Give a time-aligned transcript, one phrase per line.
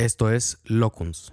[0.00, 1.30] Esto es Locuns.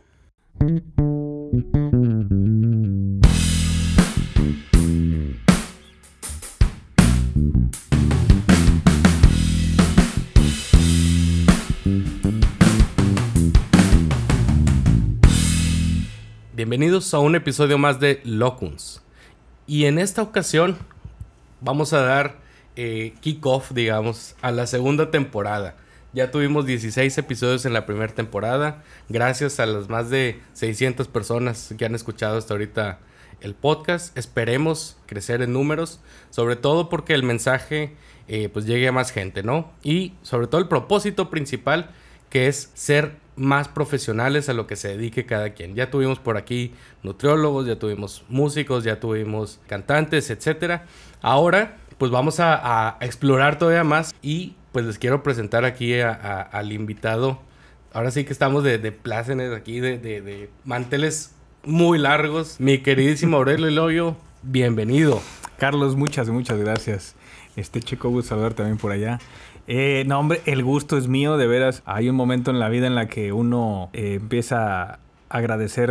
[16.53, 19.01] Bienvenidos a un episodio más de Locuns.
[19.65, 20.75] Y en esta ocasión
[21.61, 22.35] vamos a dar
[22.75, 25.77] eh, kickoff, digamos, a la segunda temporada.
[26.13, 31.73] Ya tuvimos 16 episodios en la primera temporada, gracias a las más de 600 personas
[31.77, 32.99] que han escuchado hasta ahorita
[33.41, 34.17] el podcast.
[34.17, 37.95] Esperemos crecer en números, sobre todo porque el mensaje
[38.29, 39.71] eh, pues llegue a más gente, ¿no?
[39.83, 41.91] Y sobre todo el propósito principal
[42.29, 45.75] que es ser más profesionales a lo que se dedique cada quien.
[45.75, 50.85] Ya tuvimos por aquí nutriólogos, ya tuvimos músicos, ya tuvimos cantantes, etcétera.
[51.21, 56.71] Ahora, pues vamos a, a explorar todavía más y pues les quiero presentar aquí al
[56.71, 57.39] invitado.
[57.93, 62.59] Ahora sí que estamos de, de plácenes aquí, de, de, manteles muy largos.
[62.59, 65.19] Mi queridísimo Aurelio Eloyo, bienvenido.
[65.57, 67.15] Carlos, muchas, muchas gracias.
[67.55, 69.17] Este chico, gusto saludar también por allá.
[69.65, 71.81] Eh, no, hombre, el gusto es mío, de veras.
[71.85, 75.89] Hay un momento en la vida en la que uno eh, empieza a agradecer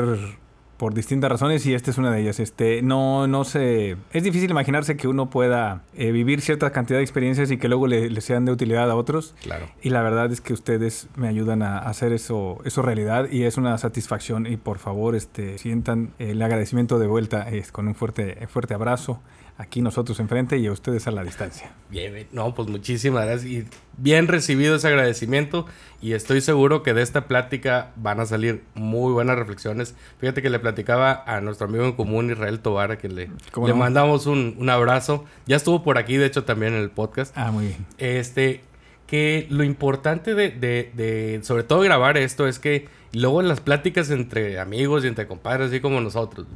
[0.77, 2.41] por distintas razones y esta es una de ellas.
[2.41, 7.03] Este, no, no sé, es difícil imaginarse que uno pueda eh, vivir cierta cantidad de
[7.03, 9.35] experiencias y que luego le, sean de utilidad a otros.
[9.43, 9.67] Claro.
[9.83, 13.57] Y la verdad es que ustedes me ayudan a hacer eso, eso realidad y es
[13.57, 18.75] una satisfacción y por favor, este, sientan el agradecimiento de vuelta con un fuerte, fuerte
[18.75, 19.21] abrazo
[19.59, 21.73] aquí nosotros enfrente y a ustedes a la distancia.
[21.89, 25.67] Bien, no, pues muchísimas gracias y bien recibido ese agradecimiento
[26.03, 29.95] y estoy seguro que de esta plática van a salir muy buenas reflexiones.
[30.19, 33.31] Fíjate que le platicaba a nuestro amigo en común Israel Tobar, a quien le,
[33.65, 35.25] le mandamos un, un, abrazo.
[35.47, 37.37] Ya estuvo por aquí, de hecho, también en el podcast.
[37.37, 37.87] Ah, muy bien.
[37.99, 38.61] Este,
[39.07, 43.61] que lo importante de, de, de sobre todo grabar esto es que luego en las
[43.61, 46.47] pláticas entre amigos y entre compadres, así como nosotros,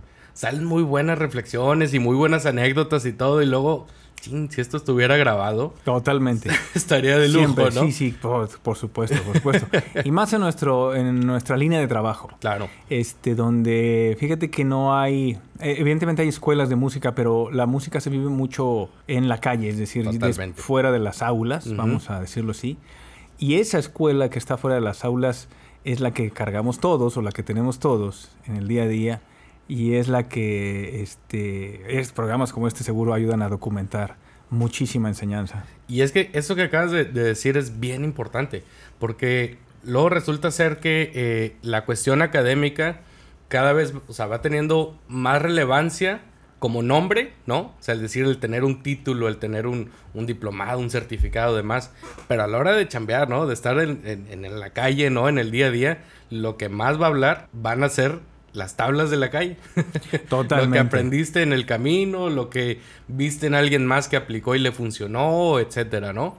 [0.40, 3.42] salen muy buenas reflexiones y muy buenas anécdotas y todo.
[3.42, 3.86] Y luego,
[4.22, 5.74] si esto estuviera grabado.
[5.84, 6.48] Totalmente.
[6.74, 7.82] estaría de lujo, ¿no?
[7.82, 9.66] Sí, sí, por, supuesto, por supuesto.
[10.02, 12.30] y más en, nuestro, en nuestra línea de trabajo.
[12.40, 12.70] Claro.
[12.88, 15.32] Este, donde, fíjate que no hay...
[15.60, 19.68] Eh, evidentemente hay escuelas de música, pero la música se vive mucho en la calle,
[19.68, 20.08] es decir,
[20.54, 22.78] fuera de las aulas, vamos a decirlo así.
[23.38, 25.48] Y esa escuela que está fuera de las aulas
[25.84, 29.22] es la que cargamos todos o la que tenemos todos en el día a día
[29.70, 34.16] y es la que este, es, programas como este seguro ayudan a documentar
[34.50, 35.64] muchísima enseñanza.
[35.86, 38.64] Y es que eso que acabas de, decir es bien importante,
[38.98, 43.02] porque luego resulta ser que eh, la cuestión académica
[43.46, 46.22] cada vez o sea, va teniendo más relevancia
[46.58, 47.60] como nombre, ¿no?
[47.60, 51.54] O sea, el decir, el tener un título, el tener un, un diplomado, un certificado,
[51.54, 51.92] demás.
[52.26, 53.46] Pero a la hora de chambear, ¿no?
[53.46, 55.28] De estar en, en, en, la calle, ¿no?
[55.28, 58.18] En el día a día, lo que más va a hablar van a ser
[58.52, 59.56] las tablas de la calle.
[60.28, 60.66] Totalmente.
[60.66, 64.58] lo que aprendiste en el camino, lo que viste en alguien más que aplicó y
[64.58, 66.36] le funcionó, etcétera, ¿no?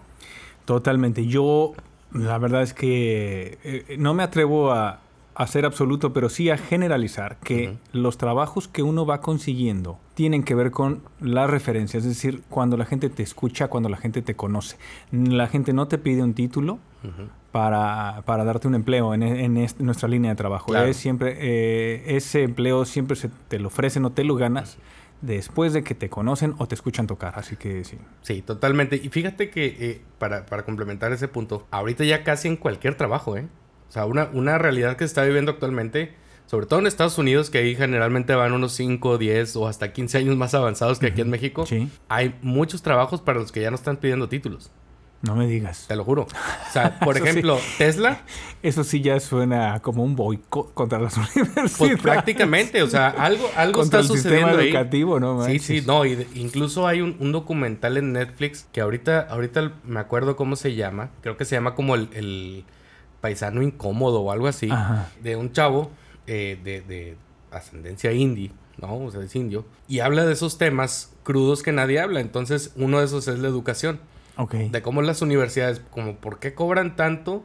[0.65, 1.25] Totalmente.
[1.25, 1.73] Yo,
[2.13, 4.99] la verdad es que eh, no me atrevo a,
[5.35, 10.43] a, ser absoluto, pero sí a generalizar que los trabajos que uno va consiguiendo tienen
[10.43, 14.21] que ver con las referencias, es decir, cuando la gente te escucha, cuando la gente
[14.21, 14.77] te conoce.
[15.11, 16.79] La gente no te pide un título,
[17.51, 20.75] para, para, darte un empleo en, en, nuestra línea de trabajo.
[20.75, 24.77] Es siempre, eh, ese empleo siempre se te lo ofrecen o te lo ganas
[25.21, 27.33] después de que te conocen o te escuchan tocar.
[27.35, 27.97] Así que sí.
[28.21, 28.95] Sí, totalmente.
[28.95, 33.37] Y fíjate que eh, para, para, complementar ese punto, ahorita ya casi en cualquier trabajo,
[33.37, 33.47] ¿eh?
[33.87, 36.13] O sea, una, una realidad que se está viviendo actualmente,
[36.45, 40.17] sobre todo en Estados Unidos, que ahí generalmente van unos 5, 10 o hasta 15
[40.17, 41.89] años más avanzados que aquí en México, sí.
[42.07, 44.71] hay muchos trabajos para los que ya no están pidiendo títulos.
[45.21, 45.85] No me digas.
[45.87, 46.23] Te lo juro.
[46.23, 48.21] O sea, por ejemplo, Tesla.
[48.63, 51.75] Eso sí ya suena como un boicot contra las universidades.
[51.77, 54.69] Pues prácticamente, o sea, algo, algo está sucediendo ahí.
[54.69, 55.45] educativo, ¿no?
[55.45, 56.05] Sí, sí, no.
[56.05, 61.11] Y incluso hay un, documental en Netflix que ahorita, ahorita me acuerdo cómo se llama.
[61.21, 62.65] Creo que se llama como el,
[63.21, 64.69] paisano incómodo o algo así.
[65.21, 65.91] De un chavo
[66.25, 67.15] eh, de, de
[67.51, 68.51] ascendencia indie.
[68.77, 69.05] ¿no?
[69.05, 69.65] O sea, es indio.
[69.87, 72.19] Y habla de esos temas crudos que nadie habla.
[72.19, 73.99] Entonces, uno de esos es la educación.
[74.37, 77.43] De cómo las universidades, como por qué cobran tanto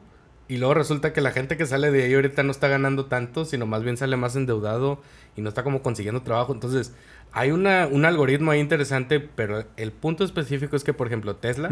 [0.49, 3.45] y luego resulta que la gente que sale de ahí ahorita no está ganando tanto,
[3.45, 5.01] sino más bien sale más endeudado
[5.37, 6.53] y no está como consiguiendo trabajo.
[6.53, 6.95] Entonces,
[7.33, 11.71] hay una, un algoritmo ahí interesante, pero el punto específico es que, por ejemplo, Tesla,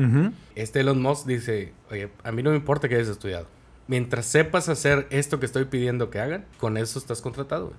[0.56, 3.46] este Elon Musk dice, oye, a mí no me importa que hayas estudiado.
[3.86, 7.72] Mientras sepas hacer esto que estoy pidiendo que hagan, con eso estás contratado.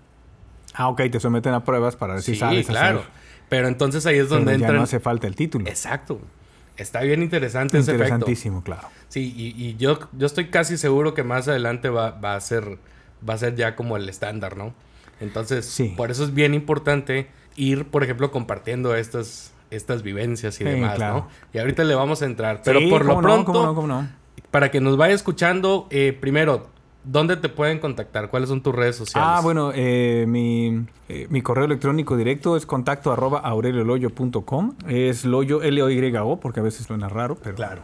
[0.73, 3.03] Ah, ok, te someten a pruebas para ver si sí, claro.
[3.49, 5.67] Pero entonces ahí es donde Pero ya no hace falta el título.
[5.67, 6.19] Exacto.
[6.77, 8.03] Está bien interesante ese efecto.
[8.05, 8.87] Interesantísimo, claro.
[9.07, 12.77] Sí, y, y yo, yo estoy casi seguro que más adelante va, va a ser
[13.27, 14.73] va a ser ya como el estándar, ¿no?
[15.19, 15.93] Entonces, Sí.
[15.95, 20.95] por eso es bien importante ir, por ejemplo, compartiendo estas, estas vivencias y Sí, demás,
[20.95, 21.15] claro.
[21.15, 21.27] ¿no?
[21.53, 22.61] Y ahorita le vamos a entrar.
[22.63, 24.07] Pero Sí, por lo no, pronto, cómo no, cómo no.
[24.51, 26.67] para que nos vaya escuchando, eh, primero,
[27.05, 28.29] ¿dónde te pueden contactar?
[28.29, 29.29] ¿Cuáles son tus redes sociales?
[29.31, 34.73] Ah, bueno, eh, mi, eh, mi correo electrónico directo es contacto arroba aurelioloyo.com.
[34.87, 37.81] Es loyo L-O-Y-O, porque a veces suena raro, pero, Claro.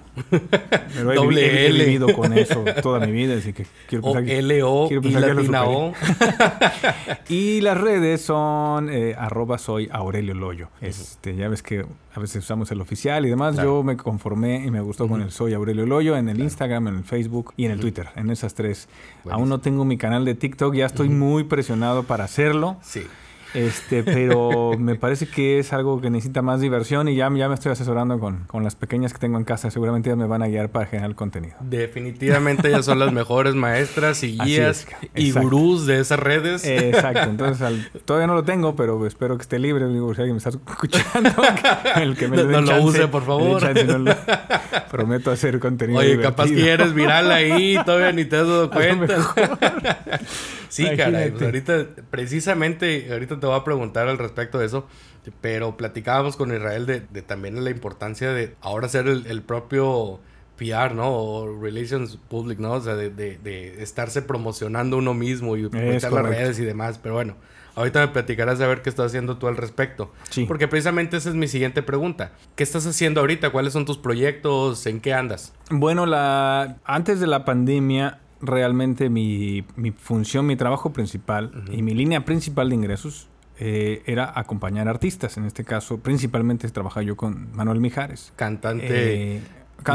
[0.93, 1.85] pero he, Doble vivi- he L.
[1.85, 4.39] vivido con eso toda mi vida, así que quiero O pensar que...
[4.39, 5.63] L-O y que latina.
[5.65, 5.93] O.
[7.29, 10.69] Y las redes son eh, arroba soy Aurelio Loyo.
[10.81, 13.53] Este, ya ves que a veces usamos el oficial y demás.
[13.55, 13.77] Claro.
[13.79, 16.95] Yo me conformé y me gustó con el soy Aurelio Loyo en el Instagram, en
[16.97, 18.09] el Facebook y en el Twitter.
[18.15, 18.89] En esas tres.
[19.23, 19.33] Buenísimo.
[19.35, 20.73] Aún no tengo mi canal de TikTok.
[20.75, 22.77] Ya estoy muy presionado para hacerlo.
[22.81, 23.03] Sí.
[23.53, 27.53] Este, pero me parece que es algo que necesita más diversión y ya, ya me
[27.55, 29.69] estoy asesorando con, con las pequeñas que tengo en casa.
[29.71, 31.55] Seguramente ellas me van a guiar para generar contenido.
[31.59, 36.63] Definitivamente ellas son las mejores maestras y guías es, y gurús de esas redes.
[36.65, 39.85] Exacto, entonces al- todavía no lo tengo, pero espero que esté libre.
[39.87, 41.29] Digo, si alguien me está escuchando,
[41.97, 43.61] el que me No- no lo use, por favor.
[43.61, 44.15] chance, no lo-
[44.91, 45.99] prometo hacer contenido.
[45.99, 49.17] Oye, capaz que eres viral ahí, todavía ni te has dado cuenta.
[50.69, 54.87] sí, caray, pues ahorita, precisamente, ahorita te voy a preguntar al respecto de eso,
[55.41, 60.19] pero platicábamos con Israel de, de también la importancia de ahora ser el, el propio
[60.57, 61.09] PR, ¿no?
[61.11, 62.73] O Relations Public, ¿no?
[62.73, 66.97] O sea, de, de- de estarse promocionando uno mismo y aprovechar las redes y demás,
[67.01, 67.35] pero bueno.
[67.73, 70.11] Ahorita me platicarás a ver qué estás haciendo tú al respecto.
[70.29, 70.43] Sí.
[70.45, 72.33] Porque precisamente esa es mi siguiente pregunta.
[72.57, 73.51] ¿Qué estás haciendo ahorita?
[73.51, 74.85] ¿Cuáles son tus proyectos?
[74.87, 75.53] ¿En qué andas?
[75.69, 81.93] Bueno, la, antes de la pandemia, realmente mi, mi función, mi trabajo principal y mi
[81.93, 83.29] línea principal de ingresos
[83.63, 85.37] eh, era acompañar artistas.
[85.37, 88.33] En este caso, principalmente trabajaba yo con Manuel Mijares.
[88.35, 89.41] Cantante Eh,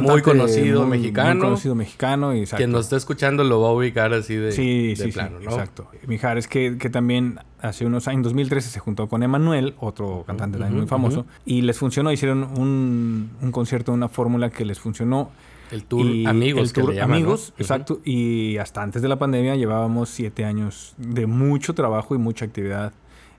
[0.02, 1.34] muy conocido muy- mexicano.
[1.34, 2.32] Muy conocido mexicano.
[2.32, 2.56] Exacto.
[2.58, 5.46] Quien nos está escuchando lo va a ubicar así de, Sí, de sí, plano, sí,
[5.46, 5.50] ¿no?
[5.50, 5.88] exacto.
[6.06, 10.58] Mijares, que, que también hace unos años, en 2013, se juntó con Emanuel, otro cantante
[10.58, 15.30] también muy famoso, y les funcionó, hicieron un, un concierto, una fórmula que les funcionó.
[15.72, 17.16] El tour y Amigos, el que tour le llaman, ¿no?
[17.16, 18.00] Amigos, exacto.
[18.04, 22.92] Y hasta antes de la pandemia llevábamos siete años de mucho trabajo y mucha actividad.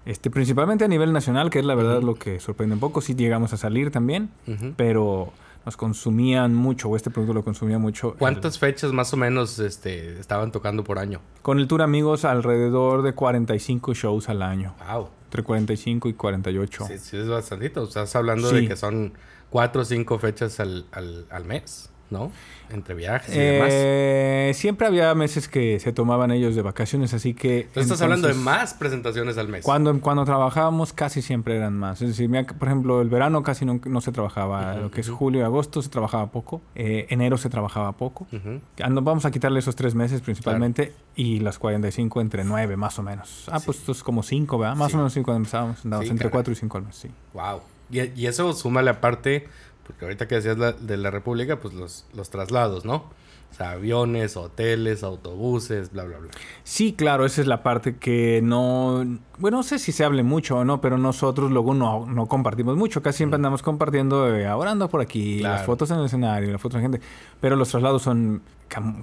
[0.07, 3.01] Este, principalmente a nivel nacional, que es la verdad lo que sorprende un poco.
[3.01, 4.29] Sí llegamos a salir también,
[4.77, 5.33] pero
[5.65, 8.13] nos consumían mucho, o este producto lo consumía mucho.
[8.13, 11.19] el- ¿Cuántas fechas más o menos este, estaban tocando por año?
[11.41, 14.75] con el Tour Amigos, alrededor de 45 shows al año.
[14.89, 15.09] Wow.
[15.25, 16.85] Entre 45 y 48.
[16.87, 17.83] Sí, sí, es bastantito.
[17.83, 19.11] Estás hablando de que son
[19.49, 22.31] cuatro o cinco fechas al, al, al mes, ¿no?
[22.69, 23.69] Entre viajes y demás.
[23.71, 27.59] Eh, siempre había meses que se tomaban ellos de vacaciones, así que...
[27.61, 29.63] Entonces estás hablando de más presentaciones al mes.
[29.63, 32.01] Cuando, cuando trabajábamos casi siempre eran más.
[32.01, 34.73] Es decir, por ejemplo, el verano casi no, no se trabajaba.
[34.73, 36.61] Ujú, Lo que es julio y agosto se trabajaba poco.
[36.75, 38.27] Eh, enero se trabajaba poco.
[38.31, 43.03] No, vamos a quitarle esos tres meses principalmente y las 45 entre 9 más o
[43.03, 43.47] menos.
[43.49, 43.65] Ah, Sí.
[43.65, 44.75] pues esto es como 5, ¿verdad?
[44.75, 44.95] Más Sí.
[44.95, 45.85] o menos 5 cuando empezábamos.
[45.85, 46.33] Andábamos Sí, entre caray.
[46.33, 47.09] 4 y 5 al mes, sí.
[47.33, 47.61] Wow.
[47.89, 49.47] Y, y eso súmale aparte,
[49.87, 53.05] porque ahorita que decías la- de la República, pues los, los traslados, ¿no?
[53.49, 56.29] O sea, aviones, hoteles, autobuses, bla, bla, bla.
[56.65, 59.05] Sí, claro, esa es la parte que no...
[59.39, 62.75] Bueno, no sé si se hable mucho o no, pero nosotros luego no, no compartimos
[62.75, 63.01] mucho.
[63.01, 65.55] Casi siempre andamos compartiendo, eh, ahora ando por aquí, Claro.
[65.55, 67.01] las fotos en el escenario, las fotos de gente.
[67.39, 68.41] Pero los traslados son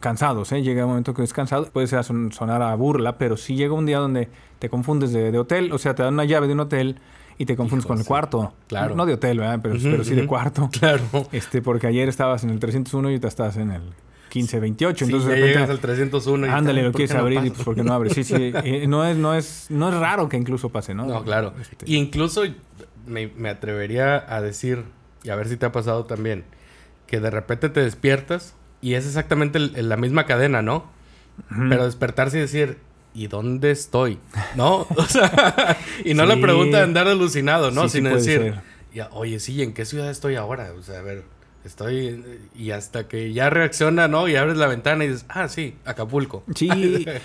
[0.00, 0.62] cansados, ¿eh?
[0.62, 1.64] Llega un momento que es cansado.
[1.70, 4.28] Puede ser son- sonar a burla, pero sí llega un día donde
[4.58, 5.72] te confundes de, de hotel.
[5.72, 6.98] O sea, te dan una llave de un hotel
[7.38, 8.54] y te confundes Hijo, con el cuarto.
[8.68, 8.94] Claro.
[8.94, 9.60] No de hotel, ¿verdad?
[9.62, 10.68] Pero, sí de cuarto.
[10.78, 11.02] Claro.
[11.32, 13.82] Este, porque ayer estabas en el 301 y ahorita estás en el
[14.34, 14.96] 1528.
[14.98, 17.44] Sí, entonces, ya de repente- llegas al 301 y Ándale, lo ¿por quieres no abrir
[17.44, 18.10] y pues porque no abre.
[18.10, 18.34] Sí, sí.
[18.64, 21.06] eh, no, es, no, es, no es raro que incluso pase, ¿no?
[21.06, 21.54] No, claro.
[21.60, 22.42] Este, Y incluso
[23.06, 24.84] me, me atrevería a decir,
[25.22, 26.44] y a ver si te ha pasado también,
[27.06, 30.84] que de repente te despiertas y es exactamente el- la misma cadena, ¿no?
[31.68, 32.78] Pero despertarse y decir,
[33.14, 34.18] ¿y dónde estoy?
[34.56, 34.86] ¿No?
[34.96, 36.40] O sea, y no la Sí.
[36.40, 37.88] pregunta de andar alucinado, ¿no?
[37.88, 38.54] Sí, puede decir,
[38.92, 40.72] ya, oye, sí, ¿en qué ciudad estoy ahora?
[40.78, 41.22] O sea, a ver,
[41.64, 42.24] estoy...
[42.56, 44.28] Y hasta que ya reacciona, ¿no?
[44.28, 46.44] Y abres la ventana y dices, ah, sí, Acapulco.
[46.54, 46.68] Sí,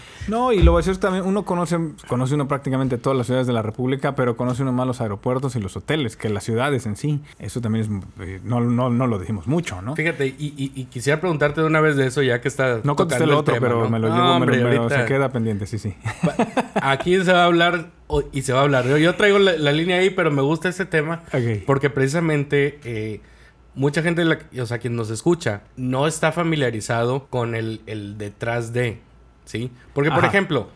[0.27, 1.77] no, y lo gracioso también, uno conoce,
[2.07, 5.55] conoce uno prácticamente todas las ciudades de la República, pero conoce uno más los aeropuertos
[5.55, 7.21] y los hoteles que las ciudades en sí.
[7.39, 7.85] Eso también
[8.19, 9.95] es, eh, no, no, no lo decimos mucho, ¿no?
[9.95, 12.79] Fíjate, y, y- y quisiera preguntarte de una vez de eso, ya que está.
[12.83, 13.89] No contesté el otro, tema, pero ¿no?
[13.89, 15.95] me lo No, llevo, me lo- hombre, me lo- ahorita- se queda pendiente, sí, sí.
[16.75, 17.87] Aquí se va a hablar
[18.31, 18.85] y se va a hablar.
[18.87, 21.63] Yo, yo traigo la, la línea ahí, pero me gusta ese tema Ok.
[21.65, 23.21] porque precisamente eh,
[23.79, 28.73] mucha gente, la- o sea, quien nos escucha, no está familiarizado con el, el detrás
[28.73, 28.99] de,
[29.45, 29.71] ¿sí?
[29.93, 30.27] Porque, por Ajá.
[30.27, 30.67] ejemplo,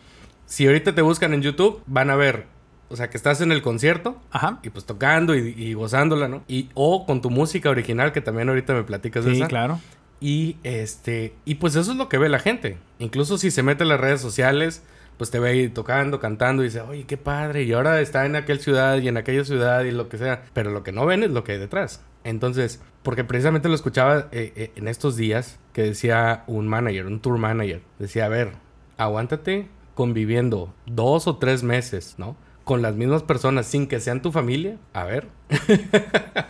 [0.46, 2.46] si ahorita te buscan en YouTube, van a ver,
[2.88, 4.58] o sea, que estás en el concierto Ajá.
[4.62, 6.42] y pues tocando y, y gozándola, ¿no?
[6.48, 9.48] Y, o con tu música original, que también ahorita me platicas de Sí, esa.
[9.48, 9.80] claro.
[10.20, 12.78] Y este, y pues eso es lo que ve la gente.
[12.98, 14.82] Incluso si se mete en las redes sociales,
[15.18, 17.64] pues te ve ahí tocando, cantando y dice, oye, qué padre.
[17.64, 20.42] Y ahora está en aquella ciudad y en aquella ciudad y lo que sea.
[20.54, 22.00] Pero lo que no ven es lo que hay detrás.
[22.24, 27.20] Entonces, porque precisamente lo escuchaba eh, eh, en estos días que decía un manager, un
[27.20, 28.52] tour manager, decía, a ver,
[28.96, 32.36] aguántate conviviendo dos o tres meses, ¿no?
[32.64, 34.78] Con las mismas personas sin que sean tu familia.
[34.94, 35.28] A ver,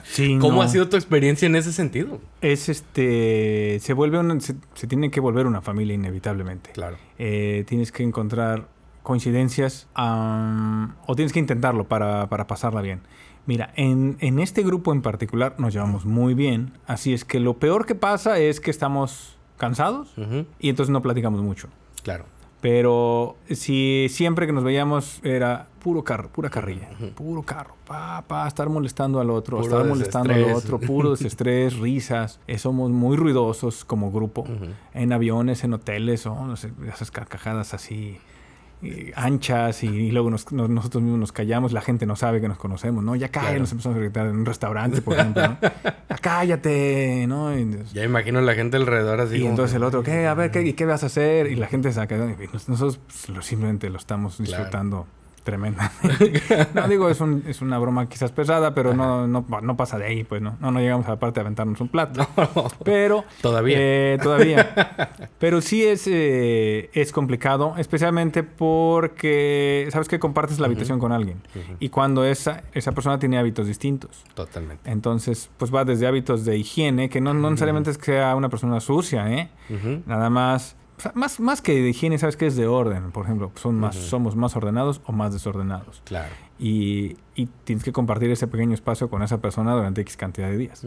[0.04, 0.62] Sí, ¿cómo no.
[0.62, 2.20] ha sido tu experiencia en ese sentido?
[2.40, 3.78] Es este.
[3.80, 6.70] Se vuelve una- se, se tiene que volver una familia inevitablemente.
[6.70, 6.96] Claro.
[7.18, 8.68] Eh, tienes que encontrar
[9.02, 13.00] coincidencias am, o tienes que intentarlo para, para pasarla bien.
[13.46, 17.58] Mira, en, en este grupo en particular nos llevamos muy bien, así es que lo
[17.58, 20.14] peor que pasa es que estamos cansados
[20.58, 21.68] y entonces no platicamos mucho.
[22.02, 22.24] Claro.
[22.60, 28.48] Pero si siempre que nos veíamos era puro carro, pura carrilla, puro carro, pa, pa,
[28.48, 32.40] estar molestando al otro, Puro estar molestando al otro, puro desestrés, risas.
[32.46, 34.46] Eh, somos muy ruidosos como grupo,
[34.94, 38.18] en aviones, en hoteles, o no sé, esas carcajadas así
[38.84, 42.40] eh, anchas y, y luego nos- nos- nosotros mismos nos callamos, la gente no sabe
[42.40, 43.16] que nos conocemos, ¿no?
[43.16, 43.60] Ya cállate, Claro.
[43.60, 45.58] nos empezamos a gritar en un restaurante, por ejemplo, ¿no?
[46.10, 47.56] Ya cállate, ¿no?
[47.58, 49.36] Y, Ya imagino la gente alrededor así.
[49.36, 50.26] y como entonces que- el otro, ¿qué?
[50.26, 51.50] A ver, ¿qué, qué vas a hacer?
[51.50, 52.16] Y la gente saca.
[52.16, 54.64] y nos- nosotros pues, lo- simplemente lo estamos Claro.
[55.44, 56.68] Tremendamente.
[56.74, 60.06] no digo, es, un- es una broma quizás pesada, pero no, no, no pasa de
[60.06, 60.56] ahí, pues no.
[60.60, 62.26] No, no llegamos a la parte de aventarnos un plato.
[62.84, 63.24] Pero.
[63.40, 63.76] Todavía.
[63.78, 64.72] eh, todavía.
[65.38, 71.42] Pero sí es, eh, es complicado, especialmente porque sabes que compartes la habitación con alguien.
[71.78, 74.24] Y cuando esa, esa persona tiene hábitos distintos.
[74.34, 74.90] Totalmente.
[74.90, 78.48] Entonces, pues va desde hábitos de higiene, que no, no necesariamente es que sea una
[78.48, 79.50] persona sucia, ¿eh?
[80.06, 83.10] Nada más, o sea, más, más que de higiene, ¿sabes qué es de orden?
[83.12, 86.02] Por ejemplo, son más, somos más ordenados o más desordenados.
[86.04, 86.28] Claro.
[86.58, 90.56] Y, y tienes que compartir ese pequeño espacio con esa persona durante X cantidad de
[90.56, 90.84] días.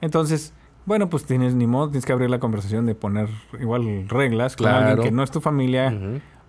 [0.00, 0.52] Entonces,
[0.86, 3.28] bueno, pues tienes ni modo, tienes que abrir la conversación de poner
[3.60, 4.86] igual reglas con Claro.
[4.88, 5.94] alguien que no es tu familia,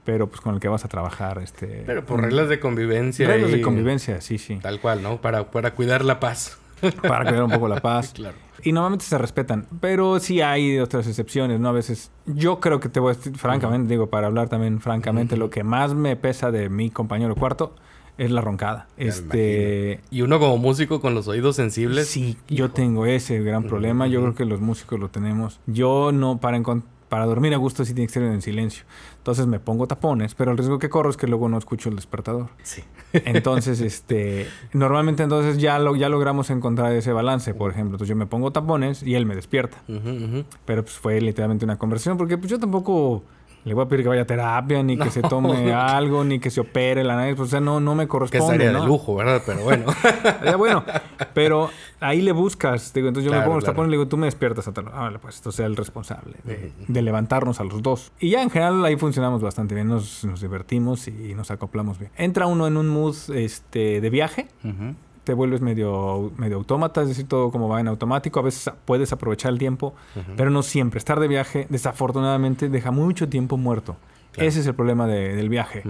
[0.04, 1.40] pero pues con el que vas a trabajar.
[1.42, 3.28] Este, Pero por reglas de convivencia.
[3.28, 4.58] reglas de convivencia, sí, sí.
[4.62, 5.20] Tal cual, ¿no?
[5.22, 6.58] Para, para cuidar la paz.
[7.01, 8.13] Para cuidar un poco la paz.
[8.15, 8.38] Claro.
[8.63, 11.70] Y normalmente se respetan, pero sí hay otras excepciones, ¿no?
[11.70, 15.38] A veces, yo creo que te voy a decir, francamente, digo, para hablar también francamente,
[15.38, 17.75] lo que más me pesa de mi compañero cuarto
[18.18, 18.88] es la roncada.
[18.98, 22.08] Ya Este, Y uno como músico con los oídos sensibles.
[22.08, 25.60] sí, yo tengo ese gran problema, yo creo que los músicos lo tenemos.
[25.68, 28.86] Yo no, para, encon- para dormir a gusto sí tiene que ser en silencio.
[29.18, 31.96] Entonces me pongo tapones, pero el riesgo que corro es que luego no escucho el
[31.96, 32.50] despertador.
[32.64, 32.84] Sí.
[33.14, 37.96] Entonces, este, normalmente entonces ya, lo, ya logramos encontrar ese balance, por ejemplo.
[37.96, 39.78] Entonces yo me pongo tapones y él me despierta.
[40.66, 43.24] Pero pues fue literalmente una conversación, porque pues yo tampoco
[43.66, 46.52] le voy a pedir que vaya a terapia, ni que se tome algo, ni que
[46.52, 48.82] se opere la nariz, pues, o sea, no, no me Que corresponde, estaría ¿no?
[48.82, 49.42] de lujo, ¿verdad?
[49.46, 49.86] Pero bueno.
[50.46, 50.84] Ya, bueno,
[51.34, 51.70] pero
[52.00, 53.74] ahí le buscas, digo, entonces yo me pongo los claro.
[53.74, 55.02] tapones y le digo, tú me despiertas a tal hora".
[55.02, 58.12] Órale, pues, entonces sea el responsable de, de levantarnos a los dos.
[58.20, 62.12] Y ya en general ahí funcionamos bastante bien, nos, nos divertimos y nos acoplamos bien.
[62.18, 64.94] Entra uno en un mood este, de viaje, Ujú.
[65.25, 68.39] Te vuelves medio, medio autómata, es decir, todo como va en automático.
[68.39, 69.94] A veces puedes aprovechar el tiempo,
[70.38, 70.98] pero no siempre.
[71.00, 73.98] Estar de viaje, desafortunadamente, deja mucho tiempo muerto.
[74.32, 74.48] Claro.
[74.48, 75.84] Ese es el problema de- del viaje.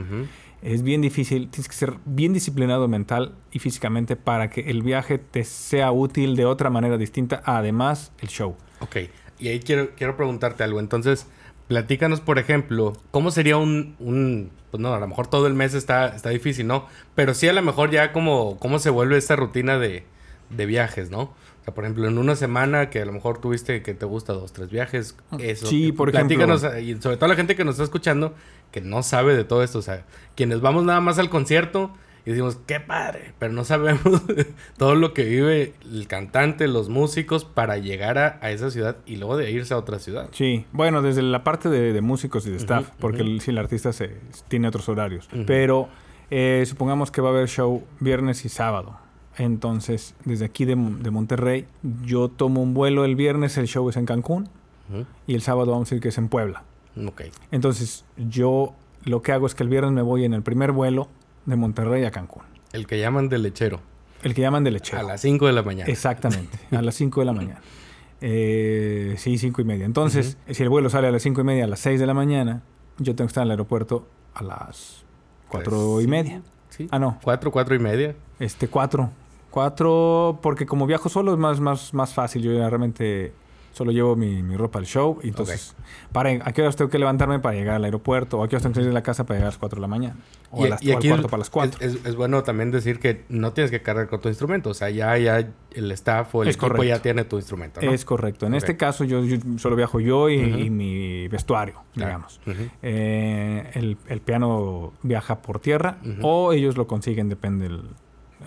[0.61, 5.19] Es bien difícil, tienes que ser bien disciplinado mental y físicamente para que el viaje
[5.19, 8.55] te sea útil de otra manera distinta, además el show.
[8.79, 8.95] Ok,
[9.37, 10.79] y ahí quiero, quiero preguntarte algo.
[10.79, 11.27] Entonces,
[11.67, 15.74] platícanos, por ejemplo, ¿cómo sería un, un- Pues no, a lo mejor todo el mes
[15.74, 16.86] está, está difícil, ¿no?
[17.15, 18.57] Pero sí a lo mejor ya como...
[18.60, 20.03] ¿Cómo se vuelve esta rutina de,
[20.50, 21.22] de viajes, ¿no?
[21.22, 24.34] O sea, por ejemplo, en una semana que a lo mejor tuviste que te gusta
[24.34, 25.65] dos, tres viajes, eso.
[25.65, 26.38] Sí, por ejemplo.
[26.38, 28.36] Platícanos, y sobre todo la gente que nos está escuchando,
[28.72, 29.79] que no sabe de todo esto.
[29.79, 30.05] O sea,
[30.36, 31.91] quienes vamos nada más al concierto
[32.25, 34.24] y decimos, qué padre, pero no sabemos
[34.77, 39.17] todo lo que vive el cantante, los músicos para llegar a, a esa ciudad y
[39.17, 40.29] luego de irse a otra ciudad.
[40.32, 43.32] Sí, bueno, desde la parte de, de músicos y de staff, porque ujú.
[43.32, 44.17] el, sí, el artista se,
[44.48, 45.29] tiene otros horarios.
[45.46, 45.88] Pero
[46.32, 48.98] eh, supongamos que va a haber show viernes y sábado.
[49.38, 51.67] Entonces, desde aquí de, de Monterrey,
[52.03, 54.50] yo tomo un vuelo el viernes, el show es en Cancún,
[55.27, 56.63] y el sábado vamos a decir que es en Puebla.
[57.05, 57.24] Ok.
[57.51, 61.08] Entonces, yo lo que hago es que el viernes me voy en el primer vuelo
[61.45, 62.43] de Monterrey a Cancún.
[62.73, 63.79] El que llaman de lechero.
[64.23, 64.99] El que llaman de lechero.
[64.99, 65.91] A las 5 de la mañana.
[65.91, 67.61] Exactamente, a las 5 de la mañana.
[68.21, 69.85] Eh, sí, 5 y media.
[69.85, 72.13] Entonces, si el vuelo sale a las 5 y media, a las 6 de la
[72.13, 72.63] mañana,
[72.97, 75.05] yo tengo que estar en el aeropuerto a las
[75.49, 76.09] 4 y sí.
[76.09, 76.41] media.
[76.69, 76.87] Sí.
[76.91, 78.15] Ah, no, Cuatro, cuatro y media.
[78.39, 79.09] este 4.
[79.51, 82.41] 4, porque como viajo solo es más, más, más fácil.
[82.41, 83.31] Yo ya realmente
[83.75, 85.20] Solo llevo mi, mi ropa al show.
[85.22, 85.75] Y entonces,
[86.13, 88.39] para, ¿a qué horas tengo que levantarme para llegar al aeropuerto?
[88.39, 89.75] ¿O a qué horas tengo que salir de la casa para llegar a las 4
[89.75, 90.15] de la mañana?
[90.50, 91.82] O, Y, a las, y o al aquí cuarto para las 4.
[91.86, 94.70] Es, es- es bueno también decir que no tienes que cargar con tu instrumento.
[94.70, 96.86] O sea, ya, ya el staff o el Es equipo correcto.
[96.86, 97.91] ya tiene tu instrumento, ¿no?
[97.91, 98.46] Es correcto.
[98.46, 102.10] En este caso, yo, yo solo viajo yo y, mi vestuario, Claro.
[102.12, 102.39] digamos.
[102.82, 107.82] Eh, el, el piano viaja por tierra o ellos lo consiguen, depende del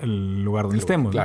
[0.00, 1.14] el lugar donde El- estemos.
[1.14, 1.22] ¿no?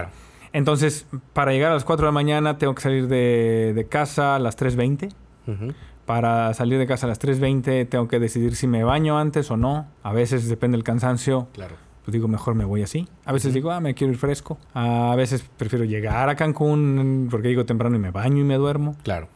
[0.54, 4.36] Entonces, para llegar a las 4 de la mañana, tengo que salir de, de casa
[4.36, 5.12] a las 3.20.
[5.48, 5.74] Ujú.
[6.06, 9.58] Para salir de casa a las 3.20, tengo que decidir si me baño antes o
[9.58, 9.88] no.
[10.04, 11.76] A veces, depende del cansancio, Claro.
[12.06, 13.08] pues digo, mejor me voy así.
[13.26, 14.58] A veces digo, ah, me quiero ir fresco.
[14.74, 18.96] A veces prefiero llegar a Cancún porque digo temprano y me baño y me duermo.
[19.04, 19.28] Claro.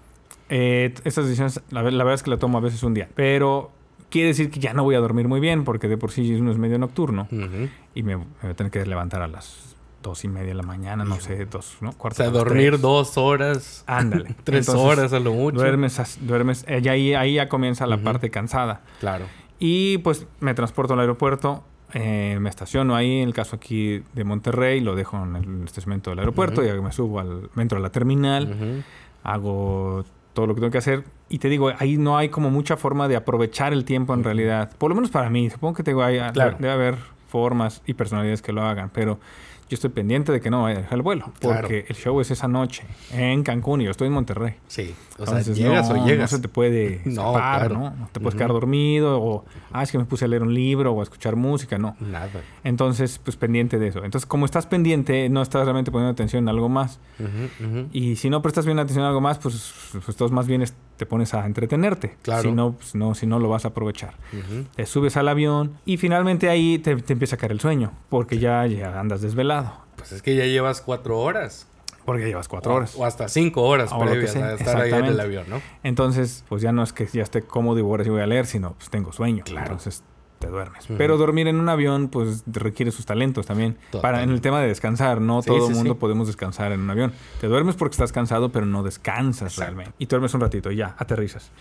[0.50, 3.08] Eh, estas decisiones, la, la verdad es que la tomo a veces un día.
[3.16, 3.72] Pero
[4.10, 6.52] quiere decir que ya no voy a dormir muy bien porque de por sí uno
[6.52, 7.28] es medio nocturno
[7.96, 10.63] y me, me voy a tener que levantar a las dos y media de la
[10.63, 11.89] mañana, no sé, dos, ¿no?
[11.89, 12.82] O Cuarto sea, para las dormir tres.
[12.82, 14.36] dos horas, Ándale.
[14.44, 15.58] tres Entonces, horas a lo mucho.
[15.58, 18.82] Duermes, duermes, eh, ya ahí, ahí ya comienza la parte cansada.
[19.00, 19.25] Claro.
[19.60, 21.63] Y pues me transporto al aeropuerto,
[21.94, 26.12] eh, me estaciono ahí, en el caso aquí de Monterrey, lo dejo en el estacionamiento
[26.12, 28.84] del aeropuerto, y me subo al, me entro a la terminal,
[29.24, 31.04] hago todo lo que tengo que hacer.
[31.30, 34.72] Y te digo, ahí no hay como mucha forma de aprovechar el tiempo en realidad.
[34.77, 35.50] Por lo menos para mí.
[35.50, 36.56] Supongo que te digo, hay, Claro.
[36.60, 36.96] debe haber
[37.27, 38.89] formas y personalidades que lo hagan.
[38.94, 39.20] Pero
[39.70, 41.32] yo estoy pendiente de que no vaya a dejar el vuelo.
[41.40, 41.62] Claro.
[41.62, 44.56] Porque el show es esa noche en Cancún y yo estoy en Monterrey.
[44.68, 44.96] Sí.
[45.18, 46.32] O Entonces, sea, llegas no, o llegas.
[46.32, 47.76] No se te puede No, escapar, claro.
[47.76, 47.90] ¿no?
[47.92, 50.94] No te puedes quedar dormido o, ah, es que me puse a leer un libro
[50.94, 51.96] o a escuchar música, no.
[52.00, 52.30] Nada.
[52.64, 54.04] Entonces, pues pendiente de eso.
[54.04, 57.00] Entonces, como estás pendiente, no estás realmente poniendo atención en algo más.
[57.92, 59.74] Y si no prestas bien atención a algo más, pues,
[60.06, 60.62] pues todos más bien
[60.98, 62.18] te pones a entretenerte.
[62.24, 62.42] Claro.
[62.44, 64.16] Si no, pues no, si no lo vas a aprovechar.
[64.75, 68.39] Te subes al avión y finalmente ahí te, te empieza a caer el sueño, porque
[68.39, 69.72] ya, ya andas desvelado.
[69.96, 71.68] Pues es que ya llevas cuatro horas.
[72.06, 72.96] Porque llevas cuatro O- horas.
[72.96, 75.62] O, hasta cinco horas O previas a estar ahí en el avión, ¿no?
[75.84, 78.89] Entonces, pues ya no es que ya esté cómodo y voy a leer, sino pues
[78.89, 79.44] tengo sueño.
[79.44, 79.66] Claro.
[79.68, 80.04] Entonces
[80.39, 80.86] te duermes.
[80.98, 83.77] Pero dormir en un avión, pues requiere sus talentos también.
[84.01, 86.00] Para en el tema de descansar, no Sí, todo el sí, mundo sí.
[86.00, 87.12] podemos descansar en un avión.
[87.41, 89.62] Te duermes porque estás cansado, pero no descansas Exacto.
[89.62, 89.94] realmente.
[89.98, 91.51] Y duermes un ratito y ya, aterrizas.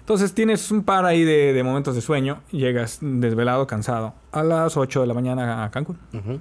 [0.00, 4.76] Entonces tienes un par ahí de, de momentos de sueño, llegas desvelado, cansado, a las
[4.76, 5.98] 8 de la mañana a Cancún.
[6.12, 6.40] Ujú.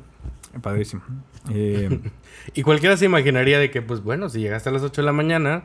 [0.62, 1.02] Padrísimo.
[1.50, 2.00] Eh,
[2.54, 5.12] Y cualquiera se imaginaría de que, pues bueno, si llegaste a las 8 de la
[5.12, 5.64] mañana,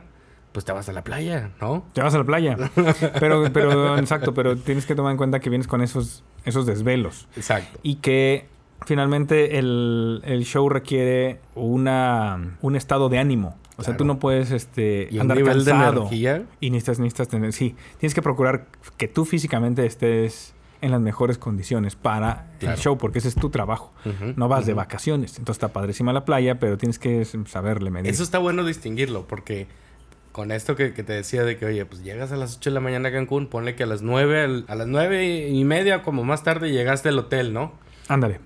[0.57, 1.85] pues te vas a la playa, ¿no?
[1.93, 2.57] te vas a la playa.
[3.19, 7.27] Pero, pero, exacto, pero tienes que tomar en cuenta que vienes con esos, esos desvelos.
[7.35, 7.77] Exacto.
[7.83, 8.47] y que
[8.87, 13.55] finalmente el, el show requiere una, un estado de ánimo.
[13.77, 13.97] O sea, Claro.
[13.99, 15.97] tú no puedes este, Y andar de cansado.
[16.01, 16.45] energía.
[16.59, 17.53] y necesitas, necesitas tener...
[17.53, 18.65] Sí, tienes que procurar
[18.97, 22.73] que tú físicamente estés en las mejores condiciones para Claro.
[22.75, 23.93] el show, porque ese es tu trabajo.
[24.35, 25.37] No vas de vacaciones.
[25.37, 28.11] Entonces está padrísima la playa, pero tienes que saberle medir.
[28.11, 29.67] Eso está bueno distinguirlo, porque
[30.37, 32.73] con esto que, que te decía de que, oye, pues llegas a las 8 de
[32.75, 36.03] la mañana a Cancún, ponle que a las 9, al- a las 9 y media,
[36.03, 37.73] como más tarde, llegaste al hotel, ¿no?
[38.07, 38.39] Ándale.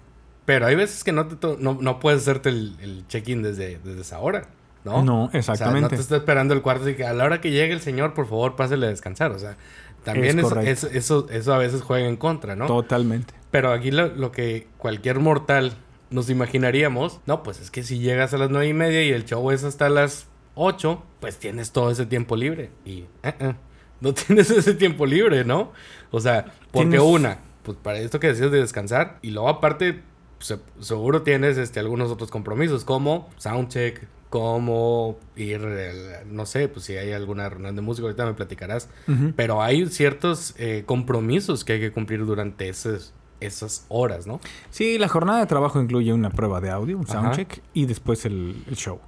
[0.45, 3.99] Pero hay veces que no, te no, no puedes hacerte el, el check-in desde, desde
[4.01, 4.47] esa hora,
[4.85, 5.03] ¿no?
[5.03, 5.81] No, O sea, exactamente.
[5.81, 8.13] no te está esperando el cuarto y que a la hora que llegue el señor,
[8.13, 9.31] por favor, pásele a descansar.
[9.31, 9.57] O sea,
[10.05, 10.71] también Es es- correcto.
[10.71, 12.67] es- eso, eso a veces juega en contra, ¿no?
[12.67, 13.33] Totalmente.
[13.51, 15.73] Pero aquí lo, lo que cualquier mortal
[16.09, 19.25] nos imaginaríamos, no, pues es que si llegas a las nueve y media y el
[19.25, 22.71] show es hasta las 8, pues tienes todo ese tiempo libre.
[22.85, 23.53] Y eh, eh,
[23.99, 25.71] no tienes ese tiempo libre, ¿no?
[26.11, 30.01] O sea, porque Tienes- una, pues para esto que decías de descansar, y luego aparte,
[30.39, 36.85] se- seguro tienes este, algunos otros compromisos, como soundcheck, como ir, el- no sé, pues
[36.85, 38.89] si hay alguna reunión de música, ahorita me platicarás.
[39.35, 44.39] Pero hay ciertos eh, compromisos que hay que cumplir durante esas, esas horas, ¿no?
[44.69, 47.21] Sí, la jornada de trabajo incluye una prueba de audio, un Ajá.
[47.21, 48.99] soundcheck, y después el, el show.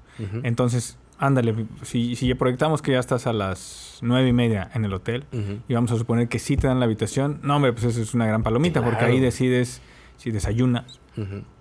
[0.43, 4.93] Entonces, ándale, si, si proyectamos que ya estás a las nueve y media en el
[4.93, 5.25] hotel
[5.67, 8.13] y vamos a suponer que sí te dan la habitación, no, hombre, pues eso es
[8.13, 9.81] una gran palomita porque ahí decides
[10.17, 10.99] si desayunas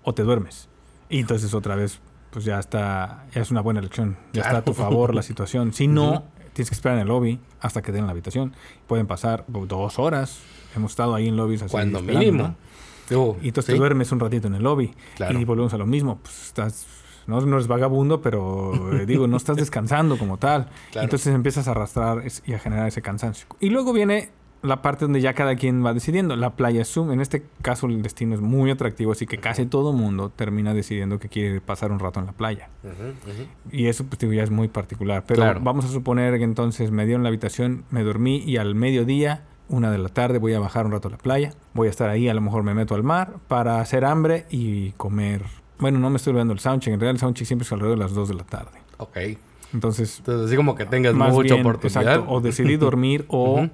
[0.02, 0.68] o te duermes.
[1.08, 4.48] Y entonces otra vez, pues ya está, ya es una buena elección, ya Claro.
[4.48, 5.72] está a tu favor la situación.
[5.72, 8.54] Si no, tienes que esperar en el lobby hasta que den la habitación.
[8.86, 10.40] Pueden pasar dos horas.
[10.74, 11.70] Hemos estado ahí en lobbies así.
[11.70, 12.54] Cuando mínimo.
[13.10, 13.36] ¿no?
[13.42, 14.94] Y entonces sí, te duermes un ratito en el lobby.
[15.16, 15.38] Claro.
[15.38, 16.18] Y volvemos a lo mismo.
[16.22, 16.86] Pues estás.
[17.26, 20.68] No, no eres vagabundo, pero eh, digo, no estás descansando como tal.
[20.90, 21.04] Claro.
[21.04, 23.46] Entonces empiezas a arrastrar es- y a generar ese cansancio.
[23.60, 24.30] Y luego viene
[24.62, 26.36] la parte donde ya cada quien va decidiendo.
[26.36, 29.92] La playa Zoom, en este caso el destino es muy atractivo, así que casi todo
[29.92, 32.68] mundo termina decidiendo que quiere pasar un rato en la playa.
[33.72, 35.24] Y eso, pues digo, ya es muy particular.
[35.26, 35.60] Pero Claro.
[35.64, 39.90] vamos a suponer que entonces me dieron la habitación, me dormí y al mediodía, una
[39.90, 41.54] de la tarde, voy a bajar un rato a la playa.
[41.74, 44.92] Voy a estar ahí, a lo mejor me meto al mar para hacer hambre y
[44.92, 45.42] comer.
[45.78, 46.94] Bueno, no me estoy olvidando el soundcheck.
[46.94, 48.78] En realidad el soundcheck siempre es alrededor de las 2 de la tarde.
[48.98, 49.16] Ok.
[49.74, 52.02] Entonces, Entonces, así como que tengas más mucha bien, oportunidad.
[52.02, 53.70] exacto, o decidí dormir o, Ujú.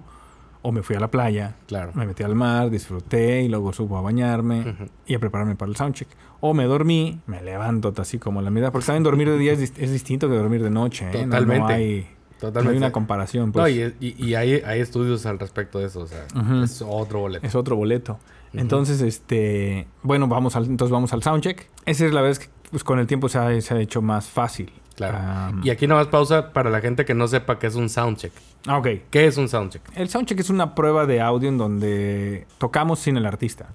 [0.63, 1.91] o me fui a la playa, Claro.
[1.95, 4.85] me metí al mar, disfruté y luego subo a bañarme Ujú.
[5.07, 6.09] y a prepararme para el soundcheck.
[6.41, 9.53] O me dormí, me levanto así como a la mitad, porque también dormir de día
[9.53, 11.05] es, dist- es distinto que dormir de noche.
[11.07, 11.11] ¿eh?
[11.13, 11.73] No- No, Totalmente.
[11.73, 12.01] hay,
[12.35, 12.71] no Totalmente.
[12.71, 13.51] hay una comparación.
[13.51, 13.63] Pues.
[13.63, 16.01] No, y, y- y hay, hay estudios al respecto de eso.
[16.03, 16.63] O sea, Ujú.
[16.63, 17.45] es otro boleto.
[17.45, 18.21] Es otro boleto.
[18.53, 21.69] Entonces, este, bueno, vamos al, entonces vamos al soundcheck.
[21.85, 24.29] Esa es la vez que pues, con el tiempo se ha, se ha hecho más
[24.29, 24.73] fácil.
[24.97, 25.61] Claro.
[25.63, 28.33] Y aquí nada más pausa para la gente que no sepa qué es un soundcheck.
[28.67, 28.89] ah, ok.
[29.11, 29.83] ¿Qué es un soundcheck?
[29.95, 33.69] El soundcheck es una prueba de audio en donde tocamos sin el artista.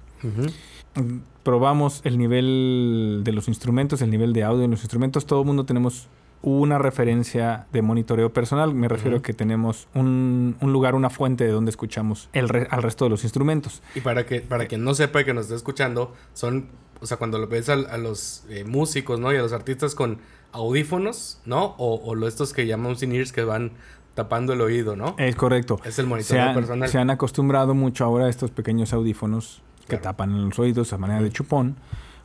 [1.43, 5.25] Probamos el nivel de los instrumentos, el nivel de audio de los instrumentos.
[5.25, 6.07] Todo el mundo tenemos
[6.43, 8.73] una referencia de monitoreo personal.
[8.75, 12.67] Me refiero a que tenemos un, un lugar, una fuente de donde escuchamos el re-
[12.69, 13.81] al resto de los instrumentos.
[13.95, 16.67] Y para que para quien no sepa y que nos esté escuchando, son,
[17.01, 19.31] o sea, cuando lo ves a, los eh, músicos, ¿no?
[19.33, 20.19] Y a los artistas con
[20.51, 21.75] audífonos, ¿no?
[21.77, 23.71] O, o lo estos que llamamos in-ears que van
[24.15, 25.15] tapando el oído, ¿no?
[25.17, 25.79] Es correcto.
[25.83, 26.89] es el Se monitoreo han, personal.
[26.89, 30.03] se han acostumbrado mucho ahora a estos pequeños audífonos que Claro.
[30.03, 31.75] tapan los oídos a manera de chupón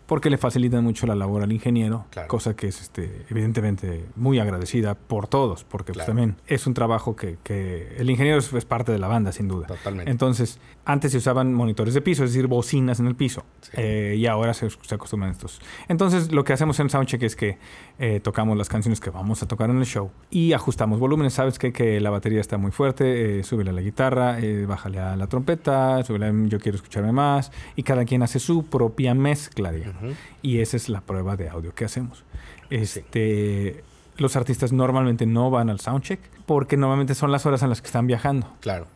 [0.08, 2.26] porque le facilitan mucho la labor al ingeniero, Claro.
[2.26, 7.14] cosa que es este, evidentemente muy agradecida por todos, porque pues, también es un trabajo
[7.14, 9.66] que, que el ingeniero es, es parte de la banda, sin duda.
[9.66, 10.10] Totalmente.
[10.10, 13.44] Entonces, antes se usaban monitores de piso, es decir, bocinas en el piso.
[13.60, 13.72] Sí.
[13.74, 15.60] Eh, y ahora se, se acostumbran a estos.
[15.88, 17.58] Entonces, lo que hacemos en Soundcheck es que
[17.98, 21.34] eh, tocamos las canciones que vamos a tocar en el show y ajustamos volúmenes.
[21.34, 25.00] Sabes que, que la batería está muy fuerte, eh, súbele a la guitarra, eh, bájale
[25.00, 27.52] a la trompeta, súbele a yo quiero escucharme más.
[27.76, 29.97] Y cada quien hace su propia mezcla, digamos.
[30.42, 32.24] Y esa es la prueba de audio que hacemos.
[32.70, 33.82] Este,
[34.16, 37.87] Los artistas normalmente no van al soundcheck porque normalmente son las horas en las que
[37.87, 38.52] están viajando.
[38.61, 38.87] Claro.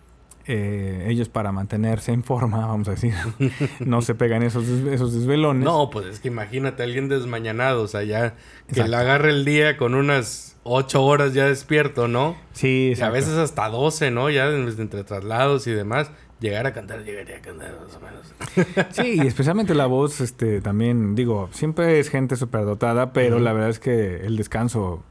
[0.46, 3.14] Eh, ellos para mantenerse en forma, vamos a decir,
[3.80, 5.62] no se pegan esos, esos desvelones.
[5.64, 8.30] No, pues es que imagínate a alguien desmañanado, o sea, ya
[8.66, 8.90] que Exacto.
[8.90, 12.36] le agarre el día con unas ocho horas ya despierto, ¿no?
[12.54, 13.12] Sí, Y a exacto.
[13.12, 14.30] veces hasta 12, ¿no?
[14.30, 16.10] Ya en- entre traslados y demás.
[16.42, 18.86] Llegar a cantar, llegaría a cantar más o menos.
[18.94, 23.70] Sí, y especialmente la voz, este, también, digo, siempre es gente superdotada, pero la verdad
[23.70, 25.02] es que el descanso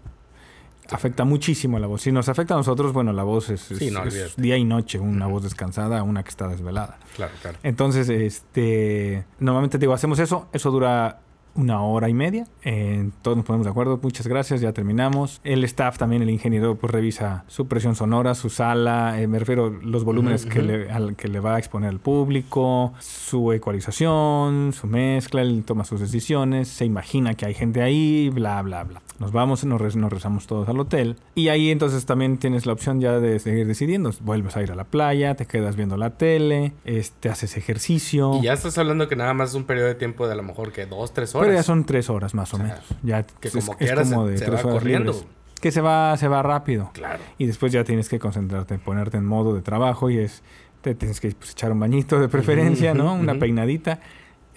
[0.92, 2.02] afecta muchísimo a la voz.
[2.02, 4.42] Si nos afecta a nosotros, bueno, la voz es, Sí, es- no, es olvídate.
[4.42, 7.00] día y noche, una voz descansada una que está desvelada.
[7.16, 7.58] Claro, claro.
[7.64, 11.22] Entonces, este, normalmente digo, hacemos eso, eso dura
[11.56, 15.42] una hora y media, Eh, todos nos ponemos de acuerdo, muchas gracias, ya terminamos.
[15.44, 19.70] El staff también, el ingeniero, pues revisa su presión sonora, su sala, eh, me refiero
[19.70, 20.68] los volúmenes Ujú, que, ujú.
[20.68, 25.84] le, al que le va a exponer al público, su ecualización, su mezcla, él toma
[25.84, 29.02] sus decisiones, se imagina que hay gente ahí, bla, bla, bla.
[29.20, 32.74] Nos vamos, nos, re- nos rezamos todos al hotel y ahí entonces también tienes la
[32.74, 34.12] opción ya de seguir decidiendo.
[34.22, 38.36] Vuelves a ir a la playa, te quedas viendo la tele, este, haces ejercicio.
[38.40, 40.44] Y ya estás hablando que nada más es un periodo de tiempo de a lo
[40.44, 41.41] mejor que dos, tres horas.
[41.42, 42.86] Pero ya son tres horas más o, O sea, menos.
[43.04, 45.12] Ya que es- como es quieras se- de se tres va horas corriendo.
[45.14, 45.28] libres.
[45.60, 46.90] Que se va, se va rápido.
[46.94, 47.22] Claro.
[47.38, 50.42] Y después ya tienes que concentrarte, ponerte en modo de trabajo y es
[50.82, 53.14] te tienes que pues, echar un bañito de preferencia, ¿no?
[53.14, 54.00] Una peinadita.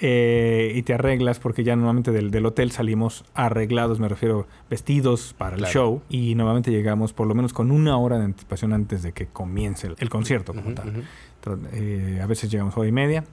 [0.01, 5.35] eh, y te arreglas porque ya normalmente del, del hotel salimos arreglados, me refiero vestidos
[5.39, 9.05] para el show y normalmente llegamos por lo menos con una hora de anticipación antes
[9.05, 11.05] de que comience el, el concierto como tal.
[11.73, 13.25] eh, a veces llegamos hora y media,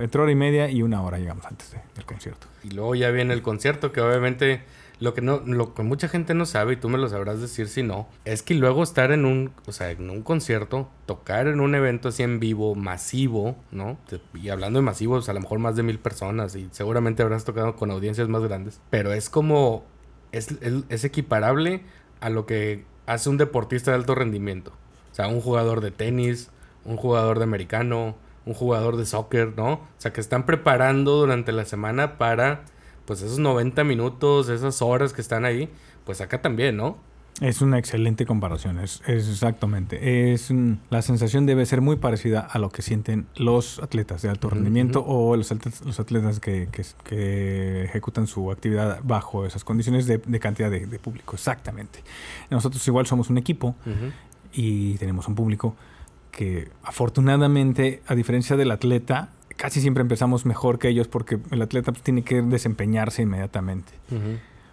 [0.00, 2.46] entre hora y media y una hora llegamos antes de- del concierto.
[2.64, 4.62] Y luego ya viene el concierto, que obviamente
[4.98, 7.68] lo que no, lo que mucha gente no sabe, y tú me lo sabrás decir
[7.68, 11.60] si no, es que luego estar en un, o sea, en un concierto, tocar en
[11.60, 13.96] un evento así en vivo, masivo, ¿no?
[14.34, 17.76] Y hablando de masivos, a lo mejor más de mil personas, y seguramente habrás tocado
[17.76, 18.80] con audiencias más grandes.
[18.90, 19.84] Pero es como,
[20.32, 20.54] es,
[20.90, 21.80] es equiparable
[22.20, 24.72] a lo que hace un deportista de alto rendimiento.
[25.12, 26.50] O sea, un jugador de tenis,
[26.84, 29.72] un jugador de americano, un jugador de soccer, ¿no?
[29.74, 32.62] O sea, que están preparando durante la semana para,
[33.04, 35.68] pues, esos 90 minutos, esas horas que están ahí.
[36.04, 36.96] Pues acá también, ¿no?
[37.40, 40.32] Es una excelente comparación, es, es exactamente.
[40.32, 44.28] Es mm, la sensación debe ser muy parecida a lo que sienten los atletas de
[44.28, 49.64] alto rendimiento o los atletas, los atletas que, que- que ejecutan su actividad bajo esas
[49.64, 51.34] condiciones de, de cantidad de, de público.
[51.36, 52.02] Exactamente.
[52.50, 53.74] Nosotros igual somos un equipo
[54.52, 55.76] y tenemos un público
[56.30, 61.92] que afortunadamente, a diferencia del atleta, casi siempre empezamos mejor que ellos porque el atleta
[61.92, 63.92] pues, tiene que desempeñarse inmediatamente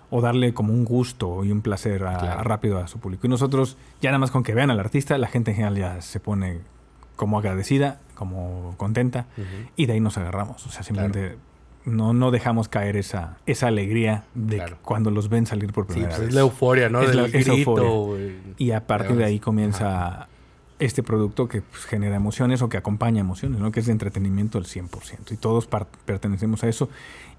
[0.10, 2.44] o darle como un gusto y un placer a- Claro.
[2.44, 3.28] rápido a su público.
[3.28, 6.02] Y nosotros, ya nada más con que vean al artista, la gente en general ya
[6.02, 6.60] se pone
[7.18, 9.26] como agradecida, como contenta,
[9.76, 10.66] y de ahí nos agarramos.
[10.66, 11.36] O sea, simplemente
[11.84, 14.78] no, no dejamos caer esa, esa alegría de Claro.
[14.84, 16.30] cuando los ven salir por Sí, primera pues vez.
[16.30, 17.02] es la euforia, ¿no?
[17.02, 18.32] Es la- es euforia.
[18.58, 20.28] Y a partir de ahí comienza
[20.80, 23.72] este producto que pues, genera emociones o que acompaña emociones, ¿no?
[23.72, 25.32] Que es de entretenimiento al 100%.
[25.32, 25.68] Y todos
[26.06, 26.90] pertenecemos a eso.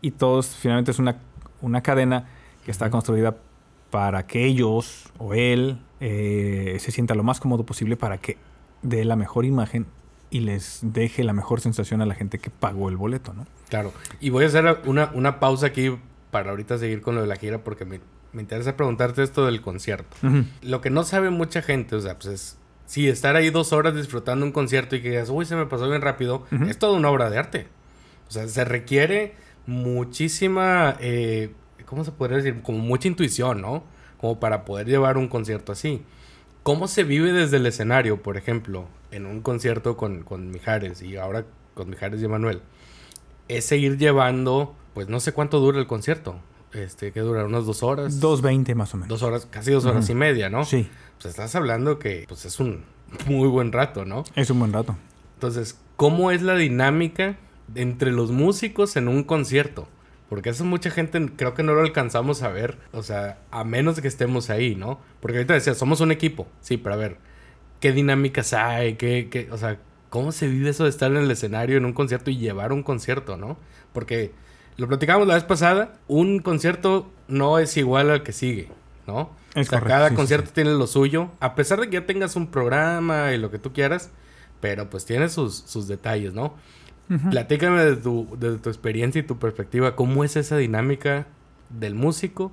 [0.00, 1.18] Y todos, finalmente, es una,
[1.60, 2.28] una cadena
[2.64, 3.36] que está construida
[3.90, 8.36] para que ellos o él eh, se sienta lo más cómodo posible para que
[8.82, 9.86] dé la mejor imagen
[10.30, 13.46] y les deje la mejor sensación a la gente que pagó el boleto, ¿no?
[13.68, 13.92] Claro.
[14.20, 15.96] Y voy a hacer una, una pausa aquí
[16.30, 18.00] para ahorita seguir con lo de la gira porque me,
[18.32, 20.16] me interesa preguntarte esto del concierto.
[20.62, 22.58] Lo que no sabe mucha gente, o sea, pues es...
[22.88, 25.86] Sí, estar ahí dos horas disfrutando un concierto y que digas, uy, se me pasó
[25.90, 27.66] bien rápido, es toda una obra de arte.
[28.28, 29.34] O sea, se requiere
[29.66, 31.52] muchísima, eh,
[31.84, 32.62] ¿cómo se podría decir?
[32.62, 33.84] Como mucha intuición, ¿no?
[34.18, 36.02] Como para poder llevar un concierto así.
[36.62, 41.18] ¿Cómo se vive desde el escenario, por ejemplo, en un concierto con, con Mijares y
[41.18, 42.62] ahora con Mijares y Emanuel?
[43.48, 46.40] Es seguir llevando, pues no sé cuánto dura el concierto.
[46.72, 48.20] Este, que dura unas dos horas.
[48.20, 49.08] Dos veinte más o menos.
[49.08, 50.64] Dos horas, casi dos horas y media, ¿no?
[50.64, 50.88] Sí.
[51.16, 52.84] Pues estás hablando que pues es un
[53.26, 54.24] muy buen rato, ¿no?
[54.34, 54.96] Es un buen rato.
[55.34, 57.36] Entonces, ¿cómo es la dinámica
[57.74, 59.88] entre los músicos en un concierto?
[60.28, 63.96] Porque eso mucha gente creo que no lo alcanzamos a ver, o sea, a menos
[63.96, 65.00] de que estemos ahí, ¿no?
[65.20, 67.16] Porque ahorita decía, somos un equipo, sí, pero a ver,
[67.80, 68.96] ¿qué dinámicas hay?
[68.96, 71.94] ¿Qué, qué, o sea, ¿cómo se vive eso de estar en el escenario en un
[71.94, 73.56] concierto y llevar un concierto, ¿no?
[73.94, 74.32] Porque
[74.78, 78.70] lo platicamos la vez pasada, un concierto no es igual al que sigue,
[79.06, 79.30] ¿no?
[79.54, 80.52] Es o sea, correcto, cada sí, concierto sí.
[80.54, 83.72] tiene lo suyo, a pesar de que ya tengas un programa y lo que tú
[83.72, 84.10] quieras,
[84.60, 86.54] pero pues tiene sus, sus detalles, ¿no?
[87.30, 91.26] Platícame de tu, de tu experiencia y tu perspectiva, ¿cómo es esa dinámica
[91.70, 92.52] del músico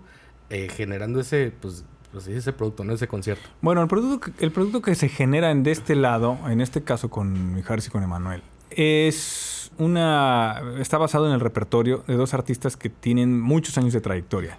[0.50, 1.84] eh, generando ese, pues,
[2.14, 2.94] pues ese producto, ¿no?
[2.94, 3.50] Ese concierto.
[3.62, 6.84] Bueno, el producto, que- el producto que se genera en de este lado, en este
[6.84, 10.62] caso con Mijares y con Emanuel, es una.
[10.80, 14.58] está basado en el repertorio de dos artistas que tienen muchos años de trayectoria.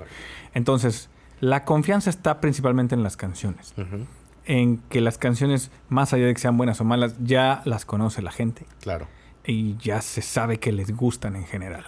[0.54, 1.08] Entonces,
[1.40, 3.74] la confianza está principalmente en las canciones.
[4.44, 8.22] En que las canciones, más allá de que sean buenas o malas, ya las conoce
[8.22, 9.08] la gente Claro.
[9.44, 11.84] y ya se sabe que les gustan en general.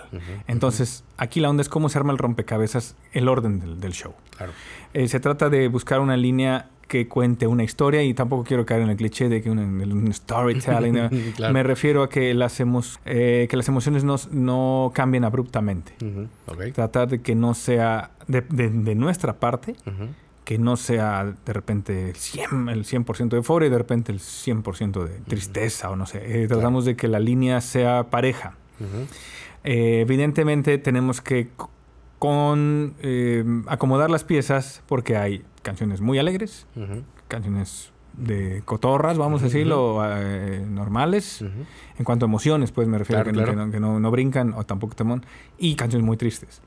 [0.48, 4.14] Entonces, aquí la onda es cómo se arma el rompecabezas, el orden del, del show.
[4.36, 4.52] Claro.
[4.92, 8.82] Eh, se trata de buscar una línea que cuente una historia y tampoco quiero caer
[8.82, 10.96] en el cliché de que un, un storytelling.
[11.52, 15.92] Me refiero a que las, emos- eh, que las emociones no, no cambien abruptamente.
[16.72, 19.74] Tratar de que no sea de, de- de nuestra parte,
[20.44, 24.18] que no sea de repente el 100%, el 100 de euforia y de repente el
[24.20, 26.22] 100% de tristeza o no sé.
[26.24, 28.54] Eh, tratamos de que la línea sea pareja.
[29.64, 31.48] Eh, evidentemente tenemos que
[32.18, 36.66] con eh, acomodar las piezas porque hay canciones muy alegres,
[37.28, 41.42] canciones de cotorras, vamos a decirlo, eh, normales.
[41.98, 43.52] En cuanto a emociones, pues me refiero Claro, a que, claro.
[43.52, 45.24] que no, que no- no brincan o tampoco temón.
[45.58, 46.60] Y canciones muy tristes.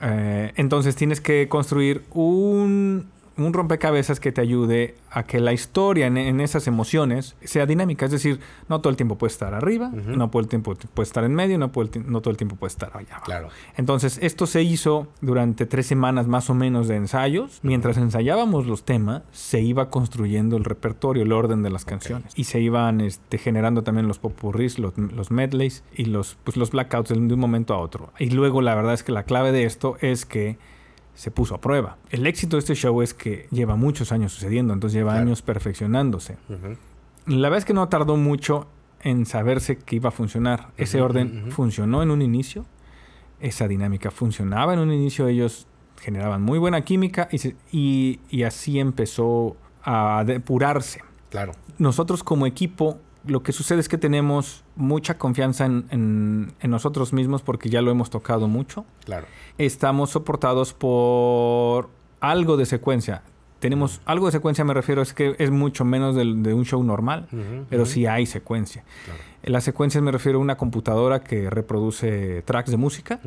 [0.00, 6.06] Eh, entonces tienes que construir un, un rompecabezas que te ayude a que la historia
[6.06, 8.06] en, en esas emociones sea dinámica.
[8.06, 11.24] Es decir, no todo el tiempo puede estar arriba, no todo el tiempo puede estar
[11.24, 13.24] en medio, no, puede no todo el tiempo puede estar allá abajo.
[13.24, 13.48] Claro.
[13.76, 17.60] Entonces, esto se hizo durante tres semanas más o menos de ensayos.
[17.62, 22.32] Mientras ensayábamos los temas, se iba construyendo el repertorio, el orden de las canciones.
[22.36, 26.70] Y se iban este, generando también los popurris, los, los medleys y los, pues, los
[26.70, 28.12] blackouts de un momento a otro.
[28.18, 30.58] Y luego, la verdad es que la clave de esto es que
[31.14, 31.98] se puso a prueba.
[32.10, 35.26] El éxito de este show es que lleva muchos años sucediendo, entonces lleva Claro.
[35.26, 36.36] años perfeccionándose.
[37.26, 38.66] La verdad es que no tardó mucho
[39.02, 40.68] en saberse que iba a funcionar.
[40.76, 42.64] Ese orden funcionó en un inicio,
[43.40, 45.66] esa dinámica funcionaba en un inicio, ellos
[46.00, 51.02] generaban muy buena química y, se- y- y así empezó a depurarse.
[51.30, 51.52] Claro.
[51.78, 57.12] Nosotros como equipo, lo que sucede es que tenemos mucha confianza en, en- en nosotros
[57.12, 58.84] mismos porque ya lo hemos tocado mucho.
[59.04, 59.26] Claro.
[59.64, 63.22] Estamos soportados por algo de secuencia.
[63.58, 66.82] Tenemos algo de secuencia, me refiero, es que es mucho menos del- de un show
[66.82, 67.26] normal
[67.68, 67.92] pero ujú.
[67.92, 68.84] sí hay secuencia.
[69.04, 69.20] Claro.
[69.42, 73.20] Las secuencias me refiero a una computadora que reproduce tracks de música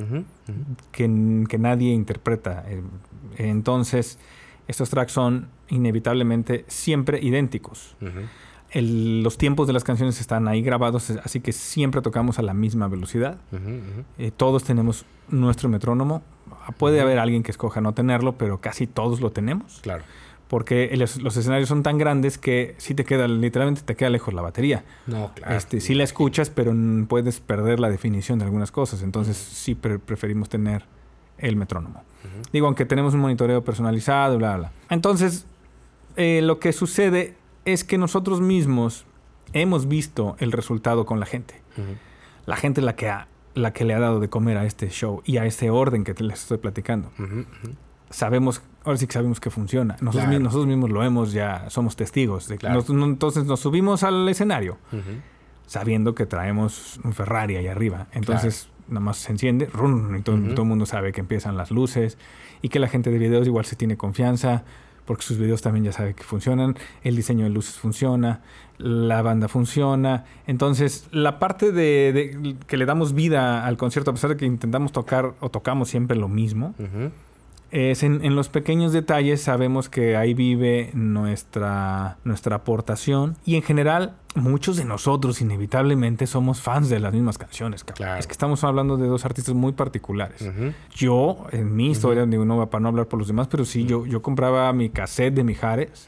[0.92, 2.66] que, que nadie interpreta.
[2.68, 2.82] Eh,
[3.38, 4.18] Entonces,
[4.68, 7.96] estos tracks son inevitablemente siempre idénticos.
[8.02, 8.22] Ujú.
[8.74, 12.54] El- los tiempos de las canciones están ahí grabados, así que siempre tocamos a la
[12.54, 13.38] misma velocidad.
[14.18, 16.24] Eh, todos tenemos nuestro metrónomo.
[16.78, 19.80] Puede haber alguien que escoja no tenerlo, pero casi todos lo tenemos.
[19.82, 20.04] Claro.
[20.48, 24.34] Porque los, los escenarios son tan grandes que si te queda, literalmente te queda lejos
[24.34, 24.84] la batería.
[25.08, 25.56] No, claro.
[25.56, 26.74] Este, sí la escuchas, pero
[27.08, 29.02] puedes perder la definición de algunas cosas.
[29.04, 30.84] Entonces sí pre- preferimos tener
[31.38, 32.04] el metrónomo.
[32.52, 34.72] Digo, aunque tenemos un monitoreo personalizado, bla, bla.
[34.90, 35.46] Entonces,
[36.16, 39.06] eh, lo que sucede es que nosotros mismos
[39.54, 41.62] hemos visto el resultado con la gente.
[42.46, 44.90] La gente es la que, ha- la que le ha dado de comer a este
[44.90, 47.12] show y a este orden que te les estoy platicando.
[48.10, 49.94] Sabemos, ahora sí que sabemos que funciona.
[50.02, 50.38] Nosotros, Claro.
[50.40, 52.48] mi- nosotros mismos lo hemos ya, somos testigos.
[52.48, 52.76] De Claro.
[52.76, 54.78] nos- no- entonces nos subimos al escenario
[55.66, 58.08] sabiendo que traemos un Ferrari ahí arriba.
[58.12, 61.72] Entonces nada más se enciende, rum, y todo, todo el mundo sabe que empiezan las
[61.72, 62.18] luces
[62.62, 64.64] y que la gente de videos igual se tiene confianza
[65.06, 68.42] porque sus videos también ya sabe que funcionan, el diseño de luces funciona,
[68.78, 70.26] la banda funciona.
[70.48, 74.92] Entonces, la parte de, que le damos vida al concierto, a pesar de que intentamos
[74.92, 76.74] tocar o tocamos siempre lo mismo,
[77.74, 84.14] es en, los pequeños detalles sabemos que ahí vive nuestra, nuestra aportación y en general
[84.36, 87.84] muchos de nosotros inevitablemente somos fans de las mismas canciones.
[88.20, 90.48] Es que estamos hablando de dos artistas muy particulares.
[90.94, 94.06] Yo, en mi historia, digo, no, para no hablar por los demás, pero sí, yo,
[94.06, 96.08] yo compraba mi cassette de Mijares.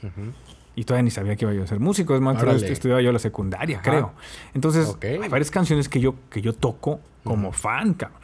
[0.76, 2.14] Y todavía ni sabía que iba yo a ser músico.
[2.14, 4.14] Es más, estudiaba yo la secundaria, creo.
[4.54, 8.20] Entonces, hay varias canciones que yo, que yo toco como fan, cabrón.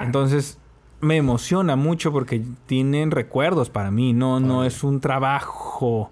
[0.00, 0.58] Entonces,
[1.06, 6.10] me emociona mucho porque tienen recuerdos para mí, no, no es un trabajo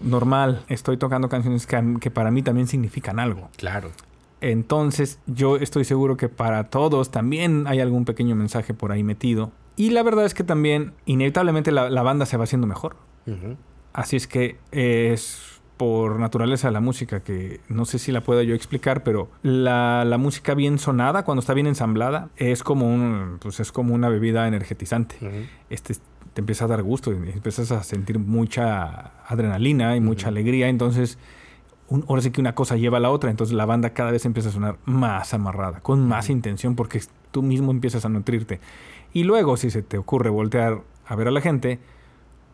[0.00, 0.64] normal.
[0.68, 3.50] Estoy tocando canciones que, para mí también significan algo.
[3.56, 3.90] Claro.
[4.40, 9.52] Entonces yo estoy seguro que para todos también hay algún pequeño mensaje por ahí metido.
[9.76, 12.96] Y la verdad es que también inevitablemente la, banda se va haciendo mejor.
[13.92, 18.54] Así es que es por naturaleza la música, que no sé si la pueda yo
[18.54, 23.72] explicar, pero la, música bien sonada, cuando está bien ensamblada, es como, un, pues es
[23.72, 25.16] como una bebida energetizante.
[25.70, 25.94] este,
[26.34, 31.18] te empieza a dar gusto, empiezas a sentir mucha adrenalina y mucha alegría, entonces
[32.06, 34.50] ahora sí que una cosa lleva a la otra, entonces la banda cada vez empieza
[34.50, 38.60] a sonar más amarrada, con más intención, porque tú mismo empiezas a nutrirte.
[39.12, 41.78] Y luego, si se te ocurre voltear a ver a la gente,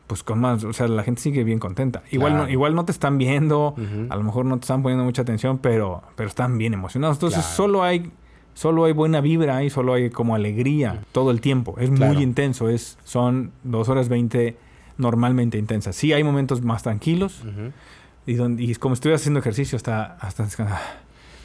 [0.07, 2.03] pues con más, o sea, la gente sigue bien contenta.
[2.11, 3.75] Igual, no, igual no te están viendo,
[4.11, 7.17] a lo mejor no te están poniendo mucha atención, pero, pero están bien emocionados.
[7.17, 8.12] Entonces solo hay
[8.55, 11.75] solo hay buena vibra y solo hay como alegría todo el tiempo.
[11.79, 14.57] Es muy intenso, es, son dos horas veinte
[14.97, 15.97] normalmente intensas.
[15.97, 17.43] Sí hay momentos más tranquilos
[18.27, 20.45] y, donde, y como estoy haciendo ejercicio hasta, hasta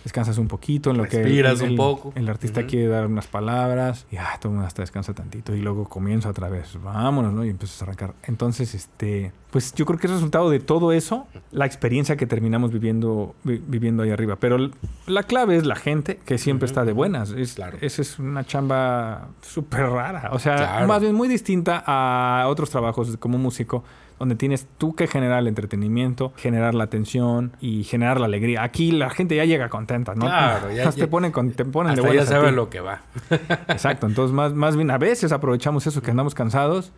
[0.04, 2.14] descansas un poquito en lo que el, un poco.
[2.16, 5.62] El artista quiere dar unas palabras y ah, todo el mundo hasta descansa tantito y
[5.62, 7.46] luego comienza otra vez, vámonos, ¿no?
[7.46, 8.14] Y empiezas a arrancar.
[8.24, 12.72] Entonces, este, pues yo creo que es resultado de todo eso, la experiencia que terminamos
[12.72, 14.38] viviendo viviendo ahí arriba.
[14.38, 14.72] Pero
[15.08, 17.32] la clave es la gente que siempre está de buenas.
[17.32, 17.78] Es, claro.
[17.82, 20.30] Esa es una chamba súper rara.
[20.32, 23.84] O sea, más bien muy distinta a otros trabajos como músico
[24.20, 28.64] donde tienes tú que generar el entretenimiento, generar la atención y generar la alegría.
[28.64, 30.26] Aquí la gente ya llega contenta, ¿no?
[30.26, 33.02] Claro, ya, te ponen, con, te ponen de ya saben lo que va.
[33.70, 36.92] Exacto, entonces más, más bien a veces aprovechamos eso que andamos cansados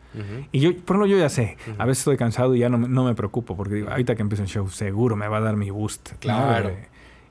[0.52, 3.04] y yo, por ejemplo, yo ya sé, a veces estoy cansado y ya no, no
[3.04, 5.70] me preocupo porque digo, ahorita que empiece el show seguro me va a dar mi
[5.70, 6.14] boost.
[6.20, 6.72] Claro.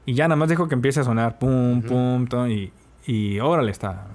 [0.07, 2.72] Y ya nada más dejo que empiece a sonar pum, pum, pum, y,
[3.07, 4.09] y órale está.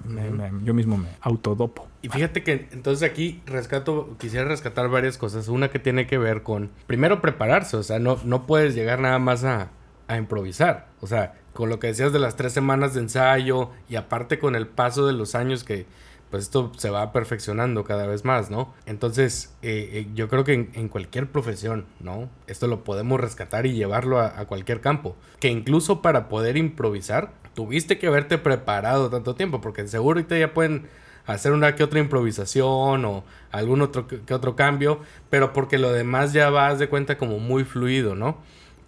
[0.62, 1.86] yo mismo me autodopo.
[2.02, 5.48] Y fíjate que entonces aquí rescato, quisiera rescatar varias cosas.
[5.48, 7.76] Una que tiene que ver con, primero, prepararse.
[7.76, 9.70] O sea, no, no puedes llegar nada más a,
[10.06, 10.86] a improvisar.
[11.00, 14.54] O sea, con lo que decías de las tres semanas de ensayo y aparte con
[14.54, 15.86] el paso de los años que
[16.30, 18.74] pues esto se va perfeccionando cada vez más, ¿no?
[18.84, 22.28] Entonces, eh, eh, yo creo que en, cualquier profesión, ¿no?
[22.46, 25.16] Esto lo podemos rescatar y llevarlo a, cualquier campo.
[25.40, 30.52] Que incluso para poder improvisar, tuviste que haberte preparado tanto tiempo, porque seguro ahorita ya
[30.52, 30.88] pueden
[31.26, 36.32] hacer una que otra improvisación o algún otro que otro cambio, pero porque lo demás
[36.32, 38.38] ya vas de cuenta como muy fluido, ¿no?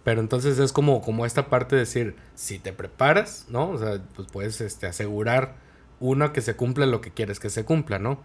[0.03, 3.69] Pero entonces es como, como esta parte de decir, si te preparas, ¿no?
[3.69, 5.55] O sea, pues puedes este, asegurar,
[5.99, 8.19] uno, que se cumpla lo que quieres que se cumpla, ¿no?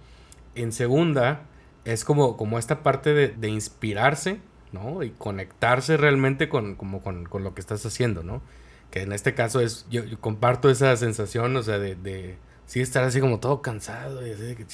[0.55, 1.43] En segunda,
[1.85, 4.41] es como, como esta parte de, de inspirarse,
[4.73, 5.03] ¿no?
[5.03, 8.43] Y conectarse realmente con, como con, con lo que estás haciendo, ¿no?
[8.91, 13.05] Que en este caso es, yo, comparto esa sensación, o sea, de, de sí estar
[13.05, 14.65] así como todo cansado y así de que,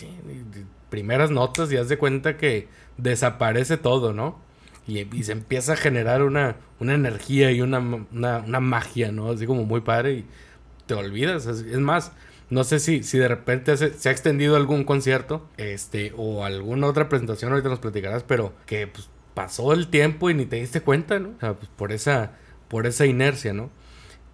[0.88, 4.38] primeras notas y haz de cuenta que desaparece todo, ¿no?
[4.86, 9.30] Y, se empieza a generar una, una energía y una, una, magia, ¿no?
[9.30, 10.26] Así como muy padre y
[10.86, 11.46] te olvidas.
[11.46, 12.12] Es, más,
[12.50, 17.08] no sé si, si de repente se, ha extendido algún concierto este, o alguna otra
[17.08, 21.20] presentación, ahorita nos platicarás, pero que pues, pasó el tiempo y ni te diste cuenta,
[21.20, 21.30] ¿no?
[21.30, 22.32] O sea, pues por esa,
[22.68, 23.70] por esa inercia, ¿no?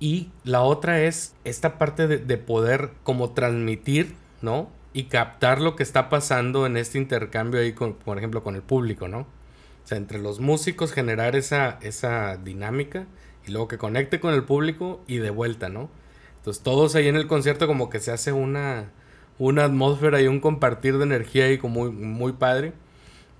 [0.00, 4.70] Y la otra es esta parte de, poder como transmitir, ¿no?
[4.94, 8.62] Y captar lo que está pasando en este intercambio ahí, con, por ejemplo, con el
[8.62, 9.20] público, ¿no?
[9.20, 13.06] O sea, entre los músicos generar esa, esa dinámica
[13.46, 15.90] y luego que conecte con el público y de vuelta, ¿no?
[16.46, 18.92] Entonces todos ahí en el concierto como que se hace una,
[19.36, 22.72] una atmósfera y un compartir de energía ahí como muy, muy padre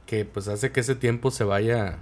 [0.07, 2.01] que pues hace que ese tiempo se vaya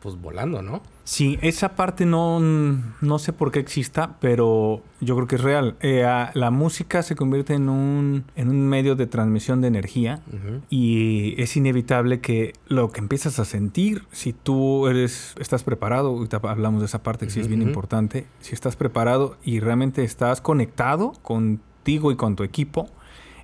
[0.00, 0.82] pues volando, ¿no?
[1.04, 5.76] Sí, esa parte no, no sé por qué exista, pero yo creo que es real.
[5.80, 10.20] Eh, la música se convierte en un, en un medio de transmisión de energía
[10.68, 16.40] y es inevitable que lo que empiezas a sentir, si tú eres, estás preparado, ahorita
[16.42, 20.42] hablamos de esa parte que sí es bien importante, si estás preparado y realmente estás
[20.42, 22.90] conectado con contigo y con tu equipo,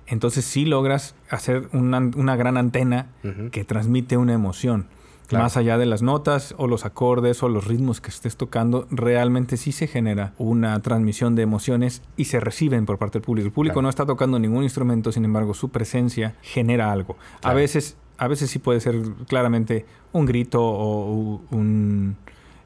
[0.05, 3.07] entonces sí logras hacer una, una gran antena
[3.51, 4.85] que transmite una emoción.
[5.31, 9.57] Más allá de las notas o los acordes o los ritmos que estés tocando, realmente
[9.57, 13.47] sí se genera una transmisión de emociones y se reciben por parte del público.
[13.47, 17.17] El público no está tocando ningún instrumento, sin embargo, su presencia genera algo.
[17.41, 18.95] A veces a veces sí puede ser
[19.27, 22.15] claramente un grito o un,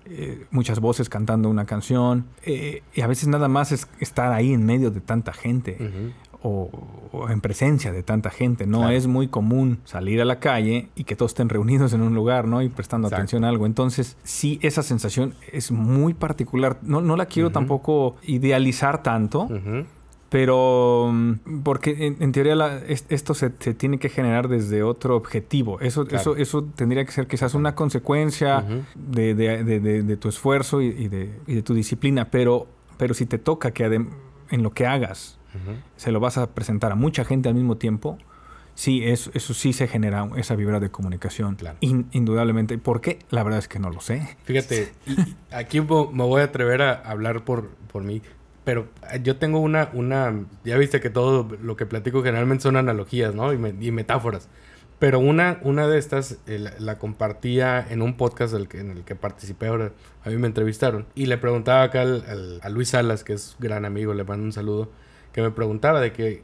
[0.06, 2.26] eh, muchas voces cantando una canción.
[2.44, 5.78] Eh, y a veces nada más es estar ahí en medio de tanta gente.
[6.42, 6.70] O,
[7.30, 8.66] en presencia de tanta gente.
[8.66, 12.16] No es muy común salir a la calle y que todos estén reunidos en un
[12.16, 12.62] lugar, ¿no?
[12.62, 13.66] Y prestando atención a algo.
[13.66, 16.78] Entonces, sí, esa sensación es muy particular.
[16.82, 19.48] No, no la quiero tampoco idealizar tanto.
[20.30, 25.80] Pero, mm, porque en, teoría esto se, tiene que generar desde otro objetivo.
[25.80, 28.64] Eso, eso, eso tendría que ser quizás una consecuencia
[28.96, 32.30] de, tu esfuerzo y, de, tu disciplina.
[32.30, 32.68] Pero,
[32.98, 35.39] pero si te toca que en lo que hagas
[35.96, 38.18] se lo vas a presentar a mucha gente al mismo tiempo,
[38.76, 41.58] sí, eso, eso sí se genera esa vibra de comunicación.
[41.82, 42.78] indudablemente.
[42.78, 43.20] ¿Por qué?
[43.30, 44.38] La verdad es que no lo sé.
[44.44, 44.94] Fíjate,
[45.52, 48.22] aquí me voy a atrever a hablar por, por mí
[48.70, 52.78] pero eh, yo tengo una, una, ya viste que todo lo que platico generalmente son
[52.78, 53.52] analogías, ¿no?
[53.52, 54.48] Y, metáforas.
[55.00, 59.04] Pero una, una de estas eh, la, compartía en un podcast del que, en el
[59.04, 59.92] que participé ahora.
[60.24, 61.08] A mí me entrevistaron.
[61.16, 62.04] Y le preguntaba acá
[62.62, 64.92] a Luis Salas, que es gran amigo, le mando un saludo,
[65.32, 66.44] que me preguntaba de que,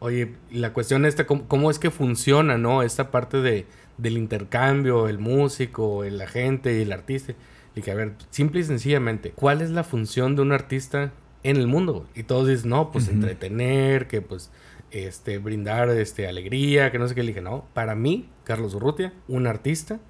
[0.00, 2.82] oye, la cuestión esta, ¿cómo, es que funciona, no?
[2.82, 3.66] Esta parte de,
[3.98, 7.34] del intercambio, el músico, el agente y el artista.
[7.74, 11.12] Y que, a ver, simple y sencillamente, ¿cuál es la función de un artista
[11.44, 12.08] en el mundo.
[12.16, 14.50] Y todos dicen, no, pues entretener, que pues
[14.90, 17.22] este, brindar este, alegría, que no sé qué.
[17.22, 20.00] Le dije, no, para mí, Carlos Urrutia, un artista,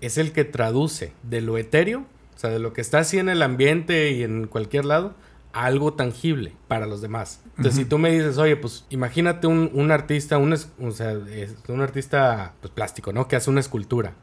[0.00, 3.28] es el que traduce de lo etéreo, o sea, de lo que está así en
[3.28, 5.14] el ambiente y en cualquier lado,
[5.54, 7.40] algo tangible para los demás.
[7.56, 11.16] Entonces, si tú me dices, oye, pues imagínate un, un artista, un, o sea,
[11.68, 13.28] un artista pues, plástico, ¿no?
[13.28, 14.14] Que hace una escultura.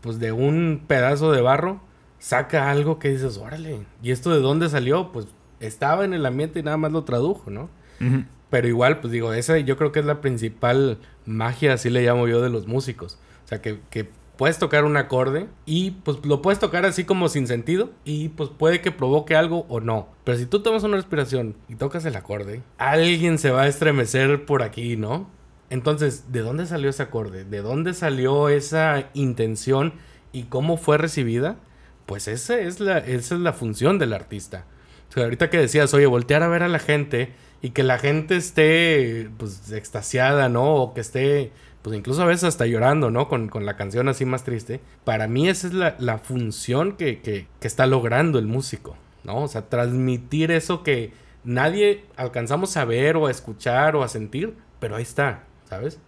[0.00, 1.80] Pues de un pedazo de barro
[2.18, 5.12] saca algo que dices, órale, ¿y esto de dónde salió?
[5.12, 5.28] Pues
[5.60, 7.70] estaba en el ambiente y nada más lo tradujo, ¿no?
[8.50, 12.26] Pero igual, pues digo, esa yo creo que es la principal magia, así le llamo
[12.26, 13.18] yo, de los músicos.
[13.44, 13.78] O sea, que,
[14.36, 18.50] puedes tocar un acorde y pues lo puedes tocar así como sin sentido y pues
[18.50, 20.08] puede que provoque algo o no.
[20.24, 24.44] Pero si tú tomas una respiración y tocas el acorde, alguien se va a estremecer
[24.44, 25.28] por aquí, ¿no?
[25.70, 27.44] Entonces, ¿de dónde salió ese acorde?
[27.44, 29.94] ¿De dónde salió esa intención
[30.32, 31.56] y cómo fue recibida?
[32.04, 34.66] Pues esa es la, esa es la función del artista
[35.20, 39.28] ahorita que decías, oye, voltear a ver a la gente y que la gente esté,
[39.36, 40.74] pues, extasiada, ¿no?
[40.76, 41.52] O que esté,
[41.82, 43.28] pues, incluso a veces hasta llorando, ¿no?
[43.28, 44.80] Con, la canción así más triste.
[45.04, 49.42] Para mí esa es la, función que, que, está logrando el músico, ¿no?
[49.42, 51.12] O sea, transmitir eso que
[51.44, 55.98] nadie alcanzamos a ver o a escuchar o a sentir, pero ahí está, ¿sabes?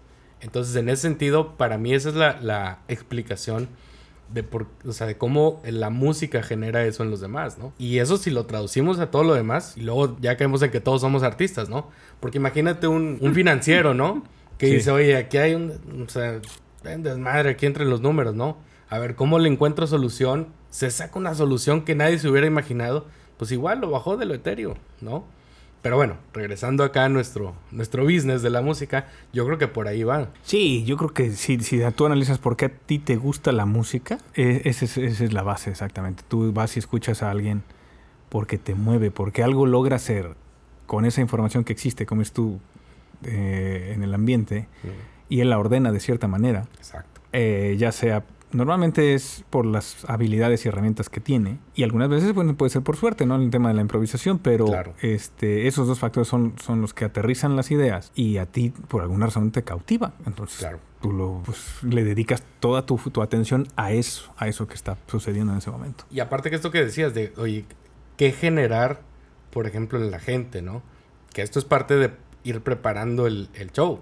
[0.41, 3.69] Entonces, en ese sentido, para mí esa es la, la explicación
[4.35, 7.73] de por, o sea, de cómo la música genera eso en los demás, ¿no?
[7.79, 10.81] Y eso si lo traducimos a todo lo demás, y luego ya caemos en que
[10.81, 11.89] todos somos artistas, ¿no?
[12.21, 14.25] Porque imagínate un, financiero, ¿no?
[14.59, 16.41] Que dice, oye, aquí hay un, o sea,
[16.83, 18.57] desmadre aquí entre los números, ¿no?
[18.89, 20.49] A ver, ¿cómo le encuentro solución?
[20.71, 24.35] Se saca una solución que nadie se hubiera imaginado, pues igual lo bajó de lo
[24.35, 25.25] etéreo, ¿no?
[25.85, 29.87] Pero bueno, regresando acá a nuestro, nuestro business de la música, yo creo que por
[29.87, 30.31] ahí va.
[30.43, 33.67] Sí, yo creo que si, si tú analizas por qué a ti te gusta la
[33.67, 36.23] música, e, esa es, la base exactamente.
[36.27, 37.65] Tú vas y escuchas a alguien
[38.31, 40.37] porque te mueve, porque algo logra hacer
[40.87, 42.61] con esa información que existe, como es tú
[43.27, 44.69] eh, en el ambiente,
[45.29, 46.67] y él la ordena de cierta manera.
[46.79, 47.21] Exacto.
[47.33, 51.59] Eh, ya sea Normalmente es por las habilidades y herramientas que tiene.
[51.75, 53.35] Y algunas veces puede ser por suerte, ¿no?
[53.35, 54.39] En el tema de la improvisación.
[54.39, 54.67] Pero
[55.03, 58.13] este, esos dos factores son, son los que aterrizan las ideas.
[58.15, 60.15] Y a ti, por alguna razón, te cautiva.
[60.25, 60.69] Entonces,
[61.01, 64.99] tú lo, pues, le dedicas toda tu, tu, atención a eso, a eso que está
[65.09, 66.05] sucediendo en ese momento.
[66.13, 67.65] Y aparte que esto que decías de, oye,
[68.17, 69.01] ¿qué generar,
[69.51, 70.81] por ejemplo, en la gente, ¿no?
[71.33, 72.13] Que esto es parte de
[72.45, 74.01] ir preparando el, el show.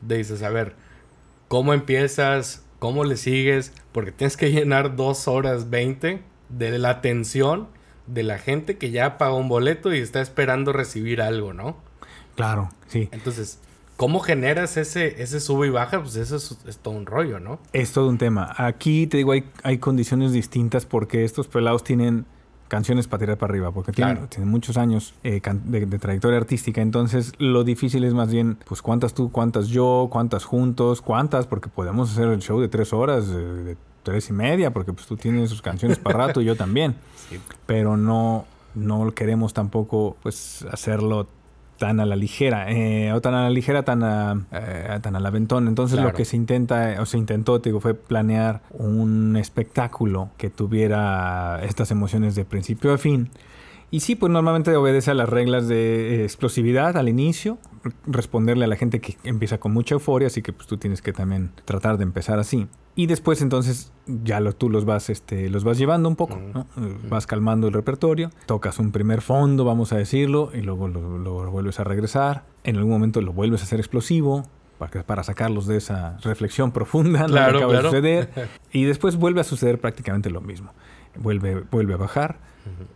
[0.00, 0.74] De dices, a ver,
[1.48, 2.64] ¿cómo empiezas?
[2.78, 3.72] ¿Cómo le sigues?
[3.92, 7.68] Porque tienes que llenar dos horas 20 de la atención
[8.06, 11.76] de la gente que ya pagó un boleto y está esperando recibir algo, ¿no?
[12.36, 13.08] Claro, sí.
[13.12, 13.60] Entonces,
[13.96, 16.00] ¿cómo generas ese, ese sube y baja?
[16.00, 17.60] Pues eso es, todo un rollo, ¿no?
[17.72, 18.52] Es todo un tema.
[18.56, 22.26] Aquí te digo, hay, hay condiciones distintas porque estos pelados tienen
[22.68, 26.80] canciones para tirar para arriba, porque tienen, muchos años eh, de, trayectoria artística.
[26.80, 31.68] Entonces, lo difícil es más bien, pues, cuántas tú, cuántas yo, cuántas juntos, cuántas, porque
[31.68, 35.48] podemos hacer el show de tres horas, de, tres y media, porque pues tú tienes
[35.48, 36.94] sus canciones para rato y yo también.
[37.66, 38.44] Pero no,
[38.74, 41.26] no queremos tampoco, pues, hacerlo
[41.78, 45.26] tan a la ligera, eh, o tan a la ligera, tan a, eh, tan al
[45.26, 45.66] aventón.
[45.68, 46.16] Entonces lo Claro.
[46.16, 51.90] que se intenta, o se intentó, te digo, fue planear un espectáculo que tuviera estas
[51.90, 53.30] emociones de principio a fin.
[53.90, 57.58] Y sí, pues normalmente obedece a las reglas de eh, explosividad al inicio,
[58.06, 61.12] responderle a la gente que empieza con mucha euforia, así que pues tú tienes que
[61.12, 62.66] también tratar de empezar así.
[62.96, 66.66] Y después entonces ya lo, tú los vas, este, los vas llevando un poco, ¿no?
[67.08, 71.50] Vas calmando el repertorio, tocas un primer fondo, vamos a decirlo, y luego lo, lo
[71.50, 72.44] vuelves a regresar.
[72.62, 74.44] En algún momento lo vuelves a hacer explosivo.
[74.78, 77.26] Para, que- para sacarlos de esa reflexión profunda ¿no?
[77.26, 77.90] que Claro, acaba claro.
[77.90, 78.48] de suceder.
[78.72, 80.72] Y después vuelve a suceder prácticamente lo mismo.
[81.16, 82.38] Vuelve, vuelve a bajar.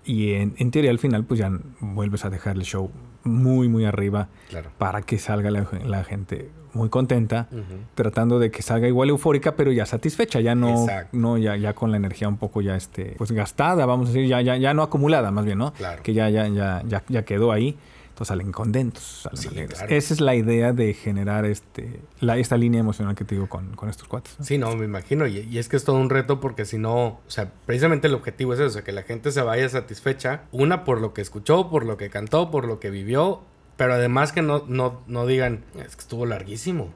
[0.04, 2.90] Y en, en teoría al final pues ya vuelves a dejar el show
[3.22, 4.70] muy muy arriba Claro.
[4.78, 7.48] para que salga la, la gente muy contenta,
[7.94, 11.16] tratando de que salga igual eufórica pero ya satisfecha, ya no, Exacto.
[11.16, 14.28] no ya, ya con la energía un poco ya este pues gastada, vamos a decir,
[14.28, 15.72] ya, ya, ya no acumulada más bien, ¿no?
[15.74, 16.02] Claro.
[16.02, 17.76] Que ya, ya, ya, ya, ya quedó ahí.
[18.08, 19.02] Entonces salen contentos.
[19.22, 19.78] salen Sí, alegres.
[19.78, 19.94] claro.
[19.94, 23.76] Esa es la idea de generar este la, esta línea emocional que te digo con,
[23.76, 24.34] con estos cuates.
[24.40, 24.44] ¿no?
[24.44, 25.28] Sí, no, me imagino.
[25.28, 28.14] Y, y es que es todo un reto porque si no, o sea, precisamente el
[28.14, 31.84] objetivo es eso, que la gente se vaya satisfecha, una por lo que escuchó, por
[31.86, 33.42] lo que cantó, por lo que vivió,
[33.78, 36.90] pero además que no, no, no digan, es que estuvo larguísimo.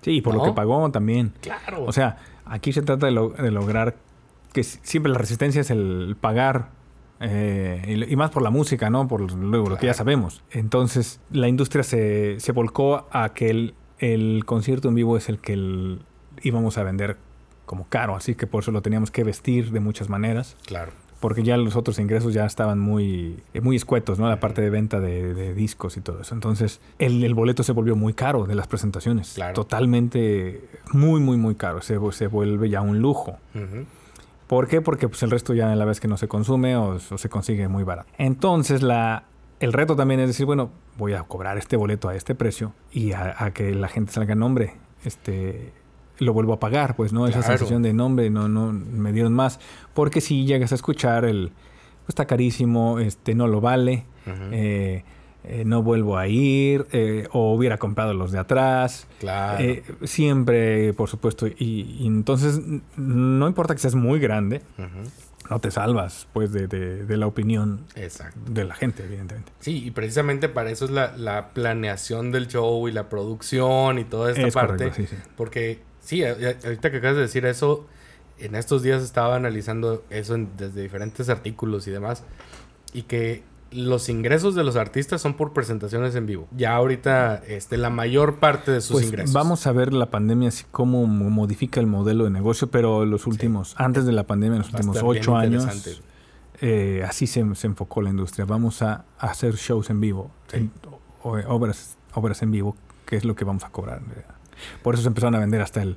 [0.00, 1.34] Sí, y por lo que pagó también.
[1.42, 1.84] Claro.
[1.84, 2.16] O sea,
[2.46, 3.96] aquí se trata de, lo- de lograr
[4.54, 6.70] que si- siempre la resistencia es el pagar.
[7.20, 9.06] eh, y, y más por la música, ¿no?
[9.06, 10.42] Por lo, lo que ya sabemos.
[10.52, 15.38] Entonces, la industria se, se volcó a que el, el concierto en vivo es el
[15.38, 16.00] que el-
[16.42, 17.18] íbamos a vender
[17.66, 18.16] como caro.
[18.16, 20.56] Así que por eso lo teníamos que vestir de muchas maneras.
[20.64, 20.92] claro.
[21.20, 24.26] Porque ya los otros ingresos ya estaban muy, eh, muy escuetos, ¿no?
[24.26, 26.34] La parte de venta de, de discos y todo eso.
[26.34, 29.34] Entonces, el, el boleto se volvió muy caro de las presentaciones.
[29.34, 29.52] Claro.
[29.52, 30.62] Totalmente,
[30.92, 31.82] muy, muy, muy caro.
[31.82, 33.36] Se, se vuelve ya un lujo.
[34.46, 34.80] ¿Por qué?
[34.80, 37.68] Porque pues, el resto ya la vez que no se consume o, o se consigue
[37.68, 38.08] muy barato.
[38.16, 39.24] Entonces, la,
[39.60, 43.12] el reto también es decir, bueno, voy a cobrar este boleto a este precio y
[43.12, 44.74] a, a que la gente salga en nombre.
[45.04, 45.72] Este,
[46.20, 47.26] lo vuelvo a pagar, pues, ¿no?
[47.26, 49.58] Esa sensación de nombre, no, no, me dieron más.
[49.94, 54.04] Porque si llegas a escuchar el, pues, está carísimo, este, no lo vale,
[54.52, 55.02] eh,
[55.44, 59.06] eh, no vuelvo a ir, eh, o hubiera comprado los de atrás.
[59.18, 59.64] Claro.
[60.04, 61.46] Siempre, por supuesto.
[61.46, 62.60] Y, y entonces,
[62.96, 64.60] no importa que seas muy grande,
[65.48, 68.38] no te salvas, pues, de, de- de la opinión Exacto.
[68.46, 69.50] de la gente, evidentemente.
[69.60, 74.04] Sí, y precisamente para eso es la, la planeación del show y la producción y
[74.04, 74.74] toda esta Es parte.
[74.90, 75.16] correcto, sí, sí.
[75.36, 77.86] Porque, sí, ahorita que acabas de decir eso,
[78.38, 82.24] en estos días estaba analizando eso en- desde diferentes artículos y demás.
[82.92, 83.42] Y que
[83.72, 86.48] los ingresos de los artistas son por presentaciones en vivo.
[86.56, 89.32] Ya ahorita, este, la mayor parte de sus Pues ingresos.
[89.32, 93.28] vamos a ver la pandemia, así cómo mo- modifica el modelo de negocio, pero los
[93.28, 95.64] últimos, antes de la pandemia, en los Va últimos ocho años,
[96.60, 98.44] eh, así se, se enfocó la industria.
[98.44, 100.56] Vamos a, a hacer shows en vivo, Sí.
[100.56, 100.72] en-
[101.22, 102.74] o- obras, obras en vivo,
[103.06, 103.98] que es lo que vamos a cobrar.
[103.98, 104.34] en realidad.
[104.82, 105.96] Por eso se empezaron a vender hasta el,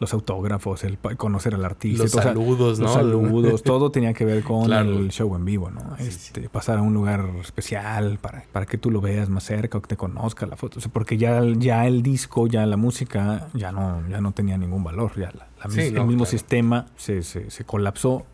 [0.00, 2.04] los autógrafos, el conocer al artista.
[2.04, 2.84] Los o sea, saludos, ¿no?
[2.84, 4.96] Los saludos, todo tenía que ver con Claro.
[4.96, 5.80] el show en vivo, ¿no?
[5.98, 9.78] Sí, este, Pasar a un lugar especial para, para que tú lo veas más cerca
[9.78, 10.78] o que te conozca la foto.
[10.78, 14.56] O sea, porque ya, ya el disco, ya la música, ya no, ya no tenía
[14.56, 15.12] ningún valor.
[15.16, 16.30] Ya la- la Sí, mis- no, el mismo claro.
[16.30, 18.24] sistema se, se, se colapsó.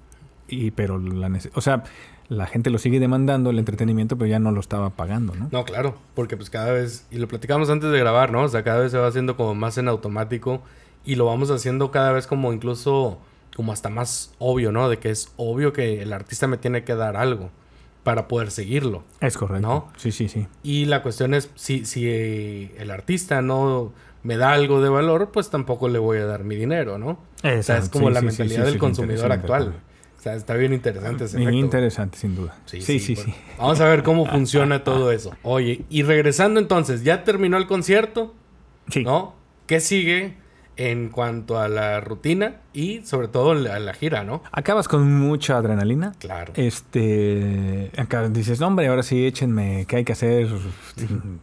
[0.47, 1.83] Y, pero la o sea,
[2.29, 5.49] la gente lo sigue demandando, el entretenimiento, pero ya no lo estaba pagando, ¿no?
[5.53, 8.43] No, claro, porque pues cada vez, y lo platicamos antes de grabar, ¿no?
[8.43, 10.63] O sea, cada vez se va haciendo como más en automático
[11.05, 13.19] y lo vamos haciendo cada vez como incluso,
[13.57, 14.89] como hasta más obvio, ¿no?
[14.89, 17.51] De que es obvio que el artista me tiene que dar algo
[18.05, 19.03] para poder seguirlo.
[19.21, 19.67] Es correcto.
[19.67, 19.93] ¿No?
[19.97, 20.47] Sí, sí, sí.
[20.63, 25.31] Y la cuestión es, si, si eh, el artista no me da algo de valor,
[25.33, 27.19] pues tampoco le voy a dar mi dinero, ¿no?
[27.43, 29.75] O sea, es como Sí, la sí, mentalidad sí, del consumidor actual.
[30.25, 31.55] Sea, está bien interesante ese efecto.
[31.55, 32.57] Interesante, sin duda.
[32.65, 33.15] Sí, sí, sí.
[33.59, 35.37] Vamos a ver cómo funciona todo eso.
[35.43, 38.33] Oye, y regresando entonces, ya terminó el concierto,
[38.89, 39.05] Sí.
[39.05, 39.35] ¿no?
[39.67, 40.37] ¿Qué sigue
[40.77, 44.43] en cuanto a la rutina y sobre todo a la gira, ¿no?
[44.51, 46.15] Acabas con mucha adrenalina.
[46.19, 46.53] Claro.
[46.57, 50.49] Este, acá dices, no, hombre, ahora sí échenme, ¿qué hay que hacer?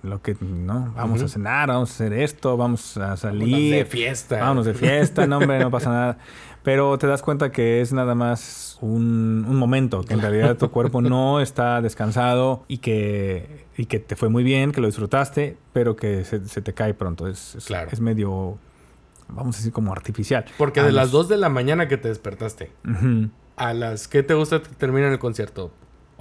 [0.04, 0.92] Lo que, ¿no?
[0.96, 3.76] Vamos a cenar, vamos a hacer esto, vamos a Vámonos salir.
[3.76, 4.40] de fiesta.
[4.40, 6.18] Vámonos de fiesta, no, hombre, no pasa nada.
[6.64, 10.70] Pero te das cuenta que es nada más un, un momento, que en realidad tu
[10.70, 15.58] cuerpo no está descansado y que, y que te fue muy bien, que lo disfrutaste,
[15.74, 17.28] pero que se, se te cae pronto.
[17.28, 17.90] Es, es, Claro.
[17.92, 18.58] es medio,
[19.28, 20.46] vamos a decir, como artificial.
[20.58, 22.72] Porque A de los- las 2 de la mañana que te despertaste,
[23.56, 25.72] a las que te gusta que termine el concierto?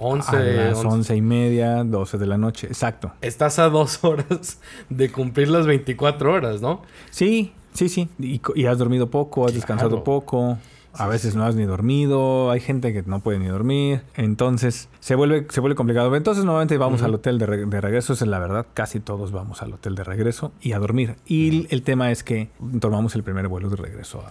[0.03, 0.87] 11, a las 11.
[0.87, 3.11] once y media, 12 de la noche, exacto.
[3.21, 6.81] Estás a dos horas de cumplir las 24 horas, ¿no?
[7.11, 8.09] Sí, sí, sí.
[8.19, 10.57] Y, y has dormido poco, has descansado poco.
[10.93, 15.15] a veces no has ni dormido, hay gente que no puede ni dormir, entonces se
[15.15, 16.13] vuelve, se vuelve complicado.
[16.15, 19.95] Entonces normalmente vamos al hotel de, regreso, es la verdad, casi todos vamos al hotel
[19.95, 21.15] de regreso y a dormir.
[21.25, 22.49] Y el tema es que
[22.79, 24.23] tomamos el primer vuelo de regreso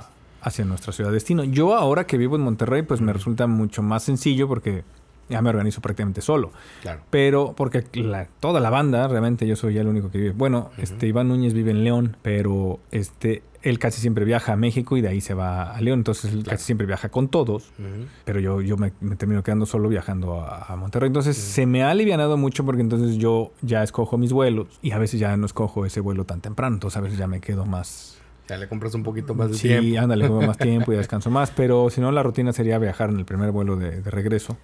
[0.42, 1.44] hacia nuestra ciudad destino.
[1.44, 4.84] Yo ahora que vivo en Monterrey, pues me resulta mucho más sencillo porque
[5.30, 6.52] ya me organizo prácticamente solo.
[6.82, 7.02] Claro.
[7.10, 7.82] Pero porque
[8.40, 10.32] toda la banda, realmente yo soy ya el único que vive.
[10.32, 14.96] Bueno, este Iván Núñez vive en León, pero este él casi siempre viaja a México
[14.96, 16.00] y de ahí se va a León.
[16.00, 17.72] Entonces él casi siempre viaja con todos.
[18.24, 21.08] Pero yo, yo me, termino quedando solo viajando a, Monterrey.
[21.08, 24.98] Entonces se me ha alivianado mucho porque entonces yo ya escojo mis vuelos y a
[24.98, 26.76] veces ya no escojo ese vuelo tan temprano.
[26.76, 28.16] Entonces a veces ya me quedo más...
[28.48, 29.82] Ya le compras un poquito más de tiempo.
[29.82, 31.50] Sí, ándale, más tiempo y descanso más.
[31.50, 34.56] Pero si no, la rutina sería viajar en el primer vuelo de regreso.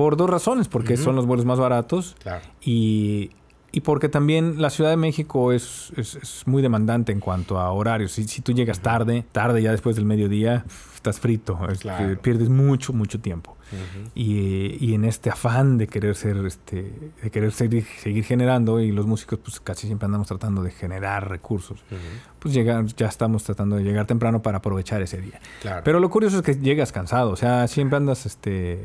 [0.00, 2.16] Por dos razones, porque son los vuelos más baratos
[2.62, 3.32] y,
[3.70, 8.12] y, porque también la Ciudad de México es, es, muy demandante en cuanto a horarios.
[8.12, 11.58] Si, si tú llegas tarde, tarde ya después del mediodía, estás frito,
[12.22, 13.58] pierdes mucho, mucho tiempo.
[14.14, 18.92] y, y, en este afán de querer ser, este, de querer seguir, seguir, generando, y
[18.92, 21.84] los músicos pues casi siempre andamos tratando de generar recursos,
[22.38, 25.40] pues llegar, ya estamos tratando de llegar temprano para aprovechar ese día.
[25.84, 28.80] Pero lo curioso es que llegas cansado, o sea, siempre andas este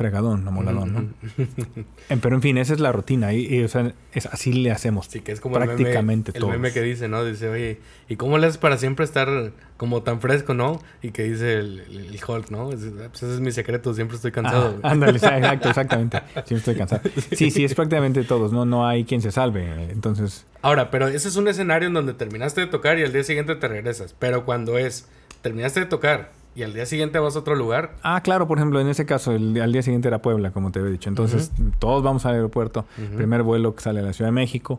[0.00, 1.84] fregadón, no moladón, ¿no?
[2.22, 5.20] Pero en fin, esa es la rutina y, o sea, es, así le hacemos sí,
[5.20, 6.46] que es como prácticamente todo.
[6.46, 7.22] El meme que dice, ¿no?
[7.22, 10.80] Dice, oye, ¿y cómo le haces para siempre estar como tan fresco, no?
[11.02, 12.70] Y que dice el, Hulk, ¿no?
[12.70, 14.80] pues ese es mi secreto, siempre estoy cansado.
[14.82, 16.22] Ah, ándale, exacto, exactamente.
[16.32, 17.02] Siempre estoy cansado.
[17.32, 18.64] Sí, sí, es prácticamente todos, ¿no?
[18.64, 20.46] No hay quien se salve, entonces...
[20.62, 23.54] Ahora, pero ese es un escenario en donde terminaste de tocar y al día siguiente
[23.54, 24.14] te regresas.
[24.18, 25.08] Pero cuando es,
[25.42, 27.96] terminaste de tocar y al día siguiente vas a otro lugar.
[28.02, 30.78] Ah, claro, por ejemplo, en ese caso, el, al día siguiente era Puebla, como te
[30.78, 31.08] había dicho.
[31.08, 32.84] Entonces, todos vamos al aeropuerto.
[33.16, 34.78] Primer vuelo que sale a la Ciudad de México.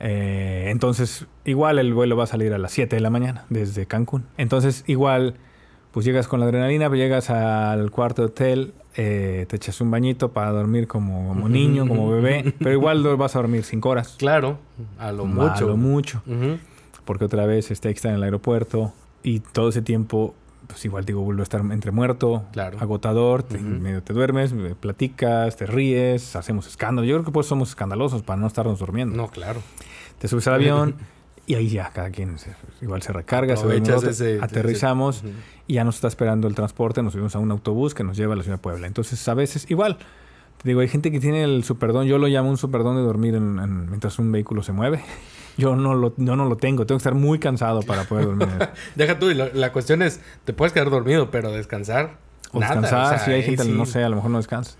[0.00, 3.84] Eh, entonces, igual el vuelo va a salir a las 7 de la mañana desde
[3.84, 4.24] Cancún.
[4.38, 5.34] Entonces, igual,
[5.92, 10.32] pues llegas con la adrenalina, llegas al cuarto de hotel, eh, te echas un bañito
[10.32, 14.14] para dormir como, como niño, como bebé, pero igual vas a dormir 5 horas.
[14.18, 14.58] Claro,
[14.98, 15.66] a lo mucho.
[15.66, 16.22] A lo mucho.
[17.04, 20.34] Porque otra vez está en el aeropuerto y todo ese tiempo
[20.66, 22.44] pues igual digo, vuelvo a estar entre muerto,
[22.78, 27.06] agotador, te, medio te duermes, platicas, te ríes, hacemos escándalo.
[27.06, 29.16] Yo creo que pues somos escandalosos para no estarnos durmiendo.
[29.16, 29.60] No, claro.
[30.18, 30.96] Te subes al avión
[31.46, 32.36] y ahí ya cada quien
[32.80, 35.24] igual se recarga, se aterrizamos
[35.66, 38.34] y ya nos está esperando el transporte, nos subimos a un autobús que nos lleva
[38.34, 38.86] a la ciudad de Puebla.
[38.86, 39.98] Entonces a veces igual,
[40.62, 43.38] te digo, hay gente que tiene el superdón, yo lo llamo un superdón de dormir
[43.38, 45.02] mientras un vehículo se mueve.
[45.56, 46.86] Yo no lo, no lo tengo.
[46.86, 48.48] Tengo que estar muy cansado para poder dormir.
[48.94, 52.18] Deja tú, y la cuestión es, te puedes quedar dormido, pero descansar.
[52.54, 54.76] O descansar, si hay gente, no sé, a lo mejor no descansa.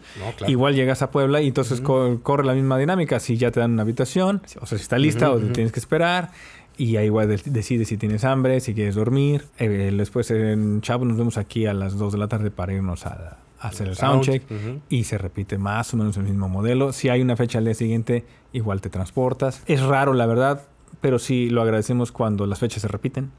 [0.47, 3.19] Igual llegas a Puebla y entonces corre la misma dinámica.
[3.21, 6.31] Si ya te dan una habitación, o sea, si está lista o tienes que esperar.
[6.77, 9.47] Y ahí igual decides si tienes hambre, si quieres dormir.
[9.59, 13.07] Eh, después en Chavo nos vemos aquí a las 2 de la tarde para irnos
[13.07, 13.39] a,
[13.69, 14.43] hacer el soundcheck.
[14.89, 16.93] Y se repite más o menos el mismo modelo.
[16.93, 19.63] Si hay una fecha al día siguiente, igual te transportas.
[19.67, 20.63] Es raro, la verdad
[21.05, 23.31] pero sí lo agradecemos cuando las fechas se repiten,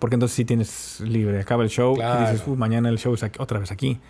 [0.00, 3.60] porque entonces sí tienes libre, acaba el show y dices, mañana el show es otra
[3.60, 4.00] vez aquí.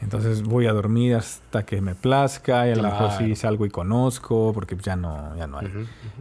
[0.00, 3.68] Entonces voy a dormir hasta que me plazca y a lo mejor sí salgo y
[3.68, 5.68] conozco, porque ya no, ya no hay.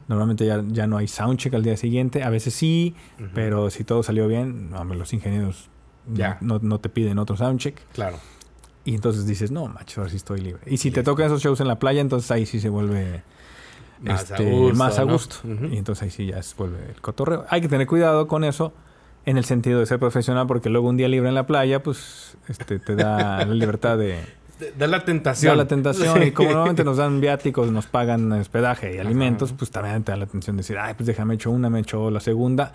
[0.09, 2.95] Normalmente ya, ya, no hay soundcheck al día siguiente, a veces sí,
[3.33, 5.69] pero si todo salió bien, los ingenieros
[6.13, 7.79] ya no, no te piden otro soundcheck.
[7.93, 8.17] Claro.
[8.85, 10.61] Y entonces dices, no, macho, ahora sí estoy libre.
[10.67, 13.23] Y si te tocan esos shows en la playa, entonces ahí sí se vuelve
[13.99, 15.35] más, a, este, gusto, más a gusto.
[15.43, 17.45] Y entonces ahí sí ya se vuelve el cotorreo.
[17.49, 18.73] Hay que tener cuidado con eso
[19.25, 22.37] en el sentido de ser profesional porque luego un día libre en la playa pues
[22.47, 24.19] este te da la libertad de
[24.77, 25.51] da la tentación.
[25.51, 26.23] Da la tentación.
[26.23, 30.17] Y como normalmente nos dan viáticos, nos pagan hospedaje y alimentos, pues también te da
[30.17, 32.71] la atención de decir, ay, pues déjame hecho una, me hecho la segunda.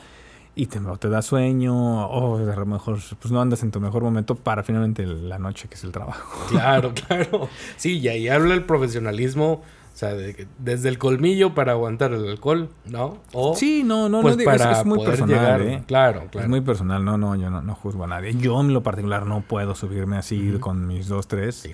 [0.55, 4.03] Y te, te da sueño, o a lo mejor pues no andas en tu mejor
[4.03, 6.39] momento para finalmente la noche, que es el trabajo.
[6.49, 7.49] Claro, claro.
[7.77, 10.15] Sí, y ahí habla el profesionalismo o sea,
[10.59, 13.19] desde el colmillo para aguantar el alcohol, ¿no?
[13.33, 15.83] O, sí, no, no, pues no para es, muy personal, ¿eh?
[15.87, 16.45] Claro, claro.
[16.45, 18.35] Es muy personal, no, no, yo no, no, juzgo a nadie.
[18.35, 21.69] Yo en lo particular no puedo subirme así con mis dos, tres.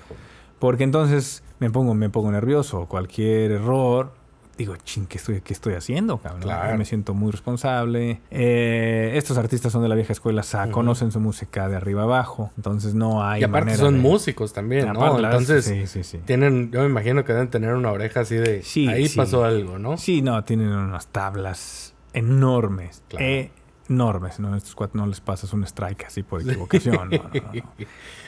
[0.58, 2.86] Porque entonces me pongo, me pongo nervioso.
[2.86, 4.12] Cualquier error,
[4.56, 6.18] digo, ching, ¿qué estoy, qué estoy haciendo?
[6.18, 6.78] Claro.
[6.78, 8.20] Me siento muy responsable.
[8.30, 12.50] Eh, estos artistas son de la vieja escuela, o conocen su música de arriba abajo,
[12.56, 13.40] entonces no hay.
[13.42, 15.18] Y aparte son músicos también, ¿no?
[15.18, 16.18] entonces, sí, sí, sí.
[16.24, 18.62] tienen, yo me imagino que deben tener una oreja así de.
[18.88, 19.96] ahí pasó algo, ¿no?
[19.96, 23.02] Sí, no, tienen unas tablas enormes.
[23.88, 24.54] enormes, ¿no?
[24.54, 27.10] A estos cuatro no les pasas un strike así por equivocación.
[27.10, 27.30] no,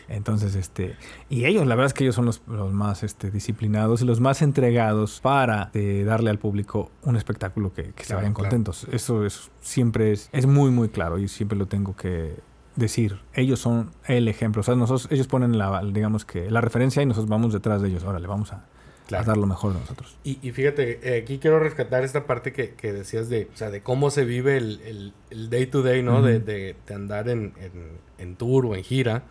[0.09, 0.97] entonces, este,
[1.29, 2.43] y ellos, la verdad es que ellos son los,
[2.73, 7.93] más este, disciplinados y los más entregados para eh, darle al público un espectáculo que,
[8.03, 8.87] se vayan contentos.
[8.91, 9.23] Eso,
[9.61, 12.37] siempre es, es muy, muy claro y siempre lo tengo que,
[12.79, 14.61] decir, ellos son el ejemplo.
[14.61, 17.89] O sea, nosotros, ellos ponen la, digamos que la referencia y nosotros vamos detrás de
[17.89, 18.05] ellos.
[18.05, 18.65] Órale, vamos a,
[19.11, 20.17] dar lo mejor de nosotros.
[20.25, 24.11] Y, fíjate, eh, aquí quiero rescatar esta parte que, decías de, o sea, de cómo
[24.11, 25.13] se vive el,
[25.51, 26.23] day to day, ¿no?
[26.23, 27.53] de, andar en,
[28.19, 29.25] en, tour o en gira.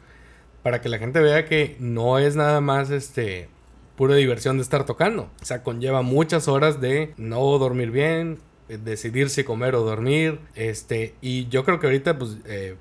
[0.63, 3.49] Para que la gente vea que no es nada más este
[3.97, 5.29] pura diversión de estar tocando.
[5.41, 8.37] O sea, conlleva muchas horas de no dormir bien,
[8.69, 10.39] eh, decidir si comer o dormir.
[10.55, 12.75] Este, y yo creo que ahorita, pues, eh,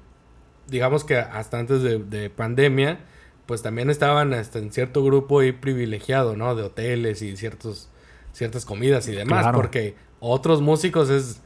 [0.68, 3.00] digamos que hasta antes de, pandemia,
[3.46, 6.54] pues también estaban hasta en cierto grupo ahí privilegiado, ¿no?
[6.54, 7.88] De hoteles y ciertos,
[8.32, 9.46] ciertas comidas y demás.
[9.54, 11.40] Porque otros músicos es,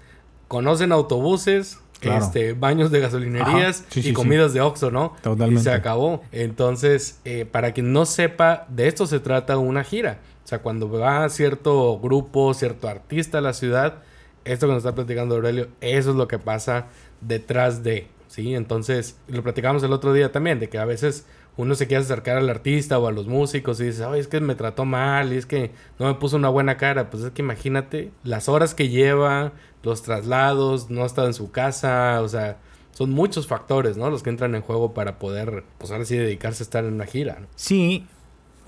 [0.48, 5.14] conocen autobuses, este, baños de gasolinerías y comidas de Oxxo, ¿no?
[5.22, 5.60] Totalmente.
[5.60, 6.22] Y se acabó.
[6.32, 10.20] Entonces, eh, para quien no sepa, de esto se trata una gira.
[10.44, 14.02] O sea, cuando va cierto grupo, cierto artista a la ciudad,
[14.44, 16.86] esto que nos está platicando Aurelio, eso es lo que pasa
[17.20, 18.54] detrás de, ¿sí?
[18.54, 21.26] Entonces, lo platicamos el otro día también, de que a veces
[21.56, 24.40] uno se quiere acercar al artista o a los músicos y dice, ay, es que
[24.40, 27.10] me trató mal y es que no me puso una buena cara.
[27.10, 32.20] Pues es que imagínate las horas que lleva, los traslados, no está en su casa,
[32.22, 32.58] o sea,
[32.92, 34.10] son muchos factores, ¿no?
[34.10, 37.06] Los que entran en juego para poder, pues ahora sí, dedicarse a estar en una
[37.06, 37.38] gira.
[37.54, 38.06] Sí,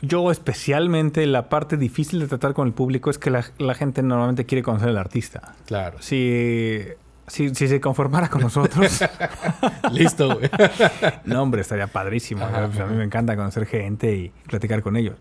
[0.00, 4.02] yo especialmente la parte difícil de tratar con el público es que la, la gente
[4.02, 5.54] normalmente quiere conocer al artista.
[5.66, 5.98] Claro.
[6.00, 6.86] Si
[7.26, 9.00] si, si se conformara con nosotros.
[9.92, 10.50] Listo, güey.
[11.24, 12.44] no, hombre, estaría padrísimo.
[12.44, 15.16] a mí me encanta conocer gente y platicar con ellos.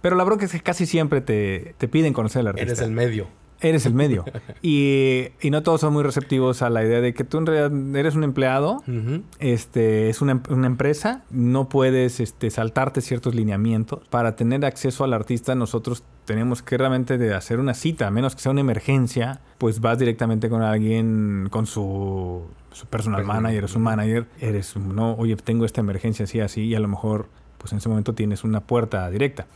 [0.00, 2.66] Pero la bronca es que casi siempre te, te piden conocer al artista.
[2.66, 3.26] Eres el medio
[3.60, 4.24] eres el medio.
[4.62, 7.96] y, y, no todos son muy receptivos a la idea de que tú en realidad
[7.96, 8.82] eres un empleado,
[9.38, 14.06] este, es una, una, empresa, no puedes este, saltarte ciertos lineamientos.
[14.08, 18.34] Para tener acceso al artista, nosotros tenemos que realmente de hacer una cita, a menos
[18.36, 23.68] que sea una emergencia, pues vas directamente con alguien, con su, su personal manager o
[23.68, 27.72] su manager, eres, no, oye, tengo esta emergencia así, así, y a lo mejor, pues
[27.72, 29.46] en ese momento tienes una puerta directa.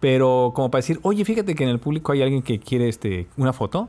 [0.00, 3.26] Pero como para decir, oye, fíjate que en el público hay alguien que quiere este
[3.36, 3.88] una foto.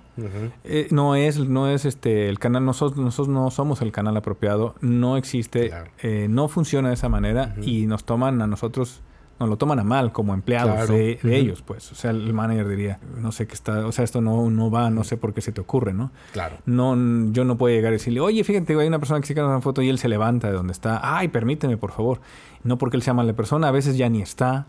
[0.66, 4.76] Eh, no es, no es este el canal, nosotros, nosotros no somos el canal apropiado,
[4.82, 9.02] no existe, eh, no funciona de esa manera y nos toman a nosotros
[9.42, 11.92] nos lo toman a mal como empleados de, ellos, pues.
[11.92, 14.92] O sea, el manager diría, no sé qué está, o sea, esto no, no va,
[14.92, 16.12] no sé por qué se te ocurre, ¿no?
[16.32, 16.58] Claro.
[16.68, 16.96] No,
[17.32, 19.62] yo no puedo llegar y decirle, oye, fíjate, hay una persona que se queda una
[19.62, 21.00] foto y él se levanta de donde está.
[21.02, 22.22] Ay, permíteme, por favor.
[22.64, 24.68] No porque él sea mala persona, a veces ya ni está,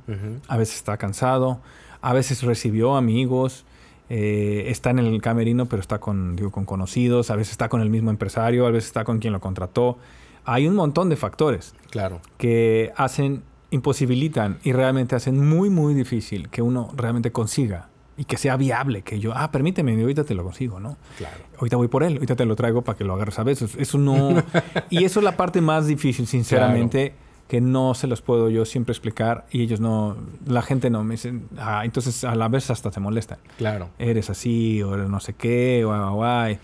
[0.48, 1.60] a veces está cansado,
[2.00, 3.64] a veces recibió amigos.
[4.10, 7.80] Eh, está en el camerino, pero está con, digo, con conocidos, a veces está con
[7.80, 9.96] el mismo empresario, a veces está con quien lo contrató.
[10.44, 12.20] Hay un montón de factores claro.
[12.36, 17.88] que hacen imposibilitan y realmente hacen muy, muy difícil que uno realmente consiga
[18.18, 20.98] y que sea viable, que yo, ah, permíteme, ahorita te lo consigo, ¿no?
[21.16, 21.38] Claro.
[21.56, 23.74] Ahorita voy por él, ahorita te lo traigo para que lo agarres a veces.
[23.78, 24.42] Eso no...
[24.90, 27.14] y eso es la parte más difícil, sinceramente,
[27.52, 30.16] que no se los puedo yo siempre explicar y ellos no...
[30.46, 33.40] La gente no me dicen, ah, entonces a la vez hasta se molestan.
[33.58, 33.90] Claro.
[33.98, 36.58] Eres así, o no sé qué, o guay.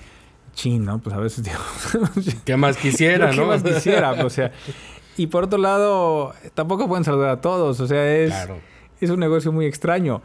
[0.54, 0.98] Chin, ¿no?
[0.98, 1.58] Pues a veces digo...
[2.46, 3.42] ¿Qué más quisiera, no?
[3.42, 4.12] ¿Qué más quisiera?
[4.12, 4.50] o sea...
[5.18, 7.80] Y por otro lado, tampoco pueden saludar a todos.
[7.80, 8.32] O sea, es,
[8.98, 10.22] es un negocio muy extraño.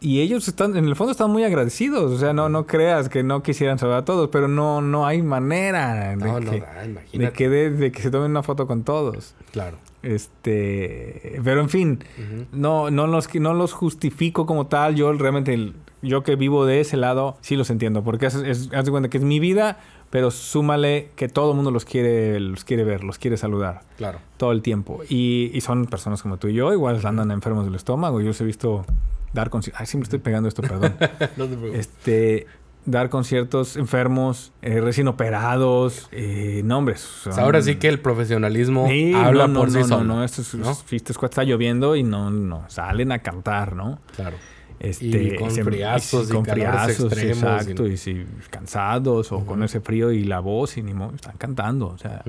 [0.00, 2.10] Y ellos están, en el fondo están muy agradecidos.
[2.10, 5.22] O sea, no, no creas que no quisieran saludar a todos, pero no, no hay
[5.22, 9.36] manera de, que, de, que se tomen una foto con todos.
[9.52, 9.76] Claro.
[10.02, 12.04] Este, pero en fin,
[12.50, 14.96] no, no, los, no los justifico como tal.
[14.96, 15.72] Yo realmente,
[16.02, 18.02] yo que vivo de ese lado, sí los entiendo.
[18.02, 19.78] Porque haz de cuenta que es mi vida,
[20.10, 23.82] pero súmale que todo el mundo los quiere, los quiere ver, los quiere saludar.
[23.96, 24.18] Claro.
[24.36, 25.00] Todo el tiempo.
[25.08, 28.20] Y, son personas como tú y yo, igual andan enfermos del estómago.
[28.20, 28.84] Yo los he visto
[29.32, 29.80] dar conciertos.
[29.80, 30.96] Ay, siempre estoy pegando esto, perdón.
[31.36, 31.78] no te preocupes.
[31.78, 32.46] Este,
[32.84, 37.26] dar conciertos enfermos, eh, recién operados, eh, nombres.
[37.36, 40.04] ahora sí que el profesionalismo habla por sí solo.
[40.04, 40.72] No, no, esto es, ¿no?
[40.72, 43.98] está lloviendo y no, no, salen a cantar, ¿no?
[44.16, 44.36] Claro.
[44.80, 50.10] Este, y con friazos y, con friazos, exacto, y, si cansados o con ese frío
[50.10, 52.24] y la voz y ni modo, están cantando, o sea,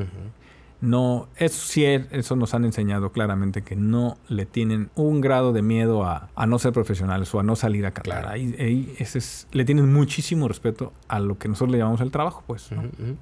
[0.84, 5.62] no, eso sí, eso nos han enseñado claramente que no le tienen un grado de
[5.62, 8.28] miedo a, no ser profesionales o a no salir a cantar.
[8.28, 12.44] Ahí, ese es, le tienen muchísimo respeto a lo que nosotros le llamamos el trabajo,
[12.46, 12.70] pues,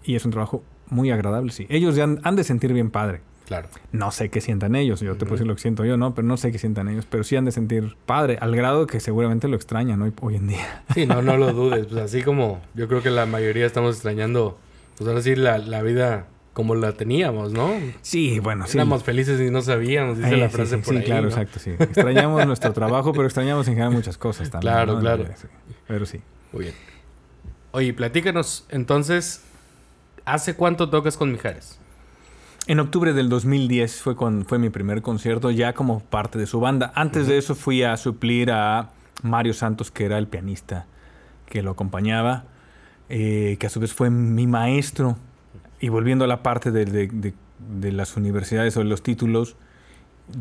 [0.03, 1.67] y es un trabajo muy agradable, sí.
[1.69, 3.67] Ellos ya han de sentir bien padre Claro.
[3.91, 6.15] No sé qué sientan ellos, yo te puedo decir lo que siento yo, ¿no?
[6.15, 9.01] Pero no sé qué sientan ellos, pero sí han de sentir padre, al grado que
[9.01, 10.83] seguramente lo extrañan hoy, hoy en día.
[10.93, 11.87] Sí, no, no lo dudes.
[11.87, 14.57] Pues así como yo creo que la mayoría estamos extrañando,
[14.97, 17.71] pues ahora sí, la, la vida como la teníamos, ¿no?
[18.01, 18.77] Sí, bueno, sí.
[18.77, 21.01] Éramos felices y no sabíamos, dice la frase por ahí.
[21.01, 21.71] Sí, claro, exacto, sí.
[21.79, 24.73] Extrañamos nuestro trabajo, pero extrañamos en general muchas cosas también.
[24.73, 25.25] Claro, claro.
[25.87, 26.19] Pero sí.
[26.51, 26.75] Muy bien.
[27.71, 29.43] Oye, platícanos, entonces,
[30.25, 31.79] ¿hace cuánto tocas con Mijares?
[32.67, 36.59] En octubre del 2010 fue, cuando fue mi primer concierto ya como parte de su
[36.59, 36.91] banda.
[36.95, 38.91] Antes de eso fui a suplir a
[39.23, 40.85] Mario Santos, que era el pianista
[41.47, 42.45] que lo acompañaba,
[43.09, 45.17] eh, que a su vez fue mi maestro.
[45.81, 47.33] Y volviendo a la parte de, de- de-
[47.79, 49.55] de las universidades o de los títulos,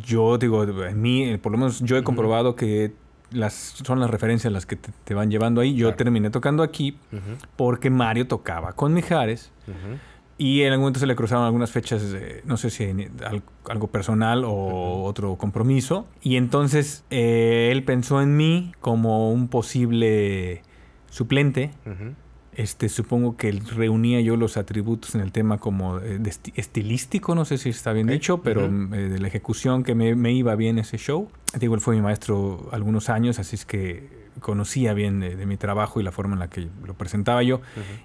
[0.07, 2.93] yo digo, en mí, eh, por lo menos yo he comprobado que
[3.33, 5.75] las, son las referencias las que te, te van llevando ahí.
[5.75, 5.97] Yo Claro.
[5.97, 6.97] terminé tocando aquí
[7.57, 9.51] porque Mario tocaba con Mijares.
[9.67, 9.99] ujú.
[10.39, 13.89] Y en algún momento se le cruzaron algunas fechas, eh, no sé si al- algo
[13.89, 16.07] personal o otro compromiso.
[16.23, 20.63] Y entonces eh, él pensó en mí como un posible
[21.11, 21.73] suplente.
[21.85, 22.15] Ujú.
[22.55, 27.45] Este, supongo que reunía yo los atributos en el tema como eh, de estilístico, no
[27.45, 28.13] sé si está bien Ok.
[28.13, 28.73] dicho, pero Ujú.
[28.73, 31.29] mm, eh, de la ejecución que me, me iba bien ese show.
[31.59, 35.57] Digo, él fue mi maestro algunos años, así es que conocía bien de, de mi
[35.57, 37.61] trabajo y la forma en la que lo presentaba yo.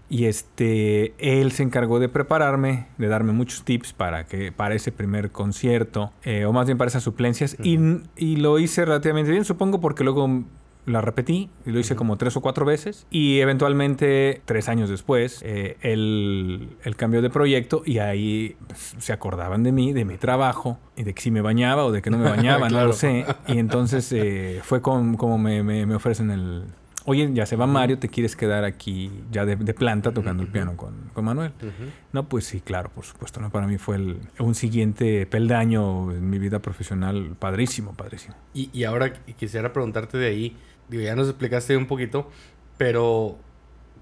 [0.09, 4.91] Y este, él se encargó de prepararme, de darme muchos tips para que para ese
[4.91, 7.55] primer concierto, eh, o más bien para esas suplencias.
[7.63, 7.77] y,
[8.17, 10.43] y lo hice relativamente bien, supongo, porque luego
[10.85, 13.07] la repetí y lo hice como tres o cuatro veces.
[13.09, 19.11] Y eventualmente, tres años después, eh, él, él cambió de proyecto y ahí pues, se
[19.13, 22.09] acordaban de mí, de mi trabajo y de que si me bañaba o de que
[22.09, 22.87] no me bañaba, no Claro.
[22.87, 23.25] lo sé.
[23.47, 26.63] Y entonces eh, fue con- como me, me- me ofrecen el...
[27.07, 30.49] Oye, ya se va Mario, ¿te quieres quedar aquí ya de, de planta tocando el
[30.49, 31.51] piano con, con Manuel?
[31.61, 31.91] Ujú.
[32.13, 33.39] No, pues sí, claro, por supuesto.
[33.39, 33.51] ¿no?
[33.51, 38.33] Para mí fue el- un siguiente peldaño en mi vida profesional padrísimo, padrísimo.
[38.55, 40.57] Y, y ahora qu- quisiera preguntarte de ahí,
[40.89, 42.29] digo, ya nos explicaste un poquito,
[42.77, 43.37] pero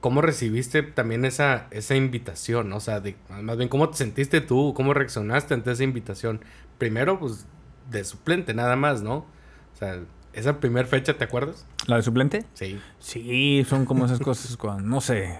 [0.01, 2.71] ¿cómo recibiste también esa, esa invitación?
[2.73, 4.73] O sea, de, más bien, ¿cómo te sentiste tú?
[4.75, 6.41] ¿Cómo reaccionaste ante esa invitación?
[6.77, 7.45] Primero, pues,
[7.89, 9.15] de suplente nada más, ¿no?
[9.17, 9.99] O sea,
[10.33, 11.65] esa primera fecha, ¿te acuerdas?
[11.87, 12.45] ¿La de suplente?
[12.53, 12.79] Sí.
[12.99, 15.37] Sí, son como esas cosas cuando, no sé.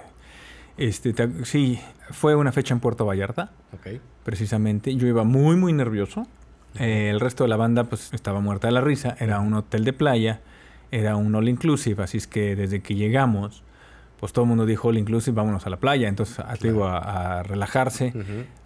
[0.77, 1.79] Este, te- sí,
[2.11, 3.99] fue una fecha en Puerto Vallarta, Ok.
[4.23, 4.95] precisamente.
[4.95, 6.25] Yo iba muy, muy nervioso.
[6.79, 9.15] Eh, el resto de la banda, pues, estaba muerta de la risa.
[9.19, 10.41] Era un hotel de playa,
[10.93, 13.63] era un all inclusive, así es que desde que llegamos,
[14.19, 16.07] pues todo el mundo dijo all inclusive, vámonos a la playa.
[16.07, 18.13] Entonces, a, te digo, a, a relajarse.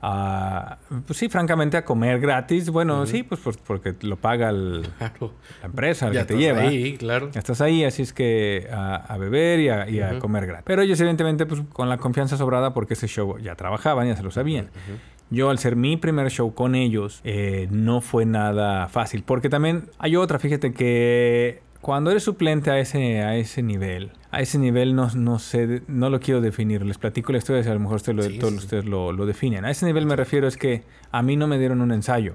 [0.01, 2.69] A, pues sí, francamente, a comer gratis.
[2.69, 5.33] Bueno, sí, pues, pues, porque lo paga el- Claro.
[5.61, 6.61] la empresa, el Ya que te lleva.
[6.61, 7.31] ahí, claro.
[7.31, 10.19] Ya estás ahí, así es que a, a beber y, a, y a Ujú.
[10.19, 10.63] comer gratis.
[10.67, 14.21] Pero ellos, evidentemente, pues con la confianza sobrada, porque ese show ya trabajaban, ya se
[14.23, 14.69] lo sabían.
[15.29, 19.23] Yo, al ser mi primer show con ellos, eh, no fue nada fácil.
[19.23, 24.41] Porque también hay otra, fíjate que cuando eres suplente a ese, a ese nivel, a
[24.41, 26.85] ese nivel no, no sé, no lo quiero definir.
[26.85, 29.13] Les platico la historia, si a lo mejor usted lo- Sí, todos sí, ustedes lo,
[29.13, 29.63] lo definen.
[29.63, 30.83] A ese nivel me refiero es que
[31.13, 32.33] a mí no me dieron un ensayo.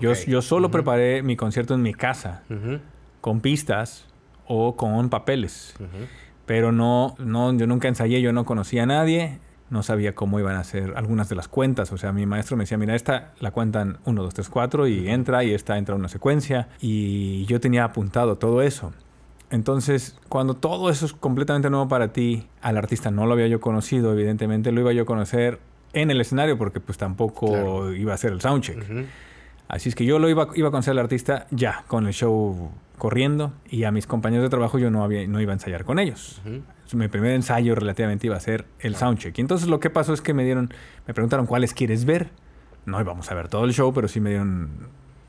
[0.00, 0.16] Yo, Ok.
[0.26, 0.72] yo solo Ujú.
[0.72, 2.80] preparé mi concierto en mi casa, Ujú.
[3.20, 4.06] con pistas
[4.48, 5.76] o con papeles.
[5.78, 6.06] Ujú.
[6.44, 9.38] Pero no, no, yo nunca ensayé, yo no conocía a nadie,
[9.74, 11.92] no sabía cómo iban a hacer algunas de las cuentas.
[11.92, 15.08] O sea, mi maestro me decía, mira, esta la cuentan 1, 2, 3, 4 y
[15.10, 16.68] entra y esta entra una secuencia.
[16.80, 18.92] Y yo tenía apuntado todo eso.
[19.50, 23.60] Entonces, cuando todo eso es completamente nuevo para ti, al artista no lo había yo
[23.60, 25.60] conocido, evidentemente lo iba yo a conocer
[25.92, 27.94] en el escenario porque pues tampoco Claro.
[27.94, 28.82] iba a hacer el soundcheck.
[29.68, 32.70] Así es que yo lo iba, iba a conocer al artista ya, con el show
[33.08, 35.98] corriendo, y a mis compañeros de trabajo yo no, había, no iba a ensayar con
[35.98, 36.40] ellos.
[36.46, 36.62] Ujú.
[36.96, 39.36] Mi primer ensayo relativamente iba a ser el soundcheck.
[39.36, 40.72] Y entonces lo que pasó es que me dieron,
[41.06, 42.30] me preguntaron cuáles quieres ver.
[42.86, 44.70] No íbamos a ver todo el show, pero sí me dieron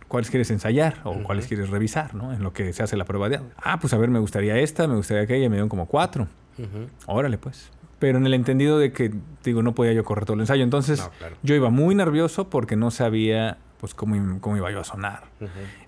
[0.08, 1.24] cuáles quieres ensayar o Ujú.
[1.24, 2.32] cuáles quieres revisar, ¿no?
[2.32, 3.50] En lo que se hace la prueba de audio.
[3.62, 6.30] Ah, pues a ver, me gustaría esta, me gustaría aquella, me dieron como cuatro.
[6.58, 6.88] Ujú.
[7.08, 7.72] Órale, pues.
[8.00, 9.12] Pero en el entendido de que,
[9.44, 10.64] digo, no podía yo correr todo el ensayo.
[10.64, 11.36] Entonces, No, claro.
[11.44, 15.24] yo iba muy nervioso porque no sabía, pues, cómo, cómo iba yo a sonar.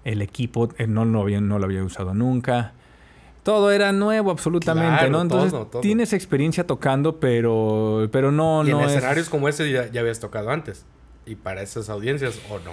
[0.04, 2.74] El equipo eh, no, lo había, no lo había usado nunca.
[3.44, 5.22] Todo era nuevo absolutamente, Claro, ¿no?
[5.22, 5.82] Entonces todo, todo.
[5.82, 8.96] tienes experiencia tocando, pero, pero no, y no en es...
[8.96, 10.86] escenarios como ese ya, ya habías tocado antes.
[11.26, 12.72] Y para esas audiencias, ¿o no?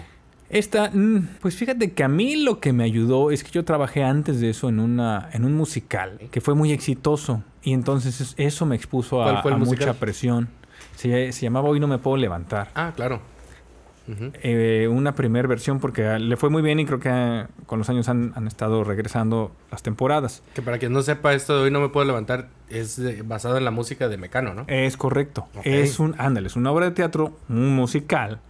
[0.51, 4.03] Esta, mm, pues fíjate que a mí lo que me ayudó es que yo trabajé
[4.05, 7.43] antes de eso en, una, en un musical que fue muy exitoso.
[7.62, 10.49] Y entonces es- eso me expuso ¿Cuál a, mucha presión.
[10.97, 12.70] Se, se llamaba Hoy no me puedo levantar.
[12.75, 13.20] Ah, claro.
[14.07, 18.09] Eh, una primera versión porque le fue muy bien y creo que con los años
[18.09, 20.42] han, han estado regresando las temporadas.
[20.55, 23.64] Que para quien no sepa, esto de hoy no me puedo levantar es basado en
[23.64, 24.64] la música de Mecano, ¿no?
[24.68, 25.46] Es correcto.
[25.64, 28.40] Es un, ándale, es una obra de teatro, un musical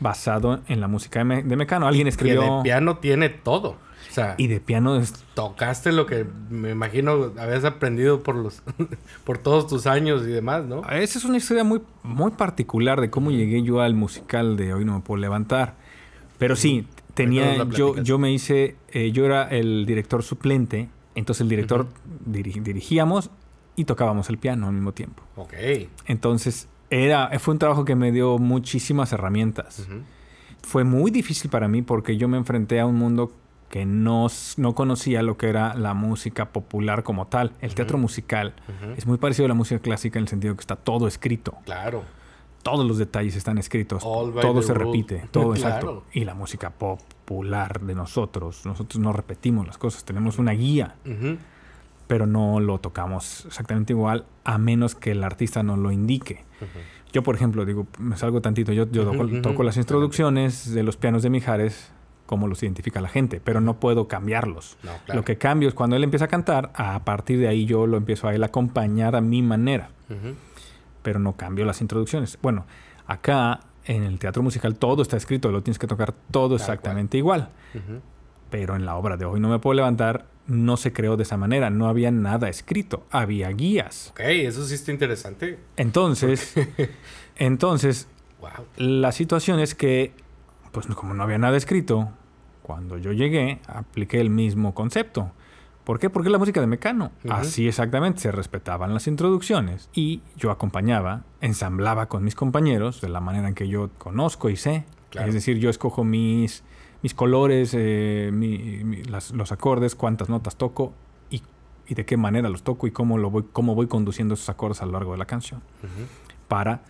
[0.00, 1.86] basado en la música de, Me- de Mecano.
[1.86, 2.56] Alguien que escribió...
[2.58, 3.76] de piano tiene todo.
[4.12, 8.62] O sea, Y de piano es tocaste lo que me imagino habías aprendido por los
[9.24, 10.82] por todos tus años y demás, ¿no?
[10.90, 14.84] Esa es una historia muy, muy particular de cómo llegué yo al musical de Hoy
[14.84, 15.76] no me puedo levantar.
[16.38, 21.48] Pero sí, tenía, yo, yo me hice, eh, yo era el director suplente, entonces el
[21.48, 21.86] director
[22.30, 23.30] diri- dirigíamos
[23.76, 25.22] y tocábamos el piano al mismo tiempo.
[25.36, 25.54] Ok.
[26.06, 29.86] Entonces, Era, fue un trabajo que me dio muchísimas herramientas.
[30.62, 33.32] Fue muy difícil para mí porque yo me enfrenté a un mundo
[33.72, 34.26] que no,
[34.58, 37.52] no conocía lo que era la música popular como tal.
[37.62, 38.52] El teatro musical
[38.98, 41.56] es muy parecido a la música clásica en el sentido que está todo escrito.
[41.64, 42.02] Claro.
[42.62, 44.02] Todos los detalles están escritos.
[44.02, 45.26] todo se repite.
[45.30, 46.04] Todo exacto.
[46.12, 50.04] Y la música popular de nosotros, nosotros no repetimos las cosas.
[50.04, 50.96] Tenemos una guía.
[52.06, 56.44] Pero no lo tocamos exactamente igual a menos que el artista nos lo indique.
[57.10, 58.74] Yo, por ejemplo, digo, me salgo tantito.
[58.74, 59.10] Yo, yo
[59.40, 61.90] toco las introducciones de los pianos de Mijares
[62.32, 64.78] cómo los identifica la gente, pero no puedo cambiarlos.
[65.12, 67.98] Lo que cambio es cuando él empieza a cantar, a partir de ahí yo lo
[67.98, 69.90] empiezo a él acompañar a mi manera,
[71.02, 72.38] pero no cambio las introducciones.
[72.40, 72.64] Bueno,
[73.06, 77.50] acá en el teatro musical todo está escrito, lo tienes que tocar todo exactamente igual.
[78.48, 81.36] Pero en la obra de hoy no me puedo levantar, no se creó de esa
[81.36, 84.08] manera, no había nada escrito, había guías.
[84.12, 85.58] Ok, eso sí está interesante.
[85.76, 86.54] Entonces,
[87.36, 88.08] entonces,
[88.78, 90.14] la situación es que,
[90.70, 92.10] pues como no había nada escrito,
[92.62, 95.32] cuando yo llegué, apliqué el mismo concepto.
[95.84, 96.10] ¿Por qué?
[96.10, 97.10] Porque la música de Mecano.
[97.28, 103.20] Así exactamente, se respetaban las introducciones y yo acompañaba, ensamblaba con mis compañeros de la
[103.20, 104.84] manera en que yo conozco y sé.
[105.12, 106.62] Es decir, yo escojo mis,
[107.02, 108.30] mis colores, eh,
[109.34, 110.94] los acordes, cuántas notas toco
[111.30, 111.42] y,
[111.92, 114.86] de qué manera los toco y cómo, lo voy, cómo voy conduciendo esos acordes a
[114.86, 115.62] lo largo de la canción.
[116.46, 116.82] Para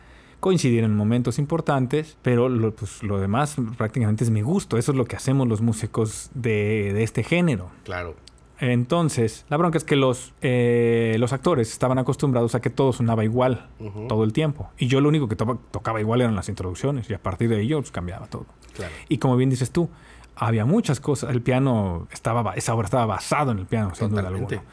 [0.42, 4.76] coincidir en momentos importantes, pero lo, pues, lo demás prácticamente es mi gusto.
[4.76, 7.70] Eso es lo que hacemos los músicos de, de este género.
[7.84, 8.16] Claro.
[8.58, 13.22] Entonces, la bronca es que los, eh, los actores estaban acostumbrados a que todo sonaba
[13.22, 13.68] igual
[14.08, 14.68] todo el tiempo.
[14.78, 17.78] Y yo lo único que tocaba igual eran las introducciones y a partir de ello
[17.78, 18.46] pues, cambiaba todo.
[18.74, 18.92] Claro.
[19.08, 19.90] Y como bien dices tú,
[20.34, 21.30] había muchas cosas.
[21.30, 24.64] El piano estaba, esa obra estaba basado en el piano, sin duda alguna.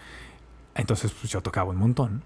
[0.80, 2.24] Entonces, pues yo tocaba un montón.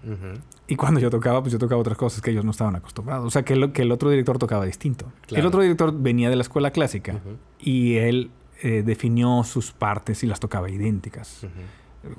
[0.67, 3.25] Y cuando yo tocaba, pues yo tocaba otras cosas que ellos no estaban acostumbrados.
[3.25, 5.11] O sea, que, que el otro director tocaba distinto.
[5.29, 7.19] El otro director venía de la escuela clásica
[7.59, 8.31] y él
[8.61, 11.45] eh, definió sus partes y las tocaba idénticas.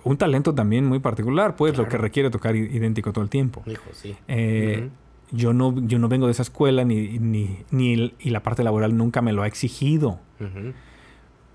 [0.03, 3.63] Un talento también muy particular, pues, lo que requiere tocar idéntico todo el tiempo.
[3.67, 4.17] Hijo, sí.
[4.29, 4.89] Eh,
[5.31, 8.97] yo, no, yo no vengo de esa escuela ni, ni, ni y la parte laboral
[8.97, 10.19] nunca me lo ha exigido.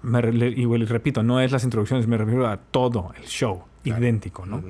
[0.03, 4.61] Y repito, no es las introducciones, me refiero a todo el show idéntico, ¿no?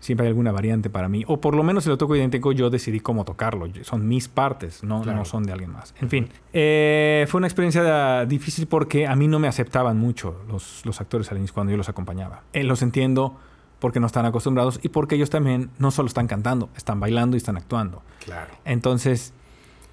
[0.00, 1.24] Siempre hay alguna variante para mí.
[1.28, 3.66] O por lo menos si lo toco idéntico, yo decidí cómo tocarlo.
[3.84, 5.94] Son mis partes, no, no son de alguien más.
[5.98, 10.84] En fin, eh, fue una experiencia difícil porque a mí no me aceptaban mucho los,
[10.84, 12.42] los actores al inicio cuando yo los acompañaba.
[12.52, 13.38] Eh, los entiendo
[13.78, 17.38] porque no están acostumbrados y porque ellos también no solo están cantando, están bailando y
[17.38, 18.02] están actuando.
[18.24, 18.52] Claro.
[18.66, 19.32] Entonces,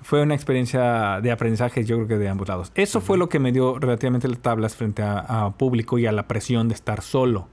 [0.02, 2.72] fue una experiencia de aprendizaje, yo creo que de ambos lados.
[2.76, 6.12] Eso fue lo que me dio relativamente las tablas frente a, a, público y a
[6.12, 7.47] la presión de estar solo.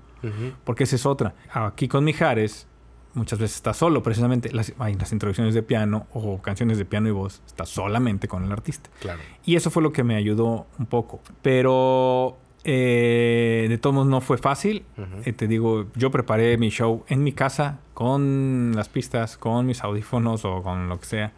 [0.65, 1.35] Porque esa es otra.
[1.53, 2.67] Aquí con Mijares,
[3.15, 7.13] muchas veces está solo, precisamente las, las introducciones de piano o canciones de piano y
[7.13, 8.91] voz, está solamente con el artista.
[9.01, 9.21] Claro.
[9.45, 11.21] Y eso fue lo que me ayudó un poco.
[11.43, 14.85] Pero eh, de todos modos no fue fácil.
[15.25, 19.83] Eh, te digo, yo preparé mi show en mi casa con las pistas, con mis
[19.83, 21.33] audífonos o con lo que sea.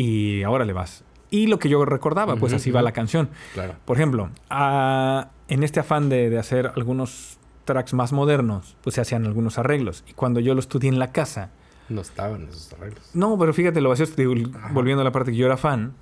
[0.00, 1.02] Y ahora le vas.
[1.28, 3.30] Y lo que yo recordaba, pues así va la canción.
[3.52, 3.74] Claro.
[3.84, 9.26] Por ejemplo, en este afán de, de hacer algunos tracks más modernos, pues se hacían
[9.26, 10.04] algunos arreglos.
[10.06, 11.50] Y cuando yo lo estudié en la casa...
[11.88, 13.10] No estaban esos arreglos.
[13.12, 14.06] No, pero fíjate, lo hacía,
[14.70, 15.94] volviendo a la parte que yo era fan,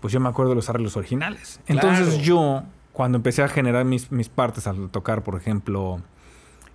[0.00, 1.60] pues yo me acuerdo de los arreglos originales.
[1.66, 6.02] Entonces yo, cuando empecé a generar mis, mis partes al tocar, por ejemplo,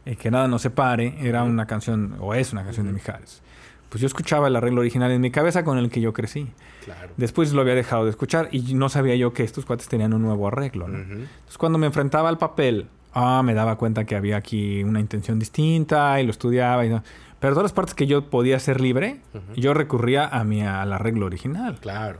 [0.05, 3.41] eh, Que nada no se pare, era una canción, o es una canción de Mijares.
[3.95, 6.49] Pues yo escuchaba el arreglo original en mi cabeza con el que yo crecí.
[6.83, 7.13] Claro.
[7.15, 10.21] Después lo había dejado de escuchar y no sabía yo que estos cuates tenían un
[10.21, 10.85] nuevo arreglo.
[10.87, 15.39] Entonces cuando me enfrentaba al papel ah, me daba cuenta que había aquí una intención
[15.39, 16.85] distinta y lo estudiaba.
[16.85, 17.03] Y no.
[17.39, 19.21] Pero todas las partes que yo podía ser libre,
[19.55, 21.79] yo recurría a mi, al arreglo original.
[21.79, 22.19] Claro.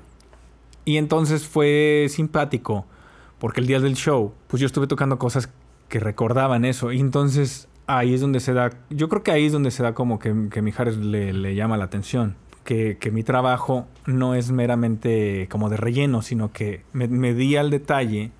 [0.86, 2.86] Y entonces fue simpático,
[3.38, 5.49] porque el día del show, pues yo estuve tocando cosas
[5.89, 6.93] que recordaban eso.
[6.93, 9.93] Y entonces ahí es donde se da, yo creo que ahí es donde se da
[9.93, 12.36] como que, que Mijares le, le llama la atención.
[12.63, 17.57] Que, que, mi trabajo no es meramente como de relleno, sino que me, me di
[17.57, 18.31] al detalle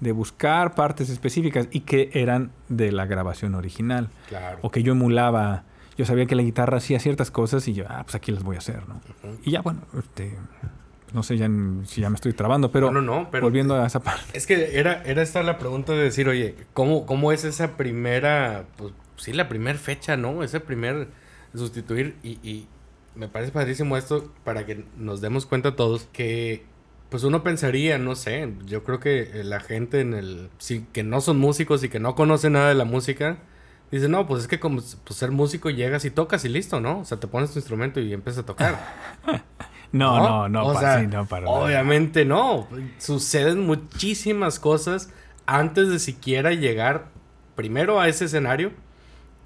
[0.00, 4.08] de buscar partes específicas y que eran de la grabación original.
[4.62, 5.64] O que yo emulaba,
[5.96, 8.56] yo sabía que la guitarra hacía ciertas cosas y yo, ah, pues aquí las voy
[8.56, 9.00] a hacer, ¿no?
[9.44, 10.36] Y ya, bueno, este,
[11.12, 11.48] no sé ya,
[11.84, 14.24] si ya me estoy trabando, pero, no, no, pero volviendo a esa parte.
[14.32, 18.66] Es que era, era esta la pregunta de decir, oye, ¿cómo, cómo es esa primera,
[18.76, 20.42] pues sí, la primera fecha, ¿no?
[20.42, 21.08] Ese primer
[21.54, 22.68] sustituir y, y
[23.14, 26.64] me parece padrísimo esto para que nos demos cuenta todos que
[27.10, 31.20] pues uno pensaría, no sé, yo creo que la gente en el, sí, que no
[31.20, 33.38] son músicos y que no conocen nada de la música,
[33.90, 37.00] dice, no, pues es que como pues, ser músico llegas y tocas y listo, ¿no?
[37.00, 38.78] O sea, te pones tu instrumento y empiezas a tocar.
[39.92, 41.58] No, no, no, o pa- sea, sí, no, para nada.
[41.58, 42.68] obviamente no.
[42.98, 45.10] Suceden muchísimas cosas
[45.46, 47.06] antes de siquiera llegar
[47.56, 48.72] primero a ese escenario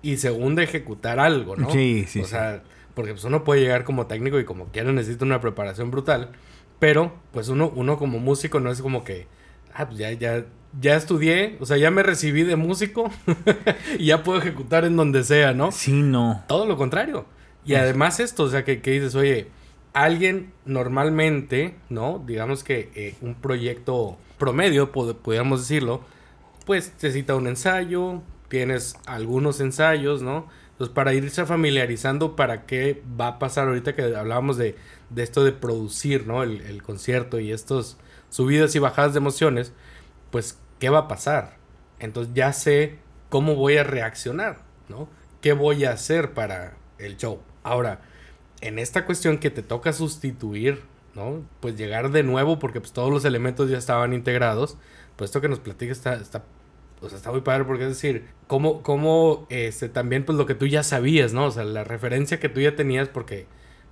[0.03, 1.71] y segundo ejecutar algo, ¿no?
[1.71, 2.31] Sí, sí, O sí.
[2.31, 2.63] sea,
[2.95, 6.31] porque pues uno puede llegar como técnico y como quiera necesita una preparación brutal,
[6.79, 9.27] pero pues uno, uno como músico no es como que,
[9.75, 10.45] ah, pues ya, ya,
[10.79, 13.11] ya estudié, o sea, ya me recibí de músico
[13.99, 15.73] y ya puedo ejecutar en donde sea, ¿no?
[15.73, 16.45] Sí, no.
[16.49, 17.25] Todo lo contrario.
[17.65, 19.49] Y además esto, o sea, que, que dices, oye,
[19.95, 22.23] alguien normalmente, ¿no?
[22.27, 26.03] Digamos que eh, un proyecto promedio, pod- pudiéramos decirlo,
[26.67, 30.49] pues necesita un ensayo, tienes algunos ensayos, ¿no?
[30.73, 34.77] Entonces, para irse familiarizando para qué va a pasar ahorita que hablábamos de,
[35.11, 36.43] de esto de producir, ¿no?
[36.43, 37.97] El, el concierto y estos
[38.31, 39.73] subidas y bajadas de emociones,
[40.31, 41.57] pues, ¿qué va a pasar?
[42.01, 42.99] Entonces ya sé
[43.31, 45.09] cómo voy a reaccionar, ¿no?
[45.41, 47.41] ¿Qué voy a hacer para el show?
[47.63, 48.01] Ahora,
[48.65, 50.81] en esta cuestión que te toca sustituir,
[51.15, 51.43] ¿no?
[51.61, 54.79] Pues llegar de nuevo porque pues todos los elementos ya estaban integrados,
[55.17, 56.45] pues esto que nos platica está, está,
[57.03, 60.55] o sea, está muy padre porque es decir, cómo, cómo este, también pues lo que
[60.55, 61.45] tú ya sabías, ¿no?
[61.45, 63.47] O sea, la referencia que tú ya tenías porque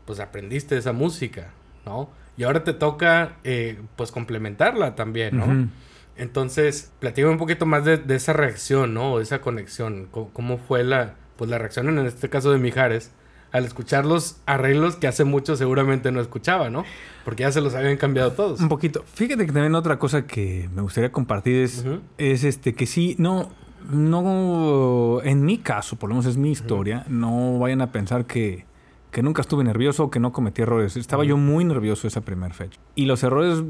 [0.07, 1.53] pues aprendiste esa música,
[1.85, 2.09] ¿no?
[2.39, 5.69] Y ahora te toca eh, pues complementarla también, ¿no?
[6.17, 9.13] Entonces, platícame un poquito más de, de esa reacción, ¿no?
[9.13, 10.09] O esa conexión.
[10.11, 13.13] ¿Cómo, cómo fue la, pues, la reacción en este caso de Mijares
[13.53, 16.85] al escuchar los arreglos que hace mucho seguramente no escuchaba, ¿no?
[17.25, 18.61] Porque ya se los habían cambiado todos.
[18.61, 19.05] Un poquito.
[19.15, 21.85] Fíjate que también otra cosa que me gustaría compartir es,
[22.19, 23.51] es este que sí, no,
[23.91, 28.65] no, en mi caso, por lo menos es mi historia, no vayan a pensar que,
[29.11, 30.97] que nunca estuve nervioso o que no cometí errores.
[30.97, 32.81] Estaba yo muy nervioso esa primera fecha.
[32.95, 33.63] Y los errores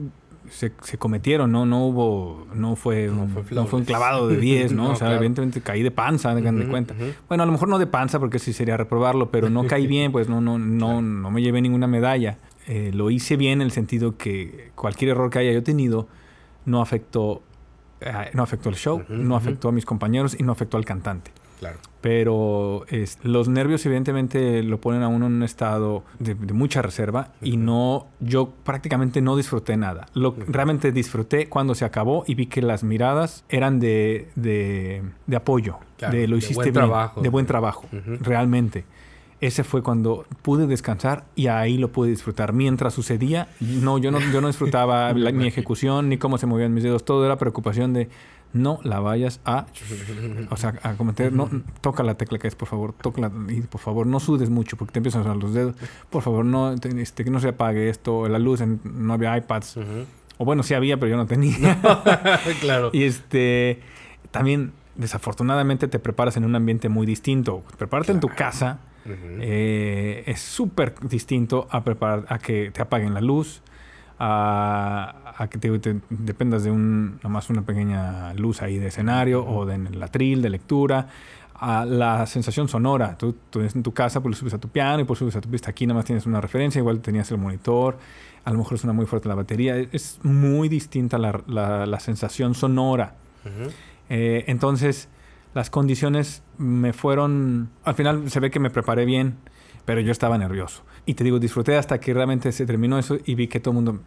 [0.51, 1.67] se, se cometieron, ¿no?
[1.67, 4.83] No hubo, no fue, No fue no fue un clavado de 10, ¿no?
[4.87, 5.17] No, o sea, claro.
[5.17, 6.95] evidentemente caí de panza, de Ujú, cuenta.
[7.29, 10.13] Bueno, a lo mejor no de panza porque sí sería reprobarlo, pero no caí bien,
[10.13, 12.39] pues no, no, no, no me llevé ninguna medalla.
[12.67, 16.07] Eh, lo hice bien en el sentido que cualquier error que haya yo tenido
[16.65, 17.43] no afectó,
[18.01, 21.33] eh, no afectó el show, no afectó a mis compañeros y no afectó al cantante.
[21.63, 21.79] Claro.
[22.01, 26.83] Pero es- los nervios evidentemente lo ponen a uno en un estado de, de mucha
[26.83, 30.07] reserva y no, yo prácticamente no disfruté nada.
[30.13, 35.37] Lo realmente disfruté cuando se acabó y vi que las miradas eran de, de, de
[35.37, 37.21] apoyo, Claro, de lo de hiciste buen bien, trabajo.
[37.21, 37.87] de buen trabajo,
[38.21, 38.85] realmente.
[39.41, 42.53] Ese fue cuando pude descansar y ahí lo pude disfrutar.
[42.53, 46.73] Mientras sucedía, no, yo no, yo no disfrutaba la- mi ejecución ni cómo se movían
[46.75, 47.05] mis dedos.
[47.05, 48.09] Todo era preocupación de
[48.53, 49.67] no la vayas a,
[50.51, 51.49] o sea, a cometer, no,
[51.81, 54.93] toca la tecla que es, por favor, toca y por favor no sudes mucho porque
[54.93, 55.75] te empiezan a sonar los dedos.
[56.11, 59.37] Por favor, no, te- este, que no se apague esto, la luz, en- no había
[59.37, 59.79] iPads.
[60.39, 61.79] O bueno, sí había, pero yo no tenía.
[62.61, 62.91] claro.
[62.93, 63.81] Y este,
[64.31, 67.63] también, desafortunadamente, te preparas en un ambiente muy distinto.
[67.79, 73.21] Prepararte en tu casa eh, es súper distinto a, preparar, a que te apaguen la
[73.21, 73.63] luz,
[74.19, 79.45] a, a que te, te dependas de un, nomás una pequeña luz ahí de escenario
[79.47, 81.09] o de en el atril, de lectura.
[81.55, 83.17] A la sensación sonora.
[83.17, 85.41] Tú, tú en tu casa, pues lo subes a tu piano y pues subes a
[85.41, 85.71] tu pista.
[85.71, 87.99] Aquí nada más tienes una referencia, igual tenías el monitor.
[88.45, 89.77] A lo mejor suena muy fuerte la batería.
[89.77, 93.15] Es muy distinta la, la- la sensación sonora.
[93.45, 93.71] Ujú.
[94.09, 95.09] Eh, entonces,
[95.55, 97.71] las condiciones me fueron...
[97.85, 99.37] Al final se ve que me preparé bien,
[99.85, 100.83] pero yo estaba nervioso.
[101.07, 103.77] Y te digo, disfruté hasta que realmente se terminó eso y vi que todo el
[103.77, 104.01] mundo...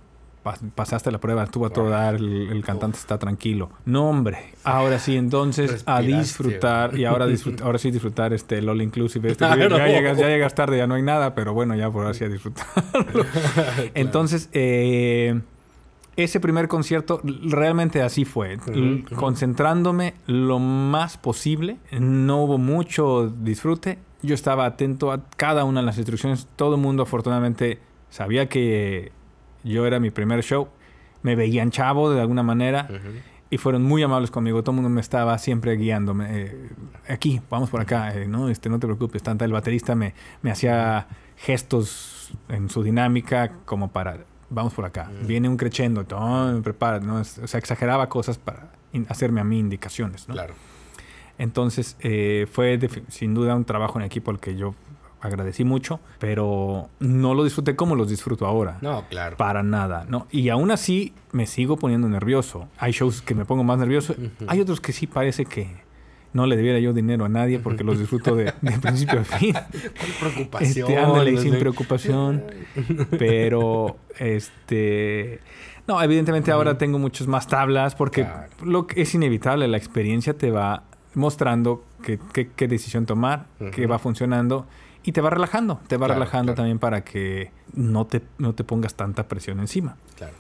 [0.46, 3.72] "Pas- Pasaste la prueba, estuvo a todo dar, el, el cantante está tranquilo.
[3.86, 4.54] No, hombre.
[4.64, 9.32] Ahora sí, entonces a disfrutar y ahora, disfrut- ahora sí disfrutar este All Inclusive.
[9.32, 9.56] Este, ya,
[9.88, 12.30] llegas, ya llegas tarde, ya no hay nada, pero bueno, ya por ahora sí a
[12.30, 13.26] disfrutarlo.
[13.96, 15.42] Entonces, eh,
[16.16, 18.58] ese primer concierto realmente así fue.
[19.16, 21.78] Concentrándome lo más posible.
[21.92, 23.98] No hubo mucho disfrute.
[24.22, 26.48] Yo estaba atento a cada una de las instrucciones.
[26.56, 27.80] Todo el mundo afortunadamente
[28.10, 29.12] sabía que
[29.72, 30.70] yo era mi primer show.
[31.24, 32.88] Me veían chavo de alguna manera.
[33.50, 34.64] Y fueron muy amables conmigo.
[34.64, 36.26] Todo el mundo me estaba siempre guiándome.
[36.30, 36.70] eh,
[37.10, 38.14] aquí, vamos por acá.
[38.16, 39.22] eh, no, este, no te preocupes.
[39.24, 44.20] Tanta el baterista me, me hacía gestos en su dinámica como para,
[44.50, 45.12] vamos por acá.
[45.28, 46.06] Viene un crescendo.
[46.10, 47.00] No, prepara.
[47.00, 47.20] ¿no?
[47.22, 48.72] Es- O sea, exageraba cosas para
[49.10, 50.28] hacerme a mí indicaciones.
[50.28, 50.34] ¿no?
[50.34, 50.54] Claro.
[51.38, 52.80] Entonces, eh, fue
[53.10, 54.74] sin duda un trabajo en equipo al que yo
[55.26, 58.78] agradecí mucho, pero no lo disfruté como los disfruto ahora.
[58.82, 59.38] No, claro.
[59.38, 60.28] Para nada, ¿no?
[60.32, 62.68] Y aún así me sigo poniendo nervioso.
[62.78, 64.16] Hay shows que me pongo más nervioso.
[64.48, 65.84] Hay otros que sí parece que
[66.34, 69.54] no le debiera yo dinero a nadie porque los disfruto de, de principio a fin.
[69.54, 70.70] Con preocupación.
[70.90, 72.44] Este, ándale, no sin preocupación.
[73.18, 75.40] Pero, este...
[75.88, 78.50] No, evidentemente ahora tengo muchas más tablas porque Claro.
[78.64, 80.84] lo que es inevitable, la experiencia te va
[81.14, 84.66] mostrando qué, decisión tomar, qué va funcionando
[85.06, 86.56] y te va relajando, te va Claro, relajando claro.
[86.58, 89.96] también para que no te, no te pongas tanta presión encima.
[90.18, 90.34] Claro.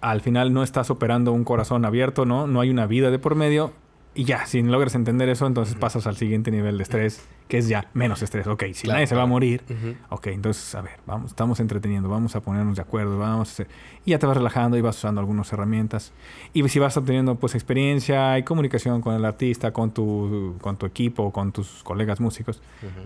[0.00, 2.46] Al final no estás operando un corazón abierto, ¿no?
[2.46, 3.72] No hay una vida de por medio.
[4.12, 7.68] Y ya, si logras entender eso, entonces pasas al siguiente nivel de estrés, que es
[7.68, 8.44] ya menos estrés.
[8.48, 9.94] Ok, si Claro, nadie se va a morir, Ujú.
[10.08, 13.68] ok, entonces, a ver, vamos, estamos entreteniendo, vamos a ponernos de acuerdo, vamos a hacer...
[14.04, 16.12] Y ya te vas relajando y vas usando algunas herramientas.
[16.52, 20.86] Y si vas obteniendo, pues, experiencia y comunicación con el artista, con tu, con tu
[20.86, 22.60] equipo, con tus colegas músicos,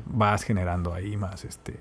[0.06, 1.76] vas generando ahí más, este,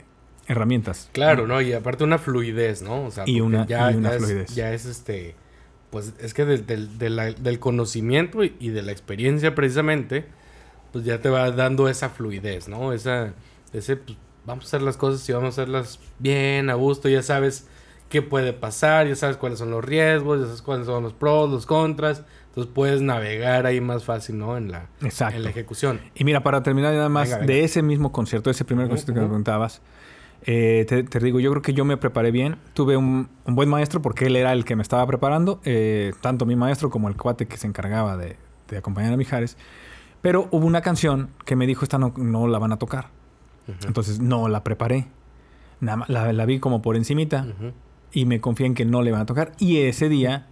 [0.48, 1.10] herramientas.
[1.14, 1.62] Claro, ¿no?
[1.62, 3.06] Y aparte una fluidez, ¿no?
[3.06, 4.56] O sea, Y una- ya, y una ya es- fluidez.
[4.56, 5.36] ya es este.
[5.94, 10.26] Pues es que del, del, del conocimiento y y de la experiencia precisamente,
[10.92, 12.92] pues ya te va dando esa fluidez, ¿no?
[12.94, 13.34] Esa,
[13.74, 17.22] ese, pues, vamos a hacer las cosas y vamos a hacerlas bien, a gusto, ya
[17.22, 17.68] sabes
[18.10, 21.50] qué puede pasar, ya sabes cuáles son los riesgos, ya sabes cuáles son los pros,
[21.52, 24.58] los contras, entonces puedes navegar ahí más fácil, ¿no?
[24.58, 25.36] En la, Exacto.
[25.38, 26.02] en la ejecución.
[26.16, 27.54] Y mira, para terminar nada más Venga, venga.
[27.54, 29.82] de ese mismo concierto, ese primer concierto que me preguntabas,
[30.46, 32.58] eh, te, te digo, yo creo que yo me preparé bien.
[32.74, 36.46] Tuve un, un buen maestro porque él era el que me estaba preparando, eh, tanto
[36.46, 38.38] mi maestro como el cuate que se encargaba de,
[38.70, 39.58] de acompañar a Mijares.
[40.22, 43.10] Pero hubo una canción que me dijo, esta no, no la van a tocar.
[43.86, 45.08] Entonces no la preparé.
[45.80, 47.46] Nada la, la vi como por encimita
[48.12, 49.52] y me confié en que no le van a tocar.
[49.60, 50.48] Y ese día,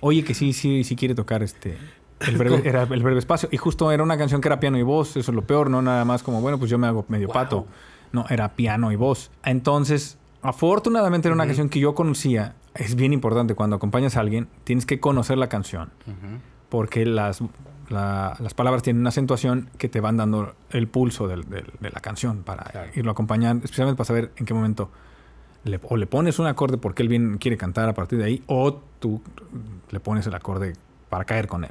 [0.00, 1.76] oye, que sí, sí, sí quiere tocar este.
[2.20, 3.48] El breve, era el breve espacio.
[3.52, 5.16] Y justo era una canción que era piano y voz.
[5.16, 7.34] Eso es lo peor, no nada más como, bueno, pues yo me hago medio Wow.
[7.34, 7.66] pato.
[8.12, 9.30] No, era piano y voz.
[9.44, 12.54] Entonces, afortunadamente era una canción que yo conocía.
[12.74, 15.90] Es bien importante cuando acompañas a alguien, tienes que conocer la canción.
[16.68, 17.40] Porque las,
[17.88, 21.90] la- las palabras tienen una acentuación que te van dando el pulso del- del- de
[21.90, 22.90] la canción para Claro.
[22.94, 24.90] irlo acompañando, especialmente para saber en qué momento
[25.64, 28.42] le, o le pones un acorde porque él bien quiere cantar a partir de ahí,
[28.46, 29.20] o tú
[29.90, 30.74] le pones el acorde
[31.08, 31.70] para caer con él.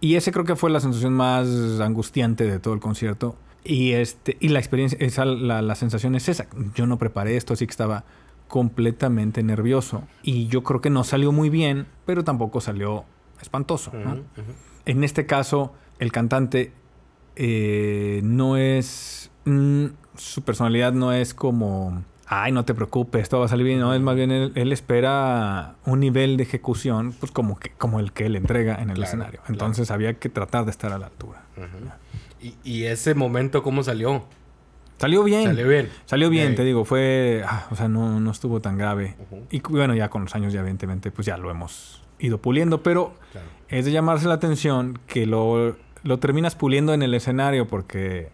[0.00, 1.46] Y ese creo que fue la sensación más
[1.80, 3.36] angustiante de todo el concierto.
[3.64, 6.46] Y, este, y la experiencia, esa, la, la sensación es esa.
[6.74, 8.04] Yo no preparé esto, así que estaba
[8.48, 10.04] completamente nervioso.
[10.22, 13.04] Y yo creo que no salió muy bien, pero tampoco salió
[13.40, 13.90] espantoso.
[14.84, 16.72] En este caso, el cantante
[17.36, 19.30] eh, no es.
[19.44, 19.86] mm,
[20.16, 22.04] su personalidad no es como.
[22.26, 23.80] Ay, no te preocupes, todo va a salir bien.
[23.80, 28.00] No, es más bien él, él espera un nivel de ejecución, pues como, que, como
[28.00, 29.40] el que él entrega en el Claro, escenario.
[29.40, 29.52] claro.
[29.52, 31.42] Entonces había que tratar de estar a la altura.
[31.56, 31.66] Ujú.
[32.44, 34.24] Y, y ese momento, ¿cómo salió?
[34.98, 35.44] Salió bien.
[35.46, 35.88] Salió bien.
[36.04, 37.42] Salió bien, te digo, fue.
[37.46, 39.16] ah, o sea, no, no estuvo tan grave.
[39.50, 43.14] Y bueno, ya con los años, ya evidentemente, pues ya lo hemos ido puliendo, pero
[43.32, 43.46] Claro.
[43.68, 48.28] es de llamarse la atención que lo, lo terminas puliendo en el escenario porque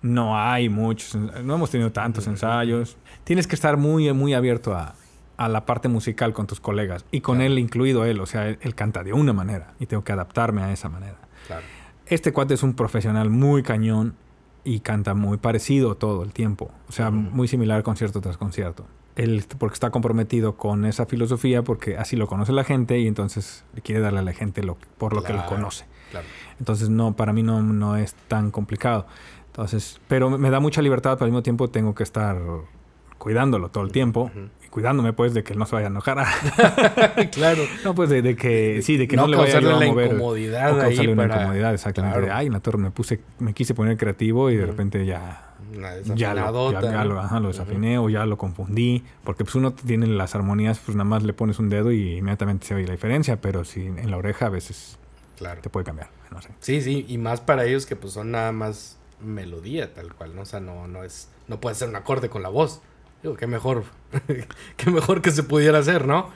[0.00, 2.96] no hay muchos, no hemos tenido tantos ensayos.
[3.24, 4.94] Tienes que estar muy, muy abierto a,
[5.36, 7.52] a la parte musical con tus colegas y con Claro.
[7.52, 10.62] él incluido él, o sea, él, él canta de una manera y tengo que adaptarme
[10.62, 11.16] a esa manera.
[11.46, 11.62] Claro.
[12.06, 14.14] Este cuate es un profesional muy cañón
[14.64, 16.70] y canta muy parecido todo el tiempo.
[16.88, 18.86] O sea, muy similar concierto tras concierto.
[19.16, 23.64] Él, porque está comprometido con esa filosofía, porque así lo conoce la gente y entonces
[23.82, 25.84] quiere darle a la gente lo, por lo que lo conoce.
[26.10, 26.26] Claro.
[26.58, 29.06] Entonces, no, para mí no, no es tan complicado.
[29.48, 32.40] Entonces, pero me da mucha libertad, pero al mismo tiempo tengo que estar
[33.22, 34.32] cuidándolo todo el tiempo
[34.66, 36.18] y cuidándome, pues, de que él no se vaya a enojar.
[37.30, 37.62] claro.
[37.84, 40.06] no, pues, de, de que sí, de que no, No le vaya a la mover.
[40.06, 42.18] incomodidad o causarle ahí una para- incomodidad, exactamente.
[42.18, 42.34] Claro.
[42.36, 45.48] Ay, en la torre me puse, me quise poner creativo y de repente ya
[46.16, 49.04] ya lo, ya- ya lo- ajá, lo desafiné o ya lo confundí.
[49.22, 52.66] Porque pues uno tiene las armonías, pues nada más le pones un dedo y inmediatamente
[52.66, 53.40] se oye la diferencia.
[53.40, 54.98] Pero si en la oreja a veces
[55.38, 55.60] Claro.
[55.60, 56.08] te puede cambiar.
[56.32, 56.48] No sé.
[56.58, 60.42] Sí, sí, y más para ellos que pues son nada más melodía tal cual, ¿no?
[60.42, 62.80] O sea, no, no es, no puede ser un acorde con la voz.
[63.22, 63.84] Digo, qué mejor,
[64.76, 66.30] qué mejor que se pudiera hacer, ¿no?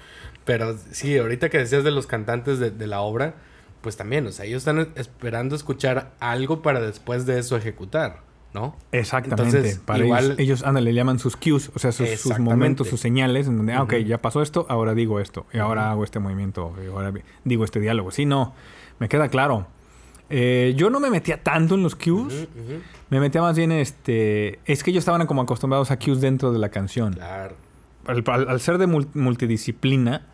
[0.45, 3.35] Pero sí, ahorita que decías de los cantantes de, de la obra,
[3.81, 8.21] pues también, o sea, ellos están esperando escuchar algo para después de eso ejecutar,
[8.55, 8.77] ¿no?
[8.93, 9.43] Exactamente.
[9.59, 13.01] Entonces, Para igual- ellos, ellos ándale, le llaman sus cues, o sea, sus, momentos, sus
[13.01, 16.21] señales, en donde, ah, ok, ya pasó esto, ahora digo esto, y ahora hago este
[16.21, 17.13] movimiento, y ahora
[17.45, 18.13] digo este diálogo.
[18.13, 18.55] Sí, no,
[19.01, 19.67] me queda claro.
[20.29, 22.49] Eh, yo no me metía tanto en los cues,
[23.11, 26.59] me metía más bien, este, es que ellos estaban como acostumbrados a cues dentro de
[26.59, 27.13] la canción.
[27.15, 27.55] Claro.
[28.07, 30.27] Al, al- al ser de mul- multidisciplina,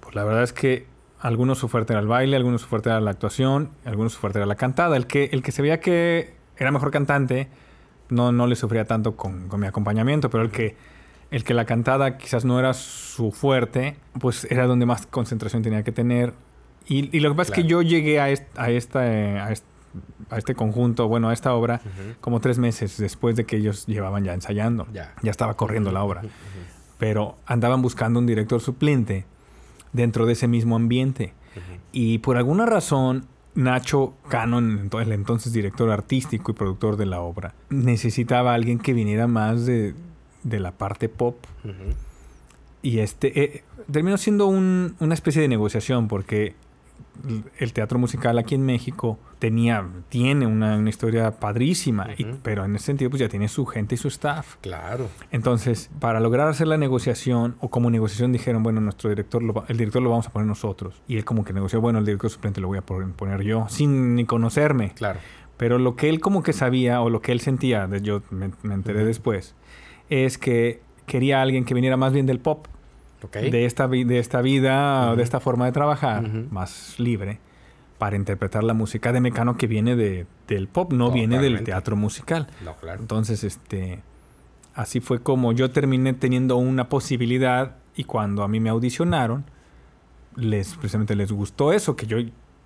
[0.00, 0.86] pues la verdad es que
[1.20, 4.38] algunos su fuerte era el baile, algunos su fuerte era la actuación, algunos su fuerte
[4.38, 4.96] era la cantada.
[4.96, 7.48] El que, el que se veía que era mejor cantante,
[8.08, 10.76] no, no le sufría tanto con, con mi acompañamiento, pero el que,
[11.30, 15.82] el que la cantada quizás no era su fuerte, pues era donde más concentración tenía
[15.84, 16.32] que tener.
[16.90, 19.50] Y, y lo que pasa es que yo llegué a, est- a, esta, eh, a,
[19.52, 19.64] est-
[20.28, 21.80] a este conjunto, bueno, a esta obra,
[22.20, 24.86] como tres meses después de que ellos llevaban ya ensayando.
[24.92, 25.14] Ya.
[25.22, 26.22] Ya estaba corriendo la obra
[26.98, 29.24] pero andaban buscando un director suplente
[29.94, 31.32] dentro de ese mismo ambiente.
[31.56, 31.80] Ujú.
[31.92, 37.54] Y por alguna razón, Nacho Cano, el entonces director artístico y productor de la obra,
[37.70, 39.94] necesitaba a alguien que viniera más de,
[40.44, 41.36] la parte pop.
[42.82, 46.54] Y este eh, terminó siendo una especie de negociación porque
[47.58, 52.08] el teatro musical aquí en México tenía, tiene una, historia padrísima,
[52.42, 54.56] pero en ese sentido pues ya tiene su gente y su staff.
[54.60, 55.08] Claro.
[55.30, 60.02] Entonces, para lograr hacer la negociación, o como negociación dijeron, bueno, nuestro director, el director
[60.02, 61.02] lo vamos a poner nosotros.
[61.08, 64.14] Y él como que negoció, bueno, el director suplente lo voy a poner yo, sin
[64.14, 64.92] ni conocerme.
[64.94, 65.20] Claro.
[65.56, 69.04] Pero lo que él como que sabía, o lo que él sentía, yo me, enteré
[69.04, 69.54] después,
[70.08, 72.66] es que quería alguien que viniera más bien del pop
[73.32, 77.38] de, esta, de esta vida, de esta forma de trabajar, más libre,
[77.98, 81.96] para interpretar la música de Mecano que viene de, del pop, no viene del teatro
[81.96, 82.48] musical.
[82.98, 84.02] Entonces, este,
[84.74, 89.44] así fue como yo terminé teniendo una posibilidad y cuando a mí me audicionaron,
[90.36, 92.18] les precisamente les gustó eso, que yo,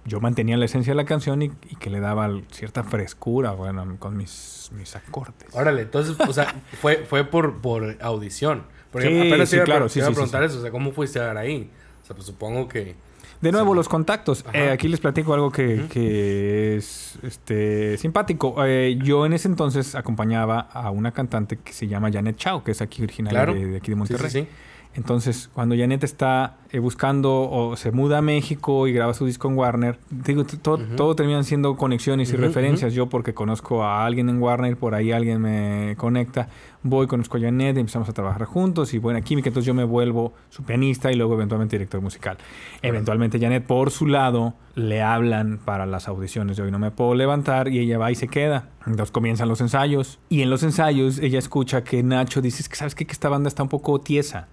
[0.04, 4.16] yo mantenía la esencia de la canción y, que le daba cierta frescura, bueno, con
[4.16, 5.48] mis, mis acordes.
[5.52, 8.62] Órale, entonces, o sea, fue, fue por, por audición.
[8.94, 11.18] Porque sí, apenas sí, iba, claro, sí, iba a preguntar eso, o sea, ¿cómo fuiste
[11.18, 11.68] a dar ahí?
[12.00, 12.94] O sea, pues supongo que...
[13.40, 14.44] De nuevo, los contactos.
[14.52, 18.54] Eh, aquí les platico algo que, que es este, simpático.
[18.64, 22.70] Eh, yo en ese entonces acompañaba a una cantante que se llama Janet Chao, que
[22.70, 24.48] es aquí originaria de, aquí de Monterrey.
[24.94, 29.48] Entonces, cuando Janet está eh, buscando o se muda a México y graba su disco
[29.48, 32.94] en Warner, digo, todo terminan siendo conexiones y referencias.
[32.94, 36.48] Yo porque conozco a alguien en Warner, por ahí alguien me conecta,
[36.84, 40.34] voy, conozco a Janet, empezamos a trabajar juntos y buena química, entonces yo me vuelvo
[40.50, 42.36] su pianista y luego eventualmente director musical.
[42.82, 46.56] Eventualmente Janet, por su lado, le hablan para las audiciones.
[46.56, 48.68] Yo hoy no me puedo levantar y ella va y se queda.
[48.86, 52.94] Entonces comienzan los ensayos y en los ensayos ella escucha que Nacho dice, que sabes
[52.94, 54.48] que esta banda está un poco tiesa.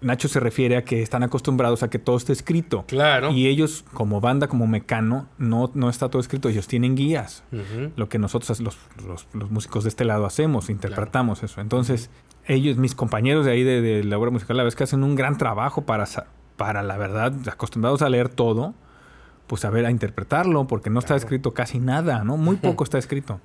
[0.00, 2.84] Nacho se refiere a que están acostumbrados a que todo esté escrito.
[2.86, 3.30] Claro.
[3.32, 6.48] Y ellos, como banda, como mecano, no, no está todo escrito.
[6.48, 7.44] Ellos tienen guías.
[7.96, 8.78] Lo que nosotros, los,
[9.32, 11.60] los, músicos de este lado, hacemos, interpretamos eso.
[11.60, 12.10] Entonces,
[12.46, 15.38] ellos, mis compañeros de ahí de, la obra musical, la vez que hacen un gran
[15.38, 16.06] trabajo para,
[16.56, 18.74] para, la verdad, acostumbrados a leer todo,
[19.46, 22.36] pues saber a interpretarlo, porque no está escrito casi nada, ¿no?
[22.36, 23.40] Muy poco está escrito.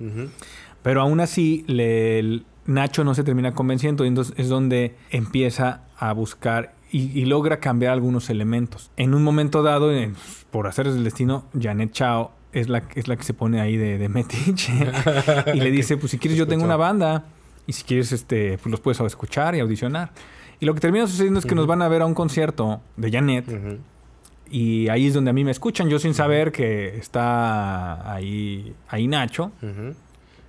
[0.84, 6.13] Pero aún así, le, Nacho no se termina convenciendo y entonces es donde empieza a
[6.13, 8.91] buscar y, logra cambiar algunos elementos.
[8.97, 9.91] En un momento dado,
[10.51, 14.09] por hacer el destino, Janet Chao es la, es la que se pone ahí de,
[14.09, 14.73] metiche
[15.53, 17.23] y le dice, pues si quieres yo tengo una banda
[17.65, 20.11] y si quieres este, pues los puedes escuchar y audicionar.
[20.59, 23.09] Y lo que termina sucediendo es que nos van a ver a un concierto de
[23.09, 23.45] Janet
[24.51, 29.07] y ahí es donde a mí me escuchan, yo sin saber que está ahí, ahí
[29.07, 29.51] Nacho.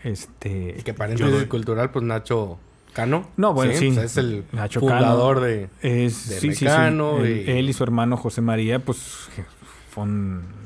[0.04, 2.58] Este, y que paréntesis cultural, pues Nacho
[2.92, 3.28] Cano.
[3.36, 3.88] No, bueno, sí.
[3.88, 9.28] es el fundador de, es, de sí, Sí, él, y su hermano José María, pues
[9.94, 10.61] son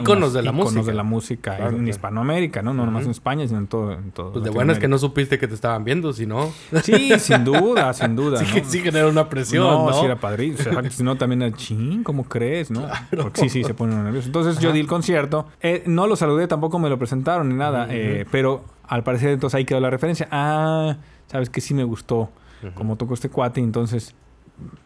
[0.00, 0.82] íconos de la música.
[0.82, 2.74] de la música en Hispanoamérica, ¿no?
[2.74, 3.92] No nomás en España, sino en todo.
[3.92, 6.52] En todo pues de bueno es que no supiste que te estaban viendo, si no.
[6.82, 8.38] Sí, sin duda, sin duda.
[8.44, 8.64] sí, ¿no?
[8.68, 9.90] sí genera una presión, ¿no?
[9.90, 9.92] ¿no?
[9.92, 10.80] sí era padrísimo.
[10.90, 12.86] si no, también era ching, ¿cómo crees, no?
[13.16, 14.26] Porque sí, sí, se ponen nerviosos.
[14.26, 15.46] Entonces yo di el concierto.
[15.60, 17.86] Eh, no lo saludé, tampoco me lo presentaron ni nada.
[17.90, 20.28] eh, pero al parecer entonces ahí quedó la referencia.
[20.30, 22.30] Ah, sabes que sí me gustó
[22.74, 23.60] como tocó este cuate.
[23.60, 24.14] Entonces,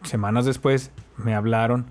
[0.03, 1.85] semanas después me hablaron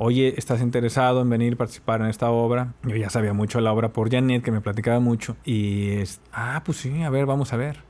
[0.00, 2.72] oye, ¿estás interesado en venir a participar en esta obra?
[2.84, 5.36] Yo ya sabía mucho de la obra por Janet, que me platicaba mucho.
[5.44, 7.80] Y, es, ah, pues sí, a ver, vamos a ver.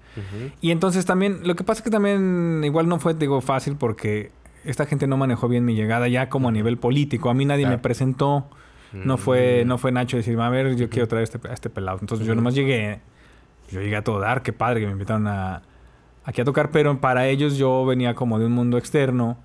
[0.60, 4.32] Y entonces también, lo que pasa es que también igual no fue, digo, fácil porque
[4.64, 7.30] esta gente no manejó bien mi llegada ya como a nivel político.
[7.30, 8.48] A mí nadie me presentó.
[8.92, 9.68] No fue, mm.
[9.68, 11.98] no fue Nacho decirme, a ver, yo quiero traer este, a este pelado.
[12.00, 13.00] Entonces yo nomás llegué,
[13.70, 15.62] yo llegué a todo dar, qué padre que me invitaron a,
[16.24, 19.36] aquí a tocar, pero para ellos yo venía como de un mundo externo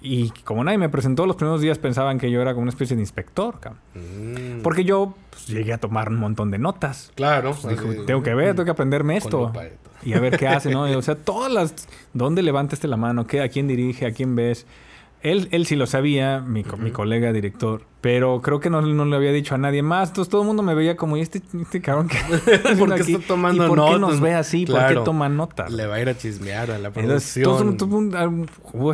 [0.00, 2.96] y como nadie me presentó los primeros días, pensaban que yo era como una especie
[2.96, 3.56] de inspector,
[3.94, 4.62] mm.
[4.62, 7.12] Porque yo pues, llegué a tomar un montón de notas.
[7.14, 7.56] Claro.
[7.60, 7.76] Pues,
[8.06, 9.52] tengo que ver, tengo que aprenderme esto.
[10.04, 10.82] Y a ver qué hace, ¿no?
[10.82, 11.88] o sea, todas las...
[12.12, 13.26] ¿Dónde levantaste la mano?
[13.26, 14.06] ¿Qué, ¿A quién dirige?
[14.06, 14.64] ¿A quién ves?
[15.22, 19.16] Él, él sí lo sabía, mi, mi colega director, pero creo que no, no, le
[19.16, 20.10] había dicho a nadie más.
[20.10, 22.18] Entonces todo el mundo me veía como, ¿y este, este cabrón que
[22.78, 23.94] ¿Por qué está tomando ¿Y por notas?
[23.94, 24.66] qué nos ve así?
[24.66, 25.72] ¿Por qué toma notas?
[25.72, 27.76] Le va a ir a chismear a la producción.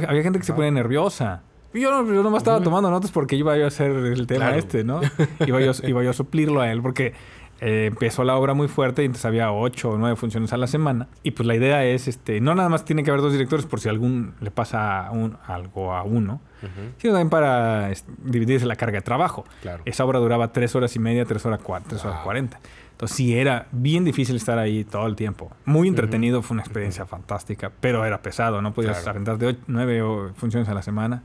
[0.09, 1.43] había gente que se pone nerviosa.
[1.75, 5.01] Yo, yo nomás estaba tomando notas porque iba yo a hacer el tema este, ¿no?
[5.47, 7.15] iba, yo, iba yo a suplirlo a él porque
[7.61, 10.67] eh, empezó la obra muy fuerte y entonces había ocho o nueve funciones a la
[10.67, 11.09] semana.
[11.23, 13.81] Y pues la idea es, este, no nada más tiene que haber dos directores por
[13.81, 16.41] si algún le pasa un, algo a uno,
[16.99, 19.45] sino también para dividirse la carga de trabajo.
[19.85, 22.61] Esa obra duraba tres horas y media, tres horas, tres horas cuarenta.
[22.93, 25.51] Entonces sí era bien difícil estar ahí todo el tiempo.
[25.65, 29.37] Muy entretenido, fue una experiencia fantástica, pero era pesado, no podías claro.
[29.37, 30.01] de nueve
[30.37, 31.23] funciones a la semana.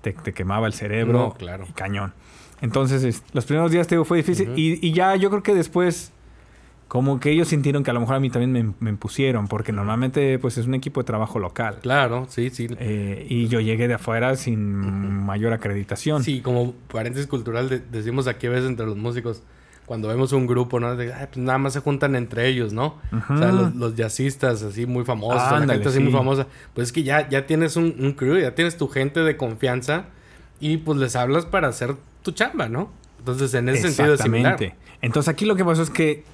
[0.00, 1.18] te, te quemaba el cerebro.
[1.18, 1.64] No, claro.
[1.68, 2.14] Y cañón.
[2.60, 4.50] Entonces, es- los primeros días te digo, fue difícil.
[4.56, 6.12] Y, y ya yo creo que después,
[6.88, 9.72] como que ellos sintieron que a lo mejor a mí también me, me impusieron, porque
[9.72, 11.78] normalmente pues es un equipo de trabajo local.
[11.82, 12.66] Claro, sí, sí.
[12.78, 16.24] Eh, y yo llegué de afuera sin mayor acreditación.
[16.24, 19.42] Sí, como paréntesis cultural, de- decimos aquí a veces entre los músicos,
[19.84, 20.96] cuando vemos un grupo, ¿no?
[20.96, 22.96] De, "Ay, pues nada más se juntan entre ellos, ¿no?
[23.30, 26.46] O sea, los, los jazzistas así muy famosos, la Ándale, gente así muy famosa.
[26.74, 30.04] Pues es que ya, ya tienes un, un crew, ya tienes tu gente de confianza
[30.60, 31.94] y pues les hablas para hacer
[32.28, 32.90] tu chamba, ¿no?
[33.18, 34.52] Entonces, en ese sentido es similar.
[34.52, 34.88] Exactamente.
[35.00, 36.24] Entonces aquí lo que pasó es que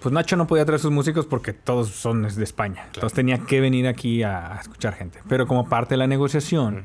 [0.00, 2.84] pues Nacho no podía traer sus músicos porque todos son de España.
[2.86, 5.20] Entonces tenía que venir aquí a, a escuchar gente.
[5.28, 6.82] Pero como parte de la negociación,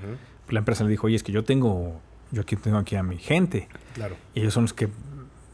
[0.50, 2.00] la empresa le dijo, oye, es que yo tengo,
[2.32, 3.68] yo aquí tengo aquí a mi gente.
[3.96, 4.16] Claro.
[4.36, 4.90] Y ellos son los que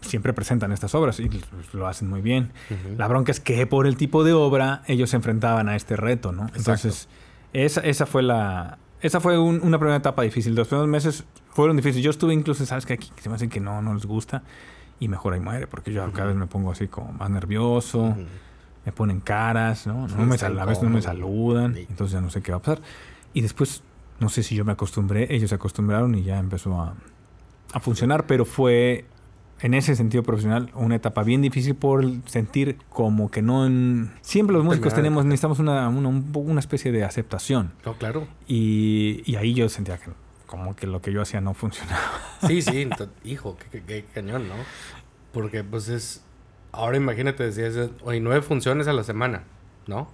[0.01, 1.29] siempre presentan estas obras y
[1.71, 2.51] lo hacen muy bien.
[2.97, 6.33] La bronca es que por el tipo de obra ellos se enfrentaban a este reto,
[6.33, 6.49] ¿no?
[6.55, 7.07] Entonces,
[7.53, 8.77] esa, esa fue la...
[9.03, 10.55] Esa fue un- una primera etapa difícil.
[10.55, 12.03] Los primeros meses fueron difíciles.
[12.03, 14.41] Yo estuve incluso, ¿sabes que Aquí se me hace que no, no les gusta.
[14.99, 18.15] Y mejor ahí muere, porque yo cada vez me pongo así como más nervioso.
[18.85, 20.07] Me ponen caras, ¿no?
[20.07, 21.75] No me sal- a veces no me saludan.
[21.75, 21.85] Sí.
[21.89, 22.81] Entonces ya no sé qué va a pasar.
[23.33, 23.83] Y después,
[24.19, 25.27] no sé si yo me acostumbré.
[25.35, 26.93] Ellos se acostumbraron y ya empezó a,
[27.73, 28.25] a funcionar.
[28.25, 29.05] Pero fue
[29.61, 33.65] en ese sentido profesional, una etapa bien difícil por sentir como que no...
[33.65, 37.71] en- Siempre los músicos tenemos, necesitamos una, una, una especie de aceptación.
[37.85, 38.27] No, claro.
[38.47, 40.09] Y, y ahí yo sentía que
[40.47, 42.01] como que lo que yo hacía no funcionaba.
[42.45, 42.87] Sí, sí,
[43.23, 44.55] hijo, qué, qué- qué cañón, ¿no?
[45.31, 46.23] Porque pues es...
[46.71, 49.43] Ahora imagínate, decías, hoy nueve funciones a la semana,
[49.87, 50.07] ¿no?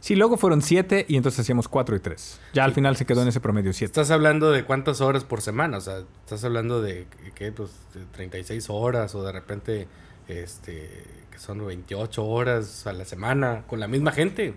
[0.00, 2.40] Sí, luego fueron siete y entonces hacíamos cuatro y tres.
[2.52, 3.86] Ya al final se quedó en ese promedio siete.
[3.86, 7.52] Estás hablando de cuántas horas por semana, o sea, estás hablando de, ¿qué?
[7.52, 9.88] Pues de 36 horas o de repente,
[10.28, 14.54] este, que son 28 horas a la semana con la misma gente.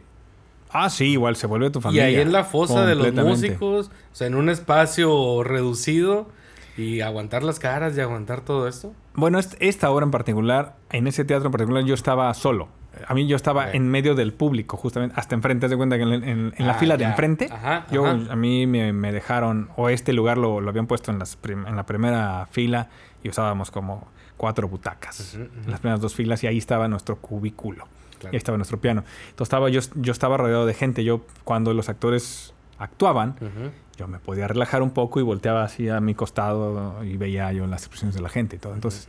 [0.70, 2.06] Ah, sí, igual se vuelve tu Y familia.
[2.06, 6.28] ahí en la fosa de los músicos, o sea, en un espacio reducido
[6.76, 8.94] y aguantar las caras y aguantar todo esto.
[9.14, 12.68] Bueno, est- esta obra en particular, en ese teatro en particular, yo estaba solo.
[13.08, 15.66] A mí yo estaba en medio del público, justamente, hasta enfrente.
[15.66, 17.10] Haz de cuenta que en, en- en la Ah, fila de ya.
[17.10, 18.20] enfrente, Ajá, yo, ajá.
[18.32, 21.68] a mí me, me dejaron, o este lugar lo, lo habían puesto en, las prim-
[21.68, 22.90] en la primera fila
[23.24, 24.08] y usábamos como
[24.38, 25.34] cuatro butacas.
[25.36, 25.52] Ujú, ujú.
[25.66, 27.88] En las primeras dos filas y ahí estaba nuestro cubículo.
[28.20, 28.34] Claro.
[28.34, 29.04] Y ahí estaba nuestro piano.
[29.30, 31.04] Entonces estaba, yo, yo estaba rodeado de gente.
[31.04, 33.72] Yo, cuando los actores actuaban, Ujú.
[33.98, 37.66] yo me podía relajar un poco y volteaba así a mi costado y veía yo
[37.68, 38.74] las expresiones de la gente y todo.
[38.76, 39.08] Entonces,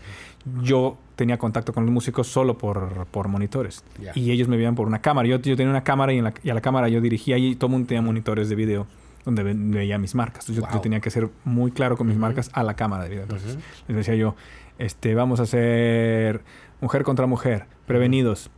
[0.63, 3.83] yo tenía contacto con los músicos solo por, por monitores.
[4.15, 5.27] Y ellos me veían por una cámara.
[5.29, 7.55] Yo, yo tenía una cámara y, en la, y a la cámara yo dirigía y
[7.57, 8.87] todo el mundo tenía monitores de video
[9.25, 10.45] donde ve- veía mis marcas.
[10.49, 10.83] Entonces, yo, yo Wow.
[10.83, 13.23] tenía que ser muy claro con mis marcas a la cámara de video.
[13.25, 13.59] Entonces,
[13.89, 14.37] les decía yo,
[14.79, 16.43] este, vamos a hacer
[16.81, 18.51] mujer contra mujer, prevenidos,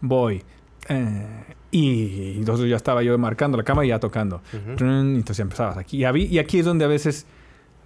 [0.00, 0.44] voy.
[0.88, 1.26] Eh,
[1.70, 4.40] y entonces ya estaba yo marcando la cámara y ya tocando.
[4.78, 5.98] Entonces ya empezabas aquí.
[5.98, 7.26] Y, habí- y aquí es donde a veces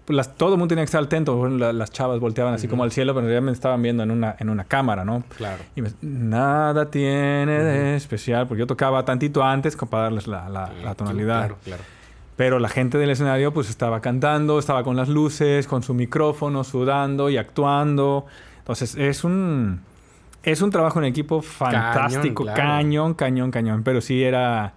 [0.05, 1.37] pues, las- todo el mundo tenía que estar atento.
[1.37, 4.03] Bueno, la- las chavas volteaban así como al cielo, pero en realidad me estaban viendo
[4.03, 5.23] en una, en una cámara, ¿no?
[5.37, 5.63] Claro.
[5.77, 10.49] Y me- nada tiene de especial, porque yo tocaba tantito antes como para darles la,
[10.49, 11.39] la- la Sí, tonalidad.
[11.41, 11.83] Claro, claro.
[12.37, 16.65] Pero la gente del escenario pues estaba cantando, estaba con las luces, con su micrófono,
[16.65, 18.27] sudando y actuando.
[18.59, 19.81] Entonces es un,
[20.43, 23.83] es un trabajo en equipo fantástico, cañón, cañón, cañón.
[23.85, 24.73] Pero sí era,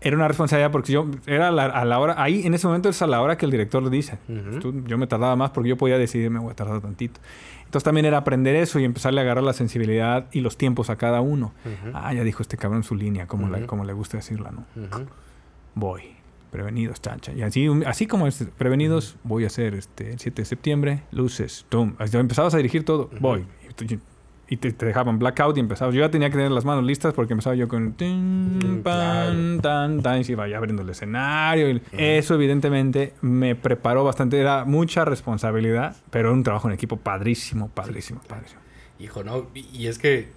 [0.00, 3.00] era una responsabilidad porque yo era la- a la hora, ahí en ese momento es
[3.02, 4.18] a la hora que el director le dice.
[4.60, 7.20] Tú- yo me tardaba más porque yo podía decidir, me voy a tardar tantito.
[7.64, 10.96] Entonces también era aprender eso y empezarle a agarrar la sensibilidad y los tiempos a
[10.96, 11.52] cada uno.
[11.94, 13.66] Ah, ya dijo este cabrón su línea, como, Ujú.
[13.66, 14.64] como le gusta decirla, ¿no?
[15.74, 16.02] Voy.
[16.50, 17.32] Prevenidos, chancha.
[17.32, 21.64] Y así, así como es, prevenidos, voy a hacer este, el 7 de septiembre, luces,
[21.68, 21.94] tum.
[22.12, 23.46] Empezabas a dirigir todo, voy.
[24.50, 25.94] Y te, te dejaban blackout y empezabas.
[25.94, 27.92] Yo ya tenía que tener las manos listas porque empezaba yo con.
[27.92, 31.70] tin, Mm, pan, tan, tan, y se iba ya abriendo el escenario.
[31.70, 34.38] y Eso, evidentemente, me preparó bastante.
[34.40, 38.60] Era mucha responsabilidad, pero era un trabajo en equipo padrísimo, padrísimo, padrísimo.
[38.98, 39.46] Hijo, no.
[39.54, 40.28] Y, y es que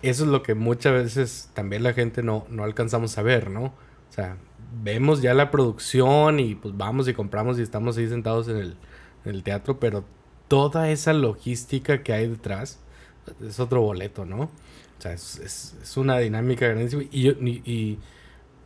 [0.00, 3.64] eso es lo que muchas veces también la gente no, no alcanzamos a ver, ¿no?
[3.64, 4.36] O sea,
[4.82, 8.76] vemos ya la producción y pues vamos y compramos y estamos ahí sentados en el,
[9.26, 10.04] en el teatro, pero
[10.48, 12.80] toda esa logística que hay detrás
[13.46, 14.42] es otro boleto, ¿no?
[14.42, 14.50] O
[15.02, 17.02] sea, es, es- es una dinámica grandísima.
[17.10, 17.98] Y, yo- y- y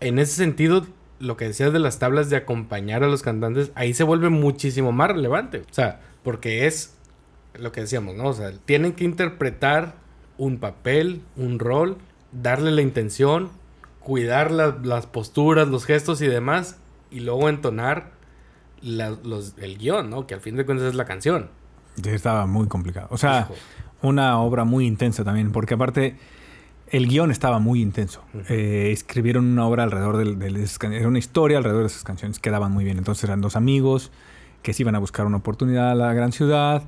[0.01, 0.87] en ese sentido,
[1.19, 4.93] lo que decías de las tablas de acompañar a los cantantes, ahí se vuelve muchísimo
[4.93, 5.61] más relevante.
[5.71, 6.95] O sea, porque es
[7.55, 8.25] lo que decíamos, ¿no?
[8.27, 9.95] O sea, tienen que interpretar
[10.37, 11.97] un papel, un rol,
[12.33, 13.49] darle la intención,
[14.01, 16.77] cuidar la- las posturas, los gestos y demás,
[17.11, 18.11] y luego entonar
[18.83, 20.27] la- los, el guion, ¿no?
[20.27, 21.49] Que al fin de cuentas es la canción.
[21.97, 23.09] Ya Estaba muy complicado.
[23.11, 23.55] O sea, Hijo.
[24.03, 26.17] Una obra muy intensa también, porque aparte
[26.89, 28.23] el guion estaba muy intenso.
[28.49, 30.57] Eh, escribieron una obra alrededor del-
[30.93, 32.99] era una historia alrededor de esas canciones, quedaban muy bien.
[32.99, 34.13] Entonces eran dos amigos
[34.63, 36.83] que se iban a buscar una oportunidad a la gran ciudad.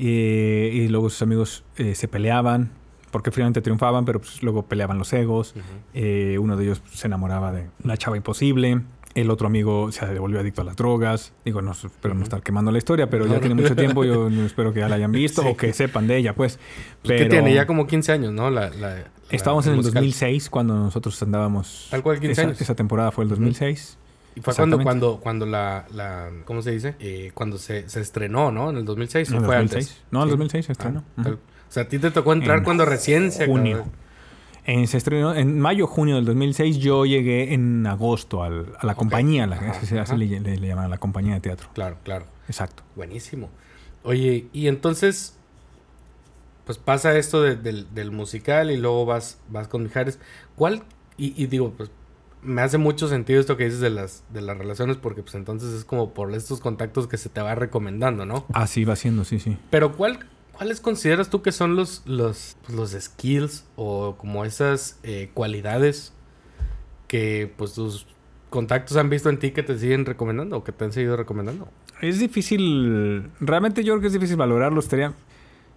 [0.00, 2.70] eh, y luego sus amigos eh, se peleaban,
[3.10, 5.54] porque finalmente triunfaban, pero pues, luego peleaban los egos.
[6.38, 8.82] Uno de ellos se enamoraba de la chava imposible.
[9.20, 11.32] El otro amigo se volvió adicto a las drogas.
[11.44, 13.62] Digo, no espero no estar quemando la historia, pero ya No, tiene no.
[13.62, 14.04] mucho tiempo.
[14.04, 15.48] Yo no espero que ya la hayan visto Sí.
[15.50, 16.58] o que sepan de ella, pues.
[17.02, 17.52] Pues, ¿Qué tiene?
[17.54, 18.50] Ya como 15 años, ¿no?
[18.50, 20.02] La, la- la- Estábamos en el musical.
[20.04, 21.88] 2006 cuando nosotros andábamos.
[21.90, 22.60] Tal cual, 15 esa, años.
[22.60, 23.98] esa temporada fue el 2006.
[24.36, 26.94] Y fue cuando, cuando, cuando la, la, ¿cómo se dice?
[27.00, 28.70] Eh, cuando se, se estrenó, ¿no?
[28.70, 29.88] En el 2006 En o el fue 2006.
[29.90, 30.04] antes.
[30.12, 30.32] No, en el Sí.
[30.38, 31.04] 2006 se estrenó.
[31.16, 31.38] Ah, tal- O
[31.72, 33.58] sea, a ti te tocó entrar En cuando recién se acabó.
[34.68, 36.78] En, se estrenó en mayo, junio del 2006.
[36.78, 40.84] Yo llegué en agosto al- a la compañía, la, así, así le, le- le llaman
[40.84, 41.68] a la compañía de teatro.
[41.72, 42.26] Claro, claro.
[42.48, 42.82] Exacto.
[42.94, 43.48] Buenísimo.
[44.02, 45.36] Oye, y entonces,
[46.66, 50.18] pues pasa esto de- del, del musical y luego vas, vas con Mijares.
[50.54, 50.82] ¿Cuál?
[51.16, 51.90] Y, y digo, pues
[52.42, 55.72] me hace mucho sentido esto que dices de las, de las relaciones porque pues entonces
[55.72, 58.44] es como por estos contactos que se te va recomendando, ¿no?
[58.52, 59.56] Así va siendo, sí, sí.
[59.70, 60.20] Pero ¿cuál,
[60.58, 66.12] ¿cuáles consideras tú que son los, los, pues, los skills o como esas eh, cualidades
[67.06, 68.06] que pues tus
[68.50, 71.68] contactos han visto en ti que te siguen recomendando o que te han seguido recomendando?
[72.00, 74.80] Es difícil, realmente yo creo que es difícil valorarlo.
[74.80, 75.12] Estaría,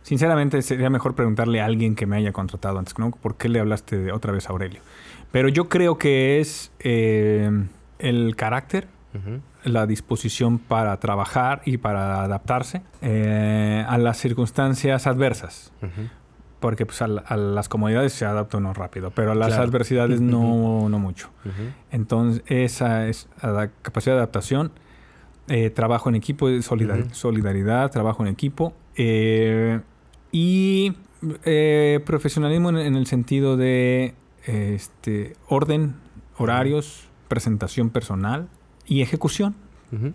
[0.03, 2.97] sinceramente, sería mejor preguntarle a alguien que me haya contratado antes.
[2.97, 3.11] ¿no?
[3.11, 4.81] ¿Por qué le hablaste de- otra vez a Aurelio?
[5.31, 7.49] Pero yo creo que es eh,
[7.99, 8.87] el carácter.
[9.63, 15.71] La disposición para trabajar y para adaptarse eh, a las circunstancias adversas.
[16.59, 19.63] Porque pues, a, la- a las comodidades se adapta uno rápido, pero a las Claro.
[19.63, 21.29] adversidades no, no mucho.
[21.91, 24.71] Entonces, esa es la capacidad de adaptación,
[25.47, 29.81] eh, trabajo en equipo, solidar- solidaridad, trabajo en equipo eh,
[30.31, 30.93] y
[32.05, 34.13] profesionalismo en, en el sentido de
[34.45, 35.95] este, orden,
[36.37, 38.47] horarios, presentación personal
[38.91, 39.55] y ejecución,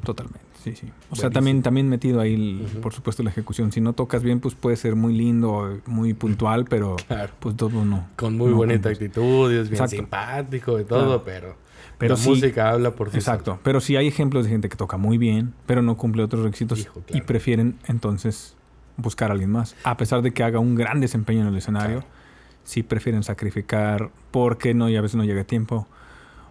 [0.04, 0.40] totalmente.
[0.62, 0.86] Sí, sí.
[0.86, 1.16] O Buenísimo.
[1.16, 3.70] sea, también, también metido ahí, el- por supuesto, la ejecución.
[3.72, 7.32] Si no tocas bien, pues puede ser muy lindo, muy puntual, pero Claro.
[7.38, 8.06] pues todo no.
[8.16, 9.96] Con muy no bonita actitud, es bien Exacto.
[9.96, 11.22] simpático y todo, Claro.
[11.24, 11.56] pero,
[11.98, 14.76] Pero la sí- música habla por sí Exacto, pero sí hay ejemplos de gente que
[14.76, 18.54] toca muy bien, pero no cumple otros requisitos Hijo, y prefieren entonces
[18.98, 19.76] buscar a alguien más.
[19.84, 22.02] A pesar de que haga un gran desempeño en el escenario,
[22.64, 25.86] sí prefieren sacrificar porque no y a veces no llega a tiempo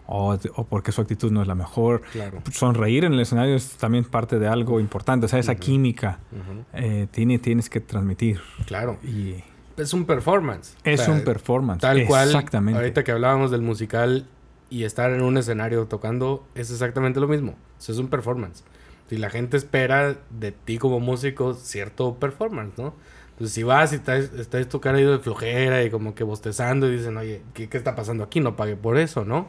[0.07, 2.01] o, o porque su actitud no es la mejor.
[2.11, 2.41] Claro.
[2.51, 5.61] Sonreír en el escenario es también parte de algo importante, o sea, esa Ujú.
[5.61, 6.63] química Ujú.
[6.73, 8.97] eh, tiene, tienes que transmitir Claro.
[9.03, 9.35] y
[9.77, 10.75] Es un performance.
[10.83, 11.81] es O sea, un performance.
[11.81, 12.27] Tal cual.
[12.29, 12.79] Exactamente.
[12.79, 14.25] Ahorita que hablábamos del musical
[14.69, 17.55] y estar en un escenario tocando, es exactamente lo mismo.
[17.79, 18.63] Eso es un performance.
[19.09, 22.93] Si la gente espera de ti como músico cierto performance, ¿no?
[23.31, 26.87] Entonces, si vas y estás, estás tu cara ahí de flojera y como que bostezando
[26.89, 28.39] y dicen, oye, ¿qué, qué está pasando aquí?
[28.39, 29.47] No pagué por eso, ¿no?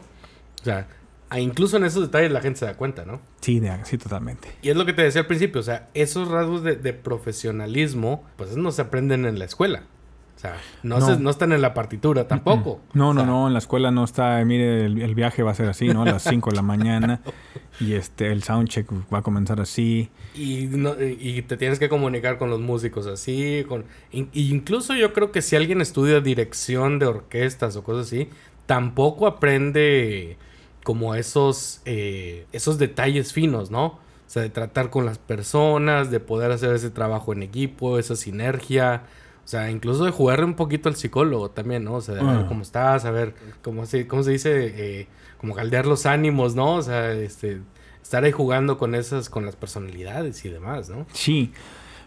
[0.66, 0.88] O sea,
[1.40, 3.20] incluso en esos detalles la gente se da cuenta, ¿no?
[3.40, 4.48] Sí, sí, totalmente.
[4.62, 8.24] Y es lo que te decía al principio, o sea, esos rasgos de, de profesionalismo,
[8.36, 9.82] pues no se aprenden en la escuela.
[10.34, 11.06] O sea, no, No.
[11.06, 12.80] Se, no están en la partitura tampoco.
[12.92, 15.52] No, O no, sea, no, en la escuela no está, mire, el, el viaje va
[15.52, 16.02] a ser así, ¿no?
[16.02, 17.22] A las 5 de la mañana
[17.80, 20.10] y este el soundcheck va a comenzar así.
[20.34, 23.64] Y, no- y te tienes que comunicar con los músicos así.
[23.66, 28.06] Con, in- y incluso yo creo que si alguien estudia dirección de orquestas o cosas
[28.08, 28.28] así,
[28.66, 30.36] tampoco aprende
[30.86, 33.86] como esos, eh, esos detalles finos, ¿no?
[33.86, 33.98] O
[34.28, 39.02] sea, de tratar con las personas, de poder hacer ese trabajo en equipo, esa sinergia.
[39.44, 41.94] O sea, incluso de jugar un poquito al psicólogo también, ¿no?
[41.94, 42.44] O sea, de ver Ah.
[42.46, 43.34] cómo estás, a ver
[43.64, 45.08] cómo se, cómo se dice, eh,
[45.38, 46.76] como caldear los ánimos, ¿no?
[46.76, 47.62] O sea, este,
[48.00, 51.04] estar ahí jugando con esas, con las personalidades y demás, ¿no?
[51.12, 51.50] Sí.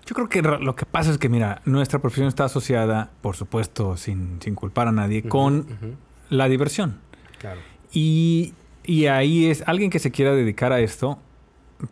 [0.06, 3.98] Yo creo que lo que pasa es que, mira, nuestra profesión está asociada, por supuesto,
[3.98, 5.98] sin, sin culpar a nadie, con
[6.30, 7.00] la diversión.
[7.40, 7.60] Claro.
[7.92, 8.54] Y,
[8.90, 11.20] y ahí es, alguien que se quiera dedicar a esto,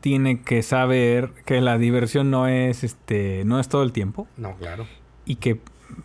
[0.02, 4.28] tiene que saber que la diversión no es, este, no es todo el tiempo.
[4.36, 4.88] No, claro.
[5.26, 5.61] y que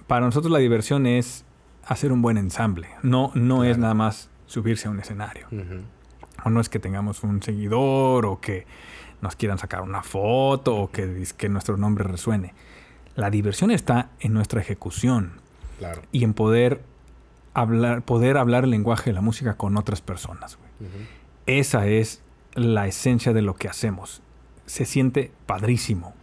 [0.07, 1.45] para nosotros la diversión es
[1.85, 2.89] hacer un buen ensamble.
[3.03, 5.47] No, no es nada más subirse a un escenario.
[6.45, 8.67] O no es que tengamos un seguidor o que
[9.23, 12.53] nos quieran sacar una foto o que, que nuestro nombre resuene.
[13.15, 15.41] La diversión está en nuestra ejecución
[15.79, 16.03] Claro.
[16.13, 16.83] y en poder
[17.55, 20.59] hablar, poder hablar el lenguaje de la música con otras personas.
[21.47, 22.23] Esa es
[22.55, 24.23] la esencia de lo que hacemos.
[24.67, 26.15] Se siente padrísimo.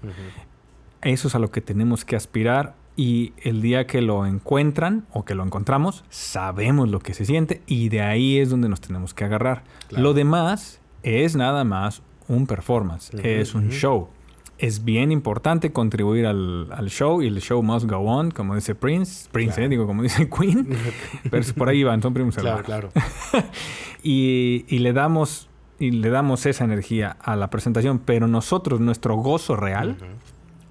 [1.02, 5.24] Eso es a lo que tenemos que aspirar y el día que lo encuentran o
[5.24, 9.14] que lo encontramos, sabemos lo que se siente y de ahí es donde nos tenemos
[9.14, 9.64] que agarrar.
[9.88, 10.04] Claro.
[10.04, 14.10] Lo demás es nada más un performance, es un show.
[14.60, 18.76] Es bien importante contribuir al, al show y el show must go on, como dice
[18.76, 19.66] Prince, Prince, Claro.
[19.66, 20.68] eh, digo, como dice Queen,
[21.32, 22.90] pero por ahí van, son primos Claro, claro.
[24.04, 25.50] Y, y le damos
[25.80, 29.96] y le damos esa energía a la presentación, pero nosotros, nuestro gozo real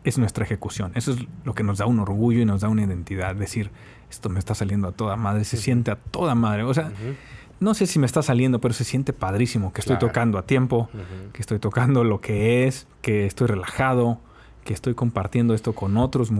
[0.05, 0.93] es nuestra ejecución.
[0.95, 3.35] Eso es lo que nos da un orgullo y nos da una identidad.
[3.35, 3.71] Decir,
[4.11, 6.63] esto me está saliendo a toda madre, se siente a toda madre.
[6.65, 6.93] O sea,
[7.61, 10.89] no sé si me está saliendo, pero se siente padrísimo que estoy tocando a tiempo,
[11.33, 14.19] que estoy tocando lo que es, que estoy relajado,
[14.65, 16.31] que estoy compartiendo esto con otros,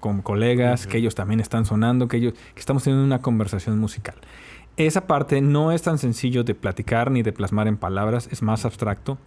[0.00, 4.16] con colegas, que ellos también están sonando, que ellos, que estamos teniendo una conversación musical.
[4.76, 8.64] Esa parte no es tan sencillo de platicar ni de plasmar en palabras, es más
[8.66, 9.18] abstracto,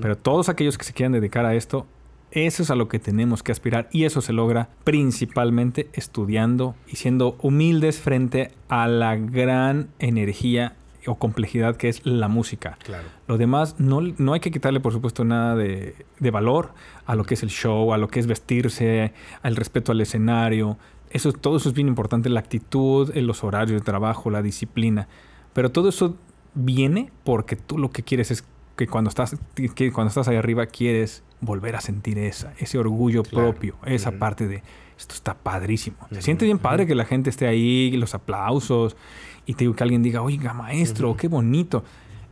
[0.00, 1.86] pero todos aquellos que se quieran dedicar a esto,
[2.30, 6.96] eso es a lo que tenemos que aspirar y eso se logra principalmente estudiando y
[6.96, 10.76] siendo humildes frente a la gran energía
[11.06, 12.78] o complejidad que es la música.
[12.84, 13.08] Claro.
[13.26, 15.94] Lo demás, no, no hay que quitarle, por supuesto, nada de,
[16.30, 16.72] valor
[17.06, 19.12] a lo que es el show, a lo que es vestirse,
[19.42, 20.78] al respeto al escenario.
[21.10, 25.08] Eso, todo eso es bien importante, la actitud, los horarios de trabajo, la disciplina.
[25.52, 26.16] Pero todo eso
[26.54, 28.44] viene porque tú lo que quieres es
[28.76, 29.36] que cuando estás,
[29.74, 34.46] que cuando estás ahí arriba quieres volver a sentir esa, ese orgullo propio, esa parte
[34.46, 34.62] de
[34.98, 35.96] esto está padrísimo.
[36.10, 38.96] Se siente bien padre que la gente esté ahí, los aplausos,
[39.46, 41.84] y te digo que alguien diga, oiga, maestro, qué bonito.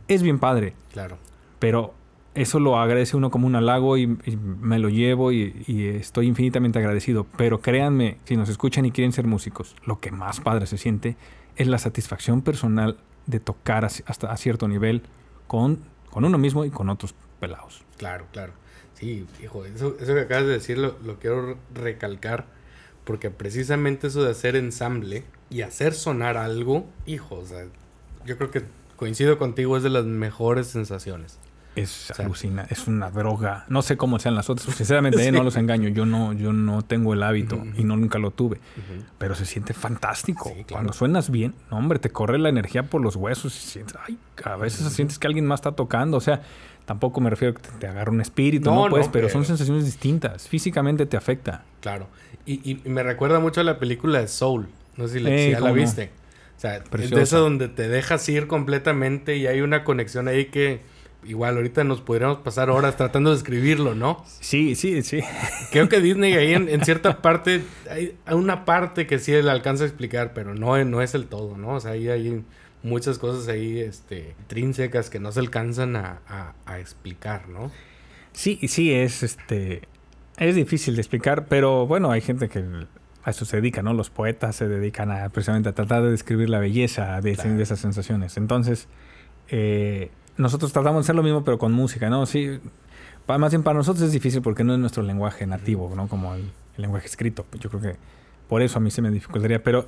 [0.07, 0.73] Es bien padre.
[0.91, 1.17] Claro.
[1.59, 1.93] Pero
[2.35, 5.53] eso lo agradece uno como un halago y, me lo llevo y,
[5.95, 7.25] estoy infinitamente agradecido.
[7.37, 11.15] Pero créanme, si nos escuchan y quieren ser músicos, lo que más padre se siente
[11.55, 15.01] es la satisfacción personal de tocar hasta a cierto nivel
[15.47, 15.79] con,
[16.11, 17.83] con uno mismo y con otros pelados.
[17.97, 18.53] Claro, claro.
[18.93, 22.45] Sí, hijo, eso, eso que acabas de decir lo, quiero recalcar,
[23.05, 27.65] porque precisamente eso de hacer ensamble y hacer sonar algo, hijo, o sea,
[28.25, 28.63] yo creo que
[28.95, 31.39] coincido contigo, es de las mejores sensaciones.
[31.75, 33.65] Es alucina, es una droga.
[33.67, 34.73] No sé cómo sean las otras.
[34.73, 35.89] Sinceramente, eh, no los engaño.
[35.89, 38.61] Yo no, yo no tengo el hábito y no nunca lo tuve.
[39.17, 40.53] Pero se siente fantástico.
[40.71, 44.55] Cuando suenas bien, hombre, te corre la energía por los huesos y sientes, ay, a
[44.55, 46.15] veces sientes que alguien más está tocando.
[46.15, 46.43] O sea,
[46.85, 50.47] Tampoco me refiero a que te agarre un espíritu, no, pues, pero, son sensaciones distintas.
[50.47, 51.63] Físicamente te afecta.
[51.81, 52.07] Claro.
[52.45, 54.67] Y, me recuerda mucho a la película de Soul.
[54.97, 55.19] No sé si,
[55.51, 56.11] la, la viste.
[56.55, 60.45] O sea, es de esa donde te dejas ir completamente y hay una conexión ahí
[60.45, 60.79] que
[61.25, 64.23] igual ahorita nos podríamos pasar horas tratando de escribirlo, ¿no?
[64.39, 65.21] Sí, sí, sí.
[65.71, 69.87] Creo que Disney ahí en, cierta parte, hay, una parte que sí le alcanza a
[69.87, 71.75] explicar, pero no, no es el todo, ¿no?
[71.75, 72.43] O sea, ahí hay
[72.85, 77.71] muchas cosas ahí este, intrínsecas que no se alcanzan a, explicar, ¿no?
[78.31, 79.81] Sí, sí, es este.
[80.37, 82.63] Es difícil de explicar, pero bueno, hay gente que
[83.23, 83.93] a eso se dedica, ¿no?
[83.93, 88.37] Los poetas se dedican a precisamente a tratar de describir la belleza de, esas sensaciones.
[88.37, 88.87] Entonces,
[89.49, 92.25] eh, nosotros tratamos de hacer lo mismo, pero con música, ¿no?
[92.25, 92.59] Sí,
[93.27, 96.07] más bien para nosotros es difícil porque no es nuestro lenguaje nativo, ¿no?
[96.07, 96.41] Como el,
[96.75, 97.45] el lenguaje escrito.
[97.59, 97.95] Yo creo que
[98.49, 99.87] por eso a mí se me dificultaría, pero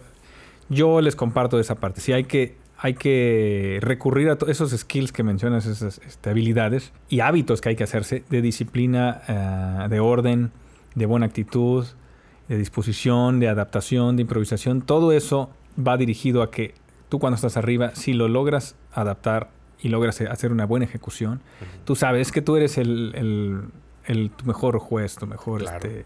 [0.69, 2.01] yo les comparto esa parte.
[2.01, 7.21] Si hay que hay que recurrir a esos skills que mencionas, esas este, habilidades y
[7.21, 10.51] hábitos que hay que hacerse de disciplina, eh, de orden,
[10.93, 11.85] de buena actitud,
[12.47, 14.81] de disposición, de adaptación, de improvisación.
[14.81, 16.75] Todo eso va dirigido a que
[17.09, 19.49] tú cuando estás arriba, si lo logras adaptar
[19.81, 21.41] y logras hacer una buena ejecución,
[21.83, 23.69] tú sabes que tú eres el,
[24.05, 26.05] tu mejor juez, tu mejor este,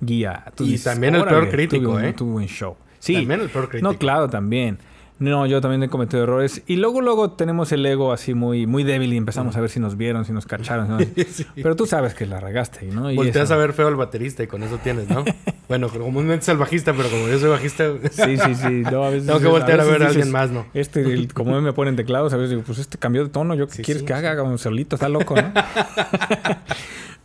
[0.00, 0.44] guía.
[0.58, 2.14] y también el peor crítico, ¿eh?
[2.14, 2.76] Tu buen show.
[2.98, 3.92] Sí, también el peor crítico.
[3.92, 4.78] No, claro, también.
[5.22, 6.62] No, yo también he cometido errores.
[6.66, 9.78] Y luego, luego tenemos el ego así muy, muy débil y empezamos a ver si
[9.78, 10.98] nos vieron, si nos cacharon.
[11.54, 13.08] Pero tú sabes que la regaste, ¿no?
[13.08, 15.24] Y Volteas a ver feo al baterista y con eso tienes, ¿no?
[15.68, 17.84] bueno, comúnmente es el bajista, pero como yo soy bajista...
[18.10, 18.82] sí, sí, sí.
[18.92, 20.66] No, a veces, Tengo que voltear a, ver a alguien más, ¿no?
[20.74, 23.54] Este, como me ponen teclados, a veces digo, pues este cambió de tono.
[23.54, 24.36] ¿Yo qué quieres que haga?
[24.36, 25.52] Como solito, está loco, ¿no?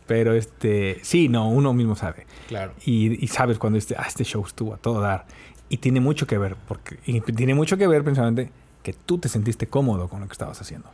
[0.06, 1.00] pero este...
[1.02, 2.26] Sí, no, uno mismo sabe.
[2.46, 2.72] Claro.
[2.86, 5.26] Y, y sabes cuando este, ah, este show estuvo a todo dar.
[5.68, 8.50] Y tiene mucho que ver, porque y tiene mucho que ver precisamente
[8.82, 10.88] que tú te sentiste cómodo con lo que estabas haciendo.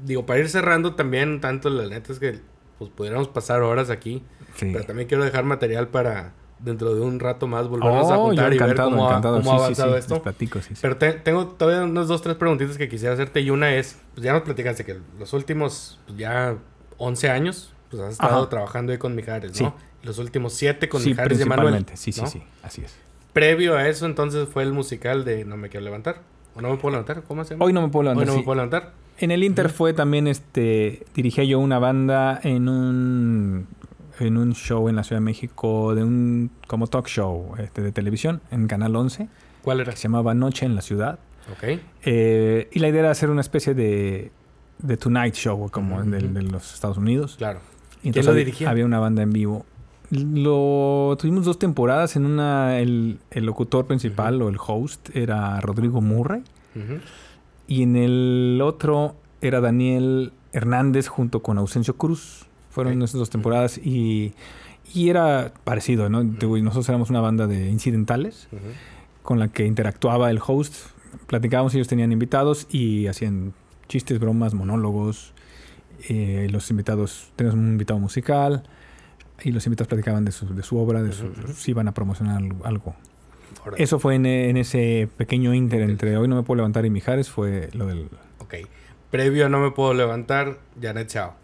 [0.00, 2.40] Digo, para ir cerrando también, tanto la neta es que
[2.78, 4.22] pues pudiéramos pasar horas aquí,
[4.58, 8.52] pero también quiero dejar material para dentro de un rato más volvernos a oh, juntar
[8.52, 10.22] y ver cómo, ha, cómo avanzado esto.
[10.80, 14.32] pero tengo todavía unas dos, tres preguntitas que quisiera hacerte y una es, pues ya
[14.32, 16.56] nos platicaste que los últimos pues, ya
[16.96, 19.74] 11 años, pues has estado trabajando ahí con Mijares, ¿no?
[20.02, 21.84] Los últimos 7 con Mijares y Manuel.
[21.94, 23.07] Sí, sí, sí, así es
[23.38, 26.22] previo a eso, entonces fue el musical de No me quiero levantar.
[26.56, 27.22] ¿O no me puedo levantar?
[27.22, 27.64] ¿Cómo se llama?
[27.64, 28.28] Hoy no me puedo levantar.
[28.28, 28.92] Hoy no me puedo levantar.
[29.18, 33.68] En el Inter fue también, este, dirigía yo una banda en un,
[34.18, 37.92] en un show en la Ciudad de México, de un, como talk show este, de
[37.92, 39.28] televisión, en Canal 11.
[39.62, 39.92] ¿Cuál era?
[39.94, 41.20] se llamaba Noche en la Ciudad.
[41.52, 41.78] Ok.
[42.04, 44.32] Eh, y la idea era hacer una especie de,
[44.78, 47.36] de Tonight Show, como de, los Estados Unidos.
[47.38, 47.60] Claro.
[48.02, 48.68] Y ¿Quién lo dirigía?
[48.68, 49.64] Había una banda en vivo.
[50.10, 52.16] Lo tuvimos dos temporadas.
[52.16, 56.42] En una, el, locutor principal o el host era Rodrigo Murray.
[57.66, 62.46] Y en el otro era Daniel Hernández junto con Ausencio Cruz.
[62.70, 64.32] Fueron nuestras dos temporadas y,
[64.94, 66.22] y era parecido, ¿no?
[66.22, 68.48] Y Nosotros éramos una banda de incidentales
[69.22, 70.74] con la que interactuaba el host.
[71.26, 73.52] Platicábamos, ellos tenían invitados y hacían
[73.88, 75.32] chistes, bromas, monólogos.
[76.08, 78.62] Eh, los invitados, teníamos un invitado musical
[79.42, 82.42] y los invitados platicaban de su, de su obra, de su, si iban a promocionar
[82.64, 82.94] algo-.
[83.64, 83.82] Órale.
[83.82, 87.28] Eso fue en, en ese pequeño inter entre Hoy no me puedo levantar y Mijares,
[87.30, 88.08] fue lo del...
[88.38, 88.54] Ok.
[89.10, 91.34] Previo No me puedo levantar, Janet Chao.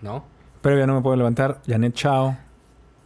[0.00, 0.24] ¿No?
[0.62, 2.36] Previa no me puedo levantar, Janet Chao.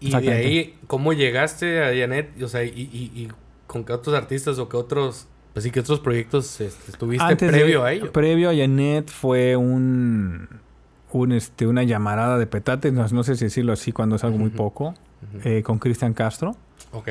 [0.01, 2.41] Y de ahí, ¿cómo llegaste a Janet?
[2.43, 3.29] O sea, y, y- y
[3.67, 7.51] con qué otros artistas o qué otros, pues sí, qué otros proyectos este, estuviste Antes
[7.51, 8.13] de- previo a ello?
[8.13, 10.49] Previo a Janet fue un,
[11.15, 14.37] un este, una llamarada de petate, no, no sé si decirlo así cuando es algo
[14.37, 14.95] muy poco,
[15.45, 16.57] eh, con Cristian Castro.
[16.93, 17.09] Ok.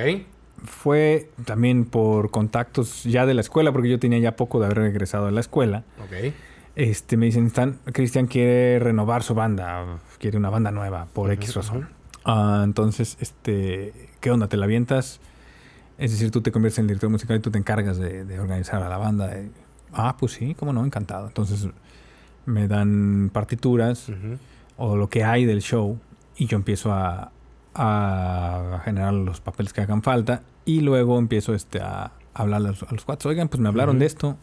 [0.65, 4.79] Fue también por contactos ya de la escuela, porque yo tenía ya poco de haber
[4.79, 5.83] regresado a la escuela.
[6.03, 6.33] Ok.
[6.75, 11.55] Este, me dicen, "Stan, Cristian quiere renovar su banda, quiere una banda nueva por X
[11.55, 11.87] razón.
[12.25, 14.47] Ah, entonces, este, ¿qué onda?
[14.47, 15.21] ¿Te la avientas?
[15.97, 18.83] Es decir, tú te conviertes en director musical y tú te encargas de, de organizar
[18.83, 19.31] a la banda.
[19.93, 21.27] Ah, pues sí, cómo no, encantado.
[21.27, 21.69] Entonces
[22.45, 24.11] me dan partituras
[24.77, 25.97] o lo que hay del show
[26.35, 27.31] y yo empiezo a,
[27.75, 32.83] a generar los papeles que hagan falta y luego empiezo este, a hablar a los,
[32.83, 33.29] a los cuatro.
[33.29, 34.37] Oigan, pues me hablaron de esto.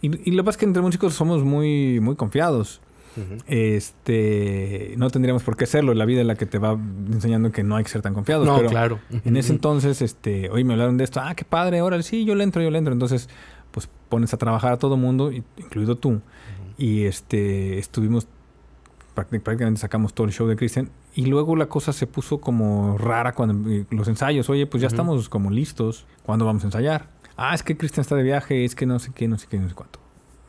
[0.00, 2.80] Y, y lo que pasa es que entre músicos somos muy, muy confiados.
[3.48, 5.92] Este, no tendríamos por qué serlo.
[5.94, 6.78] La vida es la que te va
[7.12, 8.46] enseñando que no hay que ser tan confiados.
[8.46, 9.00] No, pero claro.
[9.24, 11.20] en ese entonces, este, oye, me hablaron de esto.
[11.20, 12.92] Ah, qué padre, órale, sí, yo le entro, yo le entro.
[12.92, 13.28] Entonces,
[13.72, 16.20] pues pones a trabajar a todo mundo, incluido tú.
[16.78, 18.26] Y este, estuvimos,
[19.14, 20.90] prácti- prácticamente sacamos todo el show de Christian.
[21.14, 25.28] Y luego la cosa se puso como rara cuando los ensayos, oye, pues ya estamos
[25.28, 26.06] como listos.
[26.22, 27.10] ¿Cuándo vamos a ensayar?
[27.36, 29.58] Ah, es que Christian está de viaje, es que no sé qué, no sé qué,
[29.58, 29.98] no sé cuánto.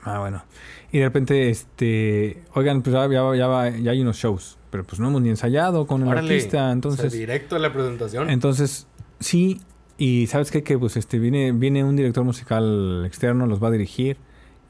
[0.03, 0.43] Ah, bueno.
[0.91, 4.99] Y de repente, este, oigan, pues ya, ya, ya, ya hay unos shows, pero pues
[4.99, 6.33] no hemos ni ensayado con el Órale.
[6.33, 7.11] artista, O sea, entonces...
[7.11, 8.29] directo a la presentación.
[8.29, 8.87] Entonces,
[9.19, 9.59] sí,
[9.97, 10.63] y ¿sabes qué?
[10.63, 14.17] Que pues este viene, viene un director musical externo, los va a dirigir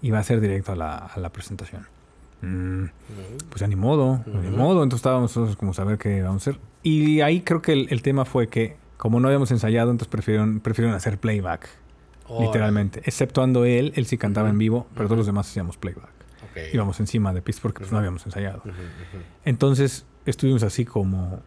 [0.02, 1.88] y va a ser directo a la, a la presentación.
[2.42, 2.86] Mm,
[3.50, 4.58] pues ya ni modo, ni Ujú.
[4.58, 4.84] modo.
[4.84, 6.62] Entonces estábamos nosotros como saber qué vamos a hacer.
[6.84, 10.62] Y ahí creo que el, el tema fue que, como no habíamos ensayado, entonces prefirieron,
[10.62, 11.68] prefirieron hacer playback,
[12.28, 12.46] Órale.
[12.48, 13.02] literalmente.
[13.06, 14.54] Exceptuando él, él sí cantaba Ujú.
[14.54, 15.08] en vivo, pero Ujú.
[15.10, 16.10] todos los demás hacíamos playback.
[16.50, 16.74] Ok.
[16.74, 18.64] Íbamos encima de pista porque pues, no habíamos ensayado.
[19.46, 21.42] Entonces estuvimos así como,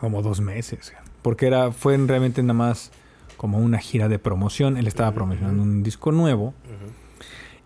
[0.00, 0.92] como dos meses.
[1.22, 2.90] Porque era, fue realmente nada más
[3.36, 4.76] como una gira de promoción.
[4.76, 6.54] Él estaba promocionando un disco nuevo.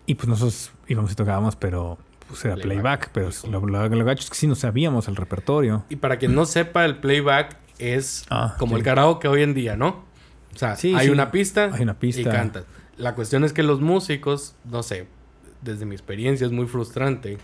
[0.05, 1.97] Y pues nosotros íbamos y tocábamos, pero
[2.27, 3.11] pues era Playback.
[3.11, 3.41] playback.
[3.43, 5.83] Pero lo, lo, lo gacho es que sí no sabíamos el repertorio.
[5.89, 8.79] Y para quien no sepa, el playback es Ah, como sí.
[8.79, 10.05] el karaoke hoy en día, ¿no?
[10.53, 12.21] O sea, Sí, hay una pista, Hay una pista.
[12.21, 12.65] y cantas.
[12.97, 15.07] La cuestión es que los músicos, no sé,
[15.61, 17.37] desde mi experiencia es muy frustrante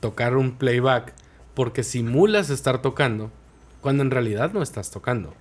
[0.00, 1.12] tocar un playback
[1.54, 3.30] porque simulas estar tocando
[3.80, 5.34] cuando en realidad no estás tocando.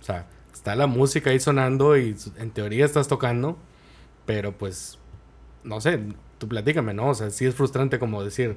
[0.00, 3.58] O sea, está la música ahí sonando y en teoría estás tocando,
[4.24, 4.98] pero pues,
[5.66, 6.00] no sé,
[6.38, 7.08] tú platícame, ¿no?
[7.08, 8.56] O sea, sí es frustrante como decir,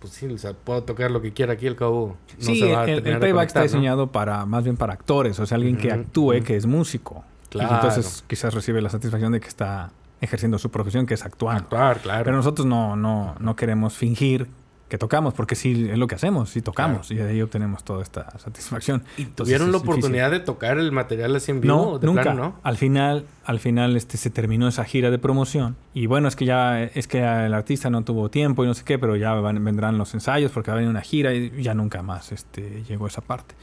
[0.00, 2.72] pues sí, o sea, puedo tocar lo que quiera aquí, al cabo no sí, se
[2.72, 5.76] va a el, el playback está diseñado para más bien para actores, o sea, alguien
[5.76, 7.24] que actúe, que es músico.
[7.50, 7.70] Claro.
[7.70, 11.58] Y entonces quizás recibe la satisfacción de que está ejerciendo su profesión, que es actuar.
[11.58, 12.24] Actuar, claro.
[12.24, 14.48] Pero nosotros no, no, no queremos fingir
[14.88, 18.02] que tocamos, porque sí es lo que hacemos, sí tocamos, y de ahí obtenemos toda
[18.04, 19.02] esta satisfacción.
[19.16, 19.98] ¿Y Entonces, tuvieron la es difícil.
[20.00, 21.74] oportunidad de tocar el material así en vivo?
[21.74, 22.22] No, ¿O de nunca.
[22.22, 22.60] plano, no?
[22.62, 25.74] Al final, al final este, se terminó esa gira de promoción.
[25.92, 28.84] Y bueno, es que ya es que el artista no tuvo tiempo y no sé
[28.84, 31.74] qué, pero ya van- vendrán los ensayos porque va a venir una gira y ya
[31.74, 33.56] nunca más este, llegó esa parte.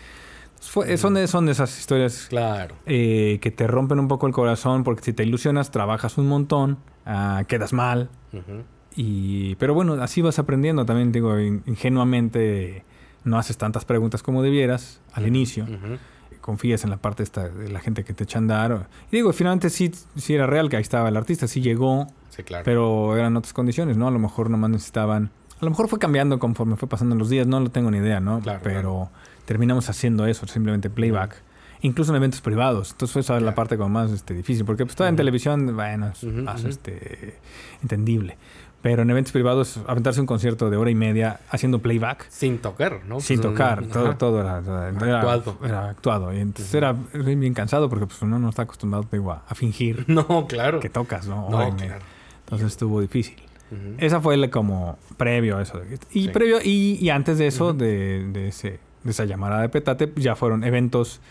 [0.62, 2.76] Fue- son, de, son de esas historias Claro.
[2.86, 6.78] eh, que te rompen un poco el corazón porque si te ilusionas, trabajas un montón,
[7.06, 8.10] ah, quedas mal.
[8.32, 8.64] Ujú.
[8.96, 10.86] Y, pero bueno, así vas aprendiendo.
[10.86, 12.84] También digo, in- ingenuamente
[13.24, 15.66] no haces tantas preguntas como debieras al inicio.
[16.42, 18.88] Confías en la parte esta de la gente que te echa a andar.
[19.12, 22.44] Y digo, finalmente sí, sí era real que ahí estaba el artista, sí llegó, Sí,
[22.44, 22.64] claro.
[22.66, 24.08] pero eran otras condiciones, ¿no?
[24.08, 25.32] A lo mejor nomás necesitaban...
[25.62, 28.20] A lo mejor fue cambiando conforme fue pasando los días, no lo tengo ni idea,
[28.20, 28.42] ¿no?
[28.42, 29.10] Claro, pero claro.
[29.46, 31.42] terminamos haciendo eso, simplemente playback.
[31.82, 32.92] Incluso en eventos privados.
[32.92, 34.66] Entonces fue esa la parte como más este, difícil.
[34.66, 37.38] Porque pues, estaba en televisión, bueno, es más este,
[37.82, 38.38] entendible.
[38.84, 43.00] Pero en eventos privados, aventarse un concierto de hora y media haciendo playback, Sin tocar,
[43.08, 43.20] ¿no?
[43.22, 44.18] sin Pues, tocar, no- todo, ajá.
[44.18, 45.58] todo era, era- Actuado.
[45.64, 46.34] era actuado.
[46.34, 50.04] Y entonces era bien cansado porque pues, uno no está acostumbrado digo, a, a fingir
[50.08, 50.80] No, claro.
[50.82, 51.50] que tocas, ¿no?
[51.50, 52.04] No, claro.
[52.44, 53.38] Entonces estuvo difícil.
[53.98, 55.82] Esa fue el como previo a eso.
[56.12, 56.30] Y Sí.
[56.30, 60.36] previo, y, y antes de eso, de, de ese, de esa llamada de petate, ya
[60.36, 61.22] fueron eventos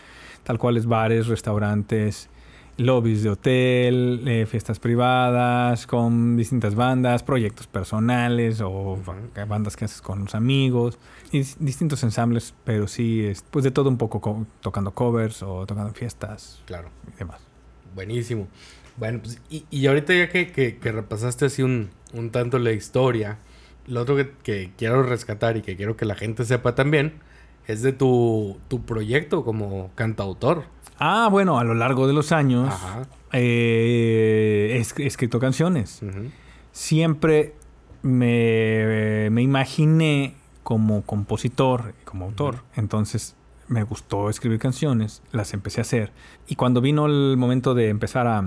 [0.43, 2.29] tal cuales bares, restaurantes,
[2.77, 8.99] lobbies de hotel, eh, fiestas privadas, con distintas bandas, proyectos personales o
[9.47, 10.97] bandas que haces con los amigos,
[11.31, 15.93] y distintos ensambles, pero sí, es, pues de todo un poco, tocando covers o tocando
[15.93, 16.61] fiestas.
[16.65, 16.89] Claro.
[17.13, 17.41] Y demás.
[17.95, 18.47] Buenísimo.
[18.97, 22.71] Bueno, pues, y, y ahorita ya que, que, que repasaste así un, un, tanto la
[22.71, 23.39] historia,
[23.87, 27.13] lo otro que, que, quiero rescatar y que quiero que la gente sepa también
[27.67, 30.63] es de tu, tu proyecto como cantautor.
[30.99, 32.73] Ah, bueno, a lo largo de los años
[33.31, 36.01] eh, he escrito canciones.
[36.71, 37.55] Siempre
[38.01, 42.63] me, me, imaginé como compositor, como autor.
[42.75, 43.35] Entonces
[43.67, 46.11] me gustó escribir canciones, las empecé a hacer.
[46.47, 48.43] Y cuando vino el momento de empezar a,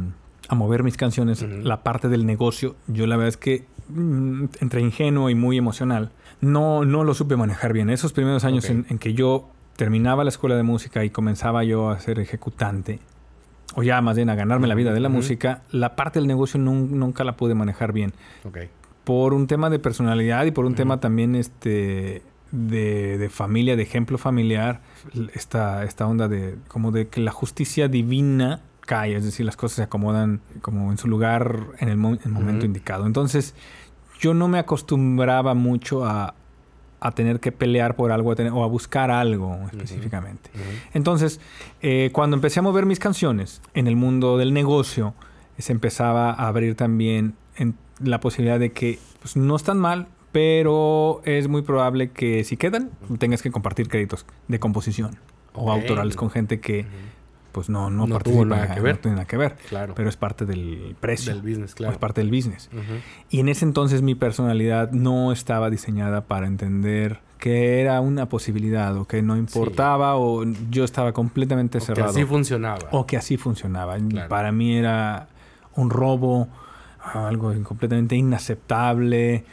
[0.49, 4.81] a mover mis canciones, la parte del negocio, yo la verdad es que mm, entre
[4.81, 7.91] ingenuo y muy emocional, no, no lo supe manejar bien.
[7.91, 12.01] Esos primeros años en, que yo terminaba la escuela de música y comenzaba yo a
[12.01, 13.01] ser ejecutante,
[13.75, 16.59] o ya más bien a ganarme la vida de la música, la parte del negocio
[16.59, 18.13] nunca la pude manejar bien.
[19.05, 22.23] Por un tema de personalidad y por un tema también este
[22.53, 24.81] de, de, familia, de ejemplo familiar,
[25.35, 29.77] esta, esta onda de como de que la justicia divina cae, es decir, las cosas
[29.77, 33.05] se acomodan como en su lugar en el, momento indicado.
[33.05, 33.55] Entonces,
[34.19, 36.35] yo no me acostumbraba mucho a,
[37.01, 40.51] a tener que pelear por algo o a buscar algo específicamente.
[40.95, 41.41] Entonces,
[41.83, 45.15] eh, cuando empecé a mover mis canciones en el mundo del negocio,
[45.59, 51.23] se empezaba a abrir también en la posibilidad de que pues, no están mal, pero
[51.25, 55.17] es muy probable que si quedan, tengas que compartir créditos de composición
[55.55, 56.85] o autorales con gente que
[57.57, 58.97] pues no, no, no tuvo nada que ver.
[58.97, 59.57] No tiene nada que ver.
[59.71, 59.95] Claro.
[59.97, 61.33] Pero es parte del precio.
[61.33, 61.95] Del business, claro.
[61.95, 62.69] Es parte del business.
[63.31, 68.95] Y en ese entonces mi personalidad no estaba diseñada para entender que era una posibilidad
[68.99, 72.13] o que no importaba o yo estaba completamente cerrado.
[72.13, 72.89] Que así funcionaba.
[72.91, 73.97] O que así funcionaba.
[74.29, 75.29] Para mí era
[75.77, 76.49] un robo
[77.15, 79.45] algo completamente inaceptable.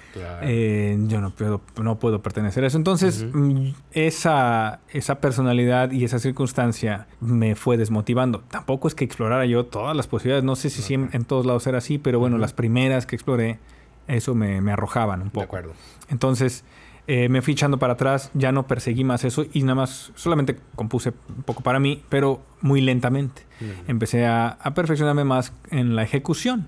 [0.42, 2.78] Eh, yo no puedo, no puedo pertenecer a eso.
[2.78, 8.42] Entonces, mm, esa, esa personalidad y esa circunstancia me fue desmotivando.
[8.50, 10.44] Tampoco es que explorara yo todas las posibilidades.
[10.44, 13.60] No sé si en, todos lados era así, pero bueno, las primeras que exploré,
[14.08, 15.40] eso me, me arrojaban un poco.
[15.40, 15.74] De acuerdo.
[16.10, 16.64] Entonces,
[17.06, 20.58] eh, me fui echando para atrás, ya no perseguí más eso y nada más, solamente
[20.76, 23.44] compuse un poco para mí, pero muy lentamente.
[23.88, 26.68] Empecé a, a, perfeccionarme más en la ejecución.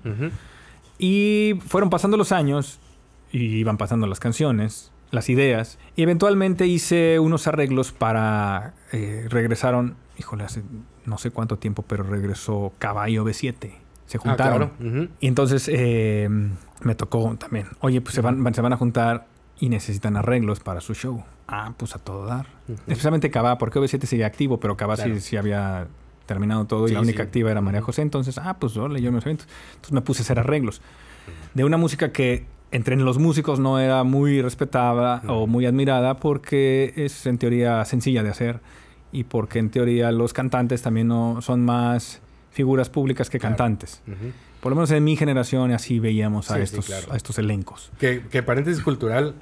[0.98, 2.78] Y fueron pasando los años
[3.30, 5.78] y iban pasando las canciones, las ideas.
[5.94, 8.74] Y eventualmente hice unos arreglos para...
[8.92, 10.62] Eh, regresaron, híjole, hace
[11.04, 13.72] no sé cuánto tiempo, pero regresó Caballo B7.
[14.06, 15.10] Se ah, juntaron.
[15.20, 16.28] Y entonces eh,
[16.82, 17.66] me tocó también.
[17.80, 19.26] Oye, pues se, van, se van a juntar
[19.58, 21.24] y necesitan arreglos para su show.
[21.48, 22.46] Ah, pues a todo dar.
[22.86, 25.86] Especialmente Cabá, porque B7 sigue activo, pero Cabá sí, sí había
[26.26, 28.02] terminado todo y la única activa era María José.
[28.02, 30.82] Entonces, ah, pues yo me Entonces me puse a hacer arreglos
[31.54, 36.92] de una música que entre los músicos no era muy respetada o muy admirada porque
[36.96, 38.60] es en teoría sencilla de hacer
[39.12, 42.20] y porque en teoría los cantantes también no son más
[42.50, 44.02] figuras públicas que cantantes.
[44.60, 47.92] Por lo menos en mi generación así veíamos a, estos, a estos elencos.
[47.98, 49.34] Que, que paréntesis cultural,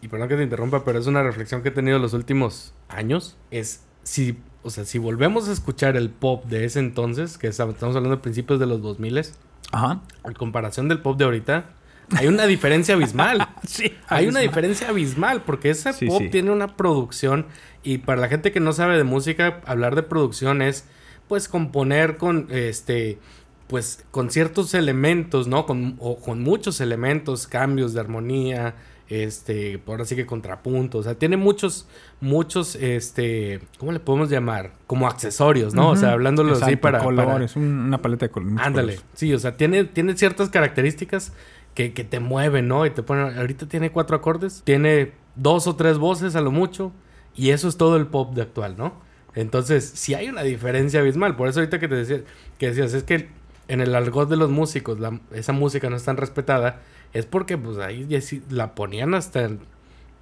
[0.00, 3.36] y perdón que te interrumpa, pero es una reflexión que he tenido los últimos años,
[3.50, 4.38] es si
[4.68, 8.18] o sea, si volvemos a escuchar el pop de ese entonces, que estamos hablando de
[8.18, 9.22] principios de los 2000,
[9.72, 10.02] Ajá.
[10.24, 11.70] en comparación del pop de ahorita,
[12.14, 13.48] hay una diferencia abismal.
[13.66, 17.46] sí, hay una diferencia abismal porque ese pop tiene una producción
[17.82, 20.84] y para la gente que no sabe de música, hablar de producción es
[21.28, 23.18] pues componer con este
[23.68, 25.64] pues con ciertos elementos, ¿no?
[25.64, 28.74] Con, o con muchos elementos, cambios de armonía,
[29.08, 31.88] este, por así que contrapunto, o sea, tiene muchos,
[32.20, 34.72] muchos, este, ¿cómo le podemos llamar?
[34.86, 35.90] Como accesorios, ¿no?
[35.90, 36.98] O sea, hablándolo así para...
[36.98, 38.58] Colores, una paleta de colores.
[38.60, 41.32] Ándale, sí, o sea, tiene, tiene ciertas características
[41.74, 42.84] que, que te mueven, ¿no?
[42.84, 46.92] Y te ponen, ahorita tiene cuatro acordes, tiene dos o tres voces a lo mucho,
[47.34, 48.94] y eso es todo el pop de actual, ¿no?
[49.34, 52.20] Entonces, sí hay una diferencia abismal, por eso ahorita que te decía,
[52.58, 53.28] que decías, es que
[53.68, 54.98] en el argot de los músicos,
[55.32, 56.80] esa música no es tan respetada,
[57.12, 58.06] es porque pues ahí
[58.50, 59.50] la ponían hasta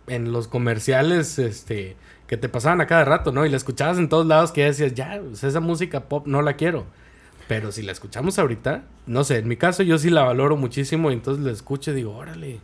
[0.06, 1.96] en, los comerciales este
[2.26, 3.46] que te pasaban a cada rato, ¿no?
[3.46, 6.54] Y la escuchabas en todos lados que decías, ya, pues, esa música pop no la
[6.54, 6.84] quiero.
[7.46, 11.10] Pero si la escuchamos ahorita, no sé, en mi caso yo sí la valoro muchísimo
[11.10, 12.58] y entonces la escucho y digo, órale,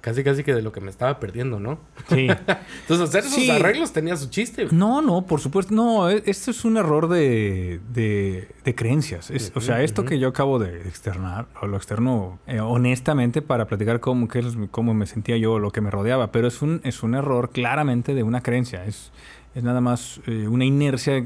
[0.00, 1.78] casi casi que de lo que me estaba perdiendo, ¿no?
[2.08, 2.28] Sí.
[2.82, 4.66] Entonces hacer esos arreglos tenía su chiste.
[4.70, 5.74] No, no, por supuesto.
[5.74, 9.30] No, e, esto es un error de, de, creencias.
[9.54, 14.00] o sea, esto que yo acabo de externar, o lo externo eh, honestamente para platicar
[14.00, 17.14] cómo, qué, cómo me sentía yo, lo que me rodeaba, pero es un, es un
[17.14, 18.84] error claramente de una creencia.
[18.84, 19.12] Es,
[19.54, 21.24] es nada más eh, una inercia.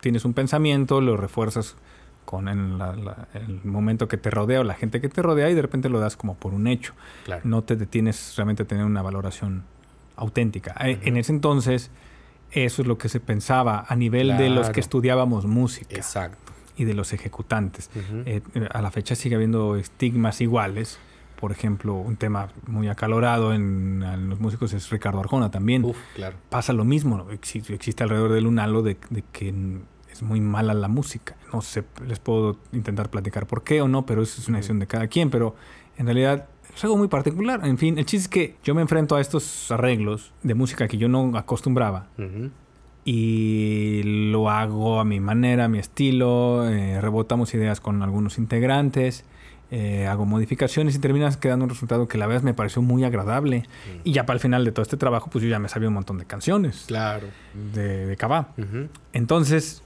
[0.00, 1.76] Tienes un pensamiento, lo refuerzas
[2.24, 5.88] con el momento que te rodea o la gente que te rodea y de repente
[5.88, 6.94] lo das como por un hecho.
[7.44, 9.64] No te detienes realmente a tener una valoración
[10.16, 10.74] auténtica.
[10.80, 11.90] Eh, en ese entonces,
[12.50, 15.96] eso es lo que se pensaba a nivel de los que estudiábamos música.
[15.96, 16.52] Exacto.
[16.76, 17.90] Y de los ejecutantes.
[18.26, 18.42] Eh,
[18.72, 20.98] a la fecha sigue habiendo estigmas iguales.
[21.40, 25.84] Por ejemplo, un tema muy acalorado en, los músicos es Ricardo Arjona también.
[25.84, 26.36] Uf, claro.
[26.48, 27.30] Pasa lo mismo.
[27.30, 29.52] Existe, existe alrededor del un halo de, de que
[30.14, 31.36] es muy mala la música.
[31.52, 34.78] No sé, les puedo intentar platicar por qué o no, pero eso es una decisión
[34.78, 35.28] de cada quien.
[35.28, 35.56] Pero
[35.96, 37.60] en realidad es algo muy particular.
[37.64, 40.96] En fin, el chiste es que yo me enfrento a estos arreglos de música que
[40.96, 42.08] yo no acostumbraba.
[43.04, 46.68] Y lo hago a mi manera, a mi estilo.
[46.68, 49.24] Eh, rebotamos ideas con algunos integrantes.
[49.70, 53.64] Eh, hago modificaciones y terminas quedando un resultado que la verdad me pareció muy agradable.
[54.04, 55.94] Y ya para el final de todo este trabajo, pues yo ya me sabía un
[55.94, 56.84] montón de canciones.
[56.86, 57.28] Claro.
[57.72, 58.48] De, de Cabá.
[59.12, 59.83] Entonces,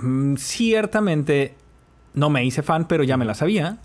[0.00, 1.54] Mm, ciertamente
[2.14, 3.78] no me hice fan, pero ya me la sabía.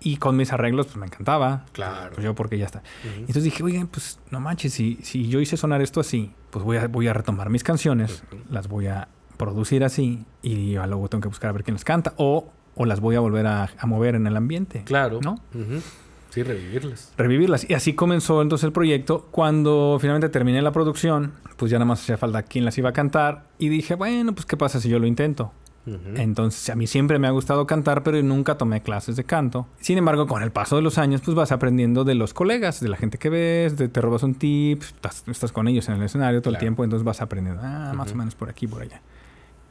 [0.00, 1.64] Y con mis arreglos, pues me encantaba.
[1.72, 2.12] Claro.
[2.14, 2.82] Pues yo porque ya está.
[3.18, 6.76] Entonces dije, oye, pues no manches, si, si yo hice sonar esto así, pues voy
[6.76, 11.28] a, voy a retomar mis canciones, las voy a producir así y luego tengo que
[11.28, 14.26] buscar a ver quién las canta o, o las voy a volver a, mover en
[14.28, 14.84] el ambiente.
[14.84, 15.20] Claro.
[15.20, 15.40] ¿No?
[16.34, 17.12] Sí, revivirlas.
[17.16, 17.70] Revivirlas.
[17.70, 19.28] Y así comenzó entonces el proyecto.
[19.30, 22.92] Cuando finalmente terminé la producción, pues ya nada más hacía falta quién las iba a
[22.92, 23.44] cantar.
[23.56, 25.52] Y dije, bueno, pues qué pasa si yo lo intento.
[26.16, 29.68] Entonces, a mí siempre me ha gustado cantar, pero nunca tomé clases de canto.
[29.78, 32.88] Sin embargo, con el paso de los años, pues vas aprendiendo de los colegas, de
[32.88, 36.54] la gente que ves, te robas un tip, estás, con ellos en el escenario todo
[36.54, 39.02] el tiempo, entonces vas aprendiendo, ah, más o menos por aquí, por allá.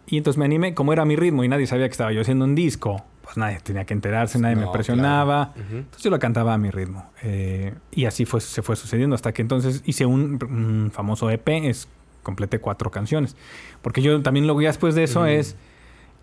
[0.06, 2.46] Y entonces me animé, como era mi ritmo y nadie sabía que estaba yo haciendo
[2.46, 5.54] un disco, pues nadie tenía que enterarse, nadie me presionaba.
[5.56, 7.10] Entonces yo lo cantaba a mi ritmo.
[7.24, 11.88] Eh, y así fue, se fue sucediendo hasta que entonces hice un, famoso EP, es
[12.22, 13.38] completé cuatro canciones.
[13.82, 15.56] Porque yo también lo que después de eso es,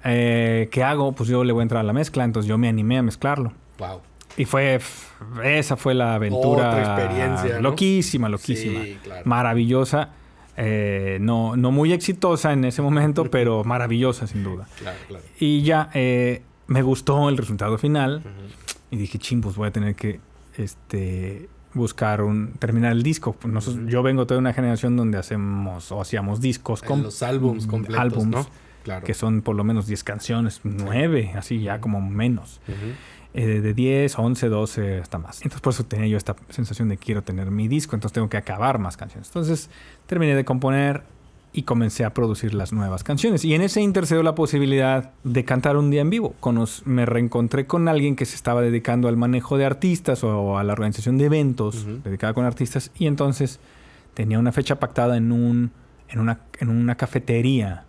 [0.04, 1.12] eh, ¿qué hago?
[1.12, 3.52] Pues yo le voy a entrar a la mezcla, entonces yo me animé a mezclarlo.
[3.78, 4.02] Wow.
[4.36, 4.78] Y fue,
[5.42, 6.68] esa fue la aventura.
[6.68, 7.60] Otra experiencia.
[7.60, 8.80] Loquísima, loquísima.
[9.24, 10.10] Maravillosa.
[10.62, 14.68] Eh, no, no muy exitosa en ese momento, pero maravillosa sin duda.
[14.78, 15.24] Claro, claro.
[15.38, 18.22] Y ya eh, me gustó el resultado final
[18.90, 20.20] y dije, ching, pues voy a tener que
[20.58, 23.36] este, buscar un terminar el disco.
[23.86, 28.48] Yo vengo de una generación donde hacemos o hacíamos discos con los álbums completos, álbums,
[28.82, 29.04] Claro.
[29.04, 32.60] que son por lo menos 10 canciones, 9, así ya como menos.
[33.32, 35.36] Eh, de 10, 11, 12, hasta más.
[35.42, 38.36] Entonces por eso tenía yo esta sensación de quiero tener mi disco, entonces tengo que
[38.38, 39.28] acabar más canciones.
[39.28, 39.70] Entonces
[40.10, 41.04] terminé de componer
[41.52, 43.44] y comencé a producir las nuevas canciones.
[43.44, 46.34] Y en ese intercedió la posibilidad de cantar un día en vivo.
[46.84, 50.72] me reencontré con alguien que se estaba dedicando al manejo de artistas o a la
[50.72, 53.60] organización de eventos dedicada con artistas y entonces
[54.14, 55.70] tenía una fecha pactada en, un,
[56.08, 57.84] en, una, en una cafetería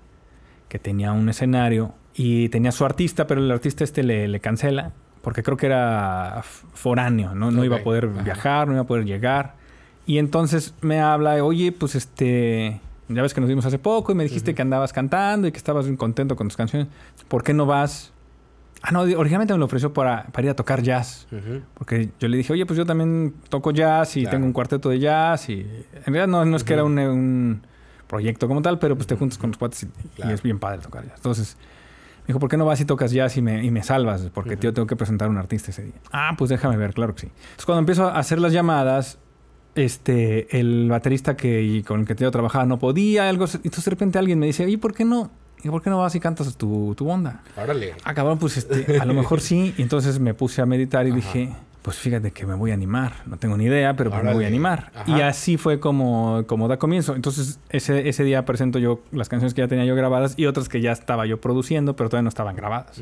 [0.69, 4.93] que tenía un escenario y tenía su artista, pero el artista este le, le cancela
[5.23, 9.05] porque creo que era foráneo, no, no iba a poder viajar, no iba a poder
[9.05, 9.60] llegar.
[10.05, 14.15] Y entonces me habla, oye, pues este, ya ves que nos vimos hace poco y
[14.15, 16.87] me dijiste que andabas cantando y que estabas muy contento con tus canciones.
[17.27, 18.11] ¿Por qué no vas?
[18.83, 21.27] Ah, no, originalmente me lo ofreció para, para ir a tocar jazz.
[21.75, 24.99] Porque yo le dije, oye, pues yo también toco jazz y tengo un cuarteto de
[24.99, 25.49] jazz.
[25.49, 27.61] Y en realidad no, no es que era un, un,
[28.07, 29.87] proyecto como tal, pero pues te juntas con los cuates y,
[30.27, 31.13] y, es bien padre tocar jazz.
[31.15, 31.57] Entonces
[32.27, 34.29] dijo, ¿por qué no vas y tocas jazz y me, y me salvas?
[34.33, 35.95] Porque yo tengo que presentar a un artista ese día.
[36.11, 37.27] Ah, pues déjame ver, claro que sí.
[37.27, 39.19] Entonces cuando empiezo a hacer las llamadas,
[39.75, 44.19] este, el baterista que, con el que yo trabajaba no podía, algo, entonces de repente
[44.19, 45.31] alguien me dice, ¿y por qué no?
[45.63, 47.41] ¿Y por qué no vas y cantas tu, tu onda?
[47.55, 47.93] Órale.
[48.03, 49.75] Acabaron, pues este, a lo mejor sí.
[49.77, 53.13] Y entonces me puse a meditar y dije, pues fíjate que me voy a animar.
[53.25, 54.91] No tengo ni idea, pero pues me voy a animar.
[55.05, 57.15] Y así fue como, como da comienzo.
[57.15, 60.67] Entonces, ese, ese día presento yo las canciones que ya tenía yo grabadas y otras
[60.67, 63.01] que ya estaba yo produciendo, pero todavía no estaban grabadas.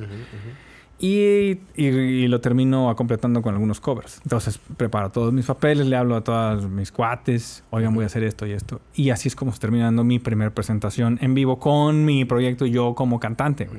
[1.01, 4.19] Y, y, lo termino completando con algunos covers.
[4.23, 8.23] Entonces preparo todos mis papeles, le hablo a todos mis cuates, oigan, voy a hacer
[8.23, 8.81] esto y esto.
[8.93, 12.95] Y así es como se terminando mi primera presentación en vivo con mi proyecto yo
[12.95, 13.69] como cantante.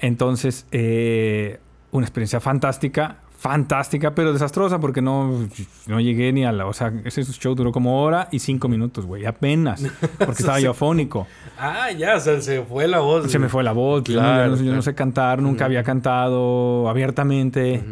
[0.00, 1.60] Entonces, eh,
[1.92, 5.46] una experiencia fantástica fantástica, pero desastrosa porque no,
[5.86, 6.64] no llegué ni a la...
[6.64, 9.84] O sea, ese show duró como hora y cinco minutos, güey, apenas.
[10.16, 11.26] Porque estaba yo afónico.
[11.58, 13.30] Ah, ya, o sea, se fue la voz.
[13.30, 14.04] Se me fue la voz.
[14.04, 17.84] Claro, yo, no, sé cantar, nunca había cantado abiertamente.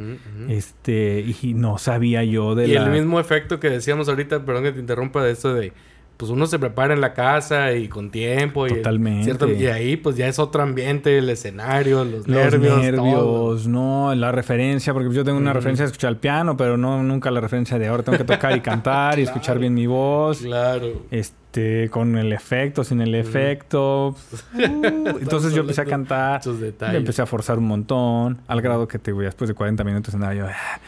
[0.49, 4.73] Este, y no sabía yo de y el mismo efecto que decíamos ahorita, perdón que
[4.73, 5.75] te interrumpa, de esto de
[6.23, 8.69] pues uno se prepara en la casa y con tiempo.
[8.69, 9.23] Totalmente.
[9.23, 9.51] Y, ¿cierto?
[9.51, 12.79] y ahí pues ya es otro ambiente, el escenario, los, nervios.
[12.79, 17.03] nervios, no, la referencia, porque yo tengo una referencia de escuchar el piano, pero no
[17.03, 20.43] nunca la referencia de ahora tengo que tocar y cantar y escuchar bien mi voz.
[20.43, 21.03] Claro.
[21.11, 24.17] Este este, con el efecto, sin el efecto.
[24.53, 26.41] Uh, entonces yo empecé a cantar,
[26.81, 30.47] empecé a forzar un montón, al grado que te, después de 40 minutos andaba yo,
[30.47, 30.81] ah,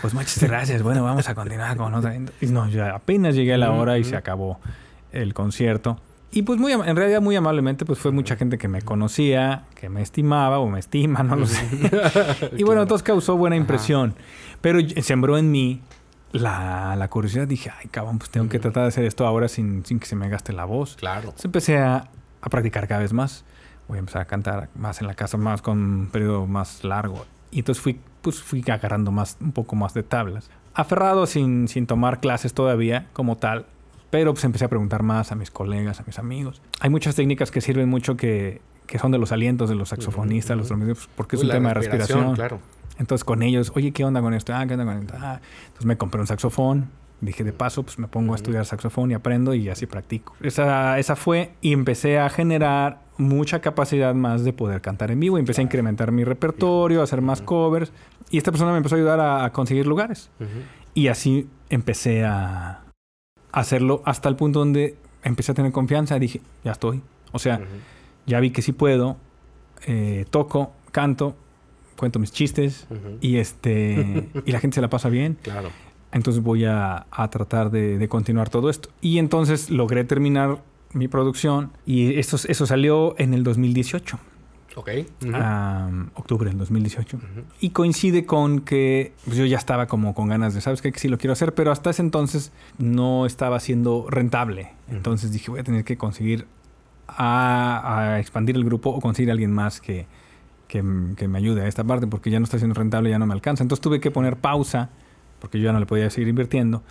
[0.00, 2.14] pues muchas gracias, bueno, vamos a continuar con otra.
[2.40, 4.60] Y no, ya apenas llegué a la hora y se acabó
[5.12, 6.00] el concierto.
[6.30, 9.88] Y pues muy, en realidad muy amablemente, pues fue mucha gente que me conocía, que
[9.88, 11.66] me estimaba o me estima, no lo sé.
[12.56, 14.14] y bueno, entonces causó buena impresión.
[14.60, 15.80] Pero sembró en mí
[16.32, 17.46] la, curiosidad.
[17.46, 20.16] Dije, ay, cabrón, pues tengo que tratar de hacer esto ahora sin, sin que se
[20.16, 20.96] me gaste la voz.
[20.96, 21.20] Claro.
[21.20, 22.10] Entonces empecé a,
[22.40, 23.44] a, practicar cada vez más.
[23.88, 27.24] Voy a empezar a cantar más en la casa, más con un periodo más largo.
[27.50, 30.50] Y entonces fui, pues fui agarrando más, un poco más de tablas.
[30.74, 33.66] Aferrado sin, sin tomar clases todavía como tal,
[34.10, 36.60] pero pues empecé a preguntar más a mis colegas, a mis amigos.
[36.80, 40.56] Hay muchas técnicas que sirven mucho que, que son de los alientos de los saxofonistas,
[40.56, 42.34] los trompetistas, porque es un tema de respiración.
[42.34, 42.60] Claro.
[42.98, 44.54] Entonces con ellos, oye, ¿qué onda con esto?
[44.54, 45.14] Ah, ¿qué onda con esto?
[45.18, 46.90] Ah, entonces me compré un saxofón.
[47.20, 50.34] Dije, de paso, pues me pongo a estudiar saxofón y aprendo y así practico.
[50.40, 55.36] Esa, esa fue y empecé a generar mucha capacidad más de poder cantar en vivo.
[55.36, 57.92] Empecé a incrementar mi repertorio, a hacer más covers.
[58.30, 60.30] Y esta persona me empezó a ayudar a, conseguir lugares.
[60.94, 62.84] Y así empecé a,
[63.52, 66.18] hacerlo hasta el punto donde empecé a tener confianza.
[66.18, 67.02] Dije, ya estoy.
[67.32, 67.60] O sea,
[68.26, 69.16] ya vi que sí puedo.
[69.86, 71.36] Eh, toco, canto,
[71.98, 72.86] cuento mis chistes
[73.20, 75.36] y este y la gente se la pasa bien.
[75.42, 75.68] Claro.
[76.12, 78.88] Entonces voy a, tratar de, continuar todo esto.
[79.02, 80.62] Y entonces logré terminar
[80.94, 84.18] mi producción y esto, eso salió en el 2018.
[84.76, 84.90] Ok.
[86.14, 87.18] octubre del 2018.
[87.60, 90.92] Y coincide con que pues, yo ya estaba como con ganas de, ¿sabes qué?
[90.92, 94.70] Que sí lo quiero hacer, pero hasta ese entonces no estaba siendo rentable.
[94.88, 96.46] Entonces dije, voy a tener que conseguir
[97.08, 100.06] a, expandir el grupo o conseguir a alguien más que,
[100.68, 103.34] que, me ayude a esta parte porque ya no está siendo rentable, ya no me
[103.34, 103.62] alcanza.
[103.64, 104.90] Entonces tuve que poner pausa
[105.40, 106.82] porque yo ya no le podía seguir invirtiendo.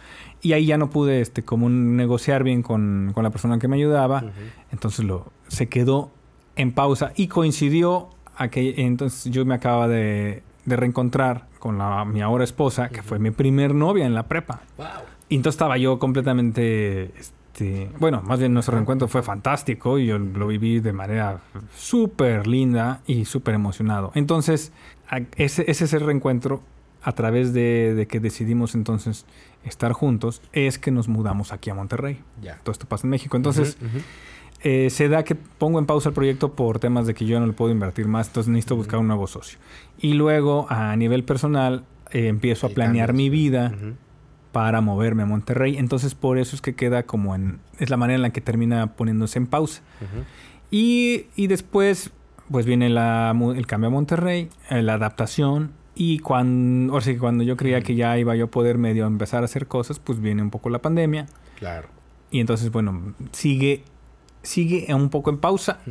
[0.41, 3.77] Y ahí ya no pude este, como negociar bien con, con la persona que me
[3.77, 4.23] ayudaba.
[4.71, 6.11] Entonces lo, se quedó
[6.55, 12.05] en pausa y coincidió a que entonces yo me acababa de, de reencontrar con la,
[12.05, 14.61] mi ahora esposa, que fue mi primer novia en la prepa.
[15.29, 17.11] Y entonces estaba yo completamente,
[17.57, 21.41] este, bueno, más bien nuestro reencuentro fue fantástico y yo lo viví de manera
[21.75, 24.11] súper linda y súper emocionado.
[24.13, 24.71] Entonces,
[25.37, 26.61] ese, ese es el reencuentro
[27.01, 29.25] a través de, de, que decidimos entonces
[29.63, 32.21] estar juntos, es que nos mudamos aquí a Monterrey.
[32.41, 32.59] Ya.
[32.61, 33.37] Todo esto pasa en México.
[33.37, 33.77] Entonces,
[34.61, 37.47] eh, se da que pongo en pausa el proyecto por temas de que yo no
[37.47, 39.57] le puedo invertir más, entonces necesito buscar un nuevo socio.
[39.97, 43.73] Y luego, a nivel personal, eh, empiezo a planear mi vida
[44.57, 45.77] para moverme a Monterrey.
[45.77, 47.59] Entonces, por eso es que queda como en.
[47.77, 49.83] Es la manera en la que termina poniéndose en pausa.
[50.71, 52.09] y, y, después,
[52.49, 55.73] pues viene la, el cambio a Monterrey, eh, la adaptación.
[55.93, 59.43] Y cuando, o sea, cuando yo creía que ya iba yo a poder medio empezar
[59.43, 61.27] a hacer cosas, pues viene un poco la pandemia.
[61.59, 61.89] Claro.
[62.31, 63.83] Y entonces, bueno, sigue
[64.41, 65.81] sigue un poco en pausa.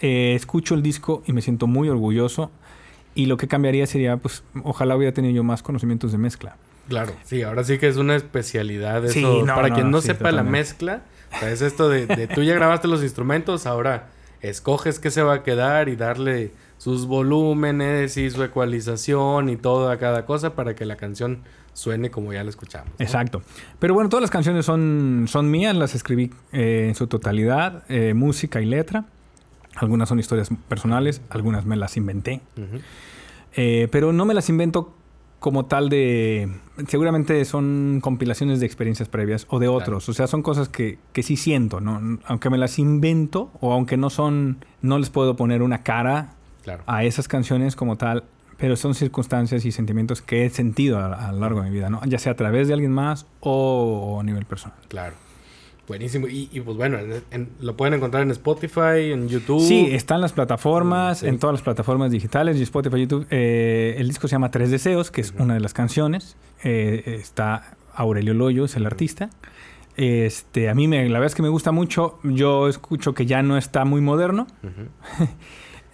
[0.00, 2.50] Eh, escucho el disco y me siento muy orgulloso.
[3.14, 6.56] Y lo que cambiaría sería, pues, ojalá hubiera tenido yo más conocimientos de mezcla.
[6.88, 9.44] Claro, sí, ahora sí que es una especialidad eso.
[9.46, 11.02] Para quien no sepa la mezcla,
[11.42, 14.08] es esto de, de, tú ya grabaste los instrumentos, ahora
[14.40, 19.90] escoges qué se va a quedar y darle sus volúmenes y su ecualización y todo
[19.90, 21.42] a cada cosa para que la canción
[21.78, 22.92] suene como ya la escuchamos.
[22.98, 23.42] Exacto.
[23.78, 28.14] Pero bueno, todas las canciones son, son mías, las escribí eh, en su totalidad, eh,
[28.14, 29.04] música y letra.
[29.76, 32.40] Algunas son historias personales, algunas me las inventé.
[33.54, 34.94] Eh, pero no me las invento
[35.38, 36.50] como tal de...
[36.86, 40.08] Seguramente son compilaciones de experiencias previas o de otros.
[40.08, 42.18] O sea, son cosas que, que sí siento, ¿no?
[42.24, 44.64] Aunque me las invento o aunque no son...
[44.82, 46.34] No les puedo poner una cara
[46.86, 48.24] a esas canciones como tal
[48.58, 52.04] pero son circunstancias y sentimientos que he sentido a, lo largo de mi vida, ¿no?
[52.04, 54.76] Ya sea a través de alguien más o, a nivel personal.
[54.88, 55.14] Claro.
[55.88, 56.28] Buenísimo.
[56.28, 56.98] Y, pues bueno,
[57.60, 59.66] lo pueden encontrar en Spotify, en YouTube.
[59.66, 63.26] Sí, está en las plataformas, en todas las plataformas digitales, y Spotify, YouTube.
[63.30, 66.36] Eh, el disco se llama Tres Deseos, que es una de las canciones.
[66.62, 69.30] Eh, está Aurelio Loyo, es el artista.
[69.96, 72.20] Este, a mí me, la verdad es que me gusta mucho.
[72.22, 74.46] Yo escucho que ya no está muy moderno.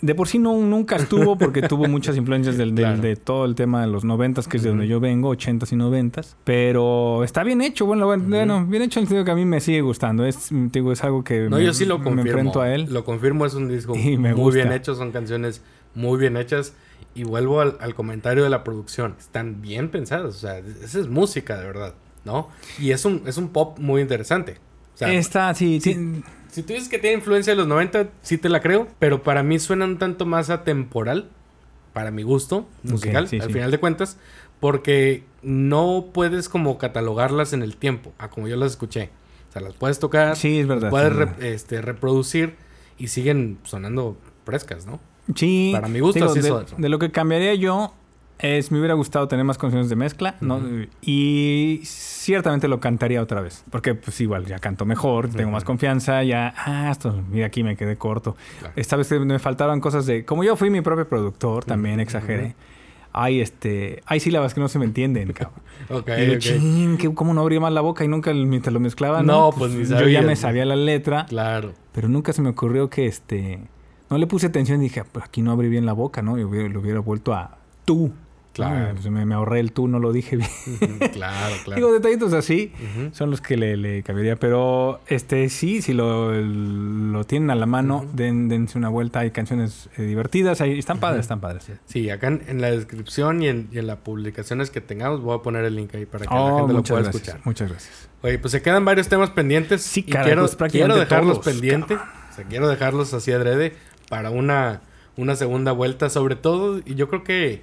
[0.04, 3.80] de por sí no, nunca estuvo porque tuvo muchas influencias del, de todo el tema
[3.80, 6.36] de los noventas, que es de donde yo vengo, ochentas y noventas.
[6.44, 9.60] Pero está bien hecho, bueno, bueno, bien hecho en el sentido que a mí me
[9.60, 10.26] sigue gustando.
[10.26, 12.86] Es, digo, es algo que no, me, yo sí lo confirmo, me enfrento a él.
[12.90, 15.62] Lo confirmo, es un disco muy bien hecho, son canciones
[15.94, 16.74] muy bien hechas.
[17.16, 19.14] Y vuelvo al, comentario de la producción.
[19.18, 21.94] Están bien pensadas, o sea, esa es música de verdad,
[22.24, 22.48] ¿no?
[22.80, 24.58] Y es un, es un pop muy interesante.
[25.00, 26.22] O Está, sí, sí
[26.54, 29.42] si tú dices que tiene influencia de los 90, sí te la creo, pero para
[29.42, 31.28] mí suena un tanto más atemporal,
[31.92, 34.18] para mi gusto musical, al final de cuentas,
[34.60, 39.10] porque no puedes como catalogarlas en el tiempo, a como yo las escuché.
[39.52, 40.36] sea, las puedes tocar.
[40.36, 40.90] Sí, es verdad.
[40.90, 41.42] Puedes es verdad.
[41.42, 42.54] este, reproducir
[42.98, 45.00] y siguen sonando frescas, ¿no?
[45.34, 46.66] Sí, Para mi gusto, así de, son.
[46.78, 47.94] de lo que cambiaría yo
[48.38, 50.60] es me hubiera gustado tener más canciones de mezcla, ¿no?
[51.02, 56.22] Y ciertamente lo cantaría otra vez, porque pues igual ya canto mejor, tengo más confianza,
[56.24, 58.36] ya, ah, esto, mira aquí me quedé corto.
[58.58, 58.74] Claro.
[58.76, 62.44] Esta vez me faltaban cosas de, como yo fui mi propio productor, también Ujú, exageré.
[62.46, 62.54] ujú.
[63.16, 65.60] Hay este, hay sílabas que no se me entienden, cabrón.
[65.88, 66.38] Ok, Y yo, ok.
[66.40, 69.22] chin, ¿qué- ¿cómo no abría más la boca y nunca te lo mezclaba?
[69.22, 71.26] No, pues, ni Yo ya me sabía la letra.
[71.26, 71.72] Claro.
[71.92, 73.60] Pero nunca se me ocurrió que este.
[74.10, 76.36] No le puse atención y dije, "Ah, pues aquí no abrí bien la boca, ¿no?
[76.38, 78.12] Y hubiera, lo hubiera vuelto a tú.
[78.54, 78.88] Claro.
[78.88, 78.94] ¿no?
[78.94, 80.50] Pues me, me ahorré el tú, no lo dije bien.
[81.12, 81.76] Claro, claro.
[81.76, 82.72] Digo, detallitos así
[83.12, 84.36] son los que le, le cabería.
[84.36, 89.20] Pero este sí, si lo, lo tienen a la mano, den, dense una vuelta.
[89.20, 91.70] Hay canciones eh, divertidas, ahí están padres, están padres.
[91.86, 95.36] Sí, acá en, en la descripción y en, y en las publicaciones que tengamos voy
[95.38, 97.22] a poner el link ahí para que la Oh, gente lo pueda gracias.
[97.24, 97.40] escuchar.
[97.44, 98.08] Muchas gracias.
[98.22, 99.82] Oye, pues se quedan varios temas pendientes.
[99.82, 101.98] Sí, y caray, quiero, pues quiero dejarlos todos, pendientes.
[101.98, 103.74] O sea, quiero dejarlos así adrede
[104.08, 104.80] para una,
[105.16, 106.08] una segunda vuelta.
[106.08, 107.62] Sobre todo, y yo creo que,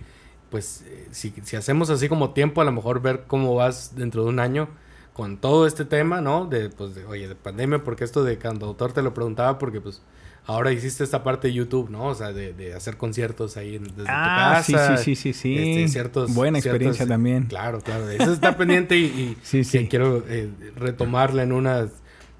[0.51, 4.23] pues, eh, si, si hacemos así como tiempo, a lo mejor ver cómo vas dentro
[4.23, 4.69] de un año
[5.13, 6.45] con todo este tema, ¿no?
[6.45, 10.01] De, pues, de, oye, de pandemia, porque esto de cantautor te lo preguntaba porque, pues,
[10.45, 12.05] ahora hiciste esta parte de YouTube, ¿no?
[12.05, 14.97] O sea, de, de hacer conciertos ahí en- desde Ah, tu casa.
[14.97, 15.57] sí, sí, sí, sí, sí.
[15.81, 17.43] este, ciertos- Buena ciertos- experiencia también.
[17.45, 18.09] Claro, claro.
[18.09, 19.79] Eso está pendiente y, y Sí, sí.
[19.79, 21.87] que quiero eh, retomarla en una,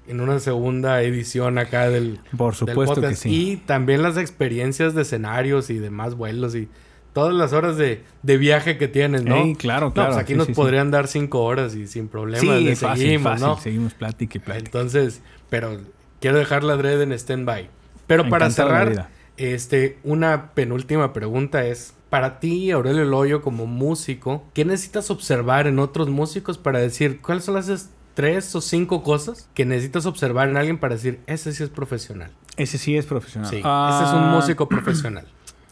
[0.08, 3.52] en una segunda edición acá del, Por del supuesto que sí.
[3.52, 6.68] Y también las experiencias de escenarios y demás vuelos y
[7.12, 9.36] todas las horas de, de viaje que tienes, ¿no?
[9.36, 10.10] Ey, claro, No, claro.
[10.12, 10.56] pues aquí sí, nos sí, sí.
[10.56, 12.08] podrían dar cinco horas y sin
[12.38, 13.46] Sí, le fácil, seguimos, fácil.
[13.46, 13.58] ¿no?
[13.58, 14.64] Seguimos plática y plática.
[14.66, 15.78] Entonces, pero
[16.20, 17.68] quiero dejarla adrede en stand-by.
[18.06, 24.44] Pero para la cerrar, este, una penúltima pregunta es, para ti, Aurelio Loyo, como músico,
[24.52, 29.02] ¿qué necesitas observar en otros músicos para decir cuáles son las es- tres o cinco
[29.02, 32.30] cosas que necesitas observar en alguien para decir, ese sí es profesional?
[32.58, 33.48] Ese sí es profesional.
[33.50, 35.26] Sí, Ah, ese es un músico profesional.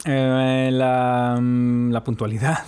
[0.05, 2.64] Eh, la, mm, la puntualidad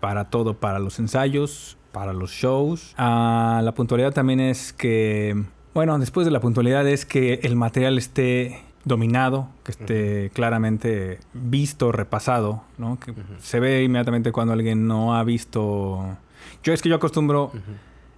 [0.00, 2.94] para todo, para los ensayos, para los shows.
[2.98, 5.42] Ah, la puntualidad también es que,
[5.74, 11.92] bueno, después de la puntualidad es que el material esté dominado, que esté claramente visto,
[11.92, 12.98] repasado, ¿no?
[12.98, 16.16] Que se ve inmediatamente cuando alguien no ha visto...
[16.64, 17.52] Yo es que yo acostumbro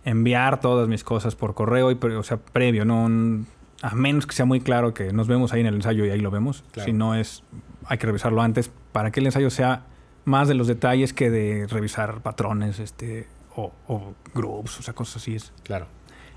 [0.05, 3.45] enviar todas mis cosas por correo, y, o sea, previo, no
[3.83, 6.21] a menos que sea muy claro que nos vemos ahí en el ensayo y ahí
[6.21, 6.65] lo vemos.
[6.73, 6.87] Claro.
[6.87, 7.43] Si no es,
[7.86, 9.86] hay que revisarlo antes para que el ensayo sea
[10.24, 15.16] más de los detalles que de revisar patrones, este, o, o groups, o sea, cosas
[15.16, 15.52] así es.
[15.62, 15.86] Claro.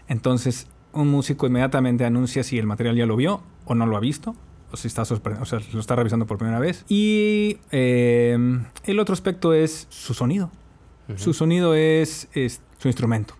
[0.08, 4.00] Entonces, un músico inmediatamente anuncia si el material ya lo vio o no lo ha
[4.00, 4.36] visto.
[4.70, 6.84] O si está sorpre- o sea, lo está revisando por primera vez.
[6.90, 8.38] Y eh,
[8.84, 10.52] el otro aspecto es su sonido.
[11.16, 13.34] Su sonido es, es su instrumento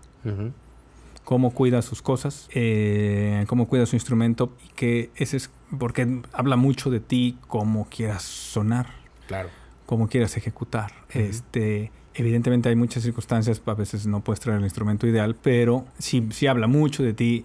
[1.24, 6.56] cómo cuida sus cosas, eh, cómo cuida su instrumento y que ese es porque habla
[6.56, 8.86] mucho de ti cómo quieras sonar,
[9.26, 9.48] Claro.
[9.86, 10.92] cómo quieras ejecutar.
[11.10, 16.26] Este, evidentemente hay muchas circunstancias, a veces no puedes traer el instrumento ideal, pero sí,
[16.30, 17.44] sí habla mucho de ti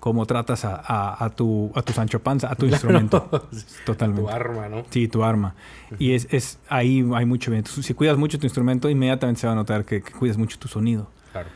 [0.00, 3.48] cómo tratas a, a- a tu a tu Sancho Panza, a tu instrumento,
[3.86, 4.22] totalmente.
[4.22, 4.84] Tu arma, ¿no?
[4.90, 5.54] Sí, tu arma.
[5.98, 7.50] Y es, es ahí hay mucho.
[7.64, 10.68] Si cuidas mucho tu instrumento, inmediatamente se va a notar que, que cuidas mucho tu
[10.68, 11.08] sonido.
[11.32, 11.48] Claro.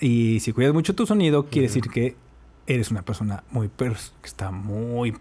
[0.00, 2.16] Y si cuidas mucho tu sonido, quiere decir que
[2.66, 5.16] eres una persona muy pers que está muy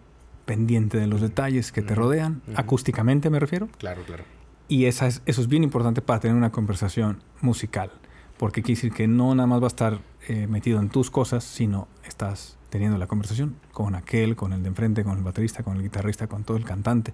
[0.56, 3.70] pendiente de los detalles que te rodean, acústicamente me refiero.
[3.78, 4.26] Claro, claro.
[4.68, 7.90] Y esa es- eso es bien importante para tener una conversación musical,
[8.38, 11.44] porque quiere decir que no nada más va a estar eh, metido en tus cosas,
[11.44, 15.78] sino estás teniendo la conversación con aquel, con el de enfrente, con el baterista, con
[15.78, 17.14] el guitarrista, con todo el cantante.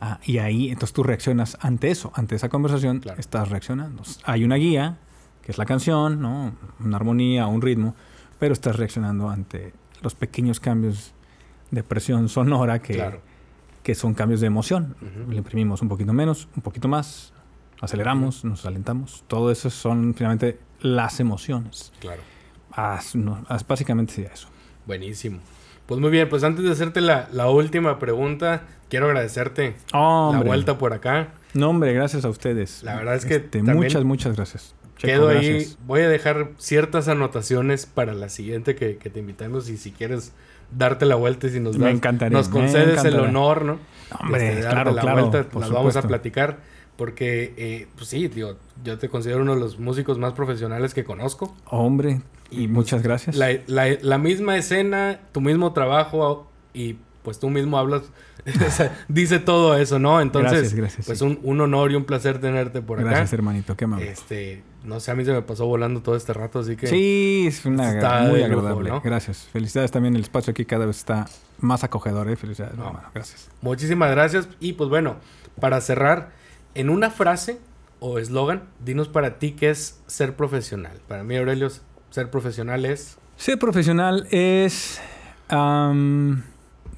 [0.00, 3.20] Ah, y ahí, entonces tú reaccionas ante eso, ante esa conversación, Claro.
[3.20, 4.02] estás reaccionando.
[4.24, 4.96] Hay una guía,
[5.42, 6.54] que es la canción, ¿no?
[6.80, 7.94] Una armonía, un ritmo,
[8.38, 11.12] pero estás reaccionando ante los pequeños cambios
[11.70, 13.20] de presión sonora que, Claro.
[13.82, 14.96] que son cambios de emoción.
[15.28, 17.32] Le imprimimos un poquito menos, un poquito más,
[17.80, 19.24] aceleramos, nos alentamos.
[19.26, 21.92] Todo eso son finalmente las emociones.
[22.00, 22.22] Claro.
[22.72, 24.48] Haz- no, haz- básicamente sería eso.
[24.86, 25.38] Buenísimo.
[25.86, 30.78] Pues muy bien, pues antes de hacerte la, la última pregunta, quiero agradecerte la vuelta
[30.78, 31.28] por acá.
[31.54, 32.82] No, hombre, gracias a ustedes.
[32.82, 34.74] La verdad es que Este, muchas, muchas gracias.
[34.96, 35.78] Checo, Quedo ahí, gracias.
[35.86, 40.32] voy a dejar ciertas anotaciones para la siguiente que, que te invitamos y si quieres
[40.70, 43.78] darte la vuelta y si nos, Me das- encantaría, nos me concedes el honor, ¿no?
[44.20, 45.26] Hombre, Este, darte claro, la claro.
[45.28, 46.58] vuelta, por las vamos a platicar
[46.96, 51.04] porque, eh, pues sí, digo, yo te considero uno de los músicos más profesionales que
[51.04, 51.54] conozco.
[51.66, 53.36] Hombre, y, pues, muchas gracias.
[53.36, 58.02] La, la- la misma escena, tu mismo trabajo y pues tú mismo hablas
[59.08, 60.20] dice todo eso, ¿no?
[60.20, 60.74] Entonces,
[61.04, 63.10] pues un, honor y un placer tenerte por acá.
[63.10, 64.10] Gracias, hermanito, qué amable.
[64.10, 66.86] Este, no sé, a mí se me pasó volando todo este rato, así que...
[66.86, 67.92] Sí, es una
[68.28, 68.92] muy agradable.
[69.02, 69.48] Gracias.
[69.52, 71.26] Felicidades también, el espacio aquí cada vez está
[71.58, 72.36] más acogedor, ¿eh?
[72.36, 72.76] Felicidades,
[73.14, 73.50] Gracias.
[73.62, 74.48] Muchísimas gracias.
[74.60, 75.16] Y pues bueno,
[75.60, 76.30] para cerrar,
[76.74, 77.58] en una frase
[78.00, 81.00] o eslogan, dinos para ti qué es ser profesional.
[81.08, 81.68] Para mí, Aurelio,
[82.10, 83.18] ser profesional es...
[83.36, 85.00] Ser profesional es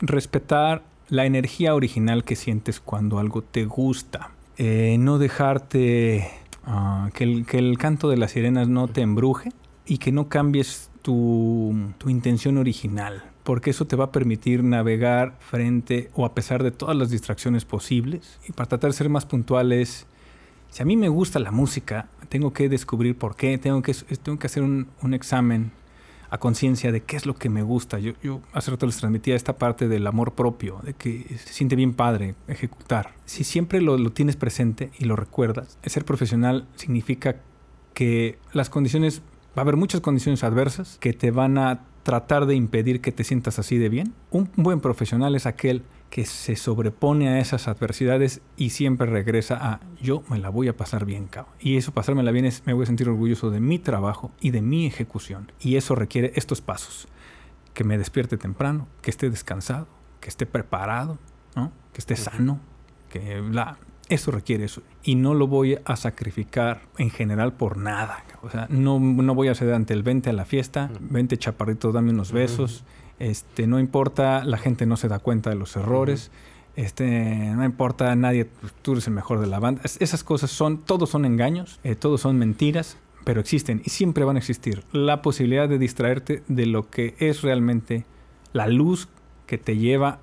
[0.00, 4.30] respetar la energía original que sientes cuando algo te gusta.
[4.56, 6.28] Eh, no dejarte
[6.64, 9.50] ah, que, el, canto de las sirenas no te embruje
[9.86, 11.74] y que no cambies tu,
[12.06, 16.96] intención original, porque eso te va a permitir navegar frente o a pesar de todas
[16.96, 18.38] las distracciones posibles.
[18.48, 20.06] Y para tratar de ser más puntuales,
[20.70, 24.46] si a mí me gusta la música, tengo que descubrir por qué, tengo que, que
[24.46, 25.70] hacer un examen
[26.30, 27.98] a conciencia de qué es lo que me gusta.
[27.98, 31.76] Yo, yo hace rato les transmitía esta parte del amor propio, de que se siente
[31.76, 33.14] bien padre ejecutar.
[33.24, 37.36] Si siempre lo, lo tienes presente y lo recuerdas, ser profesional significa
[37.94, 39.22] que las condiciones,
[39.56, 43.24] va a haber muchas condiciones adversas que te van a tratar de impedir que te
[43.24, 44.14] sientas así de bien.
[44.30, 49.80] Un buen profesional es aquel que se sobrepone a esas adversidades y siempre regresa a
[50.00, 51.54] yo me la voy a pasar bien, cabrón.
[51.60, 54.62] Y eso pasármela bien es me voy a sentir orgulloso de mi trabajo y de
[54.62, 55.52] mi ejecución.
[55.60, 57.08] Y eso requiere estos pasos.
[57.74, 59.86] Que me despierte temprano, que esté descansado,
[60.20, 61.18] que esté preparado,
[61.54, 61.72] ¿no?
[61.92, 62.60] que esté sano,
[63.10, 63.78] que la,
[64.08, 64.82] eso requiere eso.
[65.02, 68.24] Y no lo voy a sacrificar en general por nada.
[68.42, 71.92] O sea, no, no voy a ceder ante el vente a la fiesta, vente chaparrito,
[71.92, 72.84] dame unos besos.
[73.18, 76.30] Este, no importa, la gente no se da cuenta de los errores.
[76.76, 77.06] Este,
[77.54, 79.82] no importa, nadie, pues, tú eres el mejor de la banda.
[79.82, 84.36] esas cosas son, todos son engaños, eh, todos son mentiras, pero existen y siempre van
[84.36, 84.84] a existir.
[84.92, 88.06] La posibilidad de distraerte de lo que es realmente
[88.52, 89.08] la luz
[89.46, 90.20] que te lleva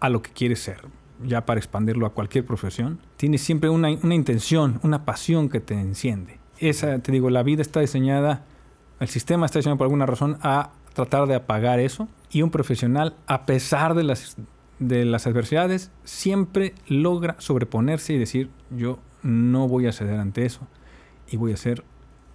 [0.00, 0.80] a lo que quieres ser,
[1.22, 3.00] ya para expandirlo a cualquier profesión.
[3.18, 6.38] Tienes siempre una, una intención, una pasión que te enciende.
[6.58, 8.46] Esa, te digo, la vida está diseñada,
[8.98, 13.16] el sistema está diseñado por alguna razón a tratar de apagar eso y un profesional,
[13.26, 14.36] a pesar de las,
[14.78, 20.60] de las adversidades, siempre logra sobreponerse y decir, yo no voy a ceder ante eso
[21.30, 21.84] y voy a hacer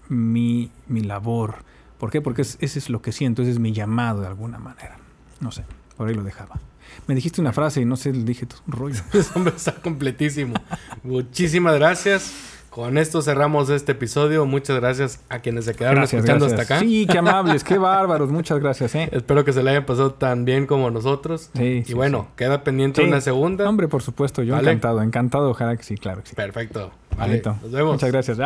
[0.09, 1.63] mi, mi labor.
[1.97, 2.21] ¿Por qué?
[2.21, 4.97] Porque ese es lo que siento, ese es mi llamado de alguna manera.
[5.39, 5.63] No sé,
[5.97, 6.59] por ahí lo dejaba.
[7.07, 9.01] Me dijiste una frase y no sé, le dije todo un rollo.
[9.13, 10.55] Eso está completísimo.
[11.03, 12.33] Muchísimas gracias.
[12.73, 14.47] Con esto cerramos este episodio.
[14.47, 16.79] Muchas gracias a quienes se quedaron escuchando hasta acá.
[16.79, 18.31] Sí, qué amables, qué bárbaros.
[18.31, 18.95] Muchas gracias.
[18.95, 19.09] ¿eh?
[19.11, 21.51] Espero que se le haya pasado tan bien como nosotros.
[21.55, 23.69] Sí, y bueno, queda pendiente una segunda.
[23.69, 25.51] Hombre, por supuesto, yo encantado, encantado.
[25.51, 26.35] Ojalá que sí, claro que sí.
[26.35, 26.89] Perfecto.
[27.15, 27.93] Vale, nos vemos.
[27.93, 28.39] Muchas gracias.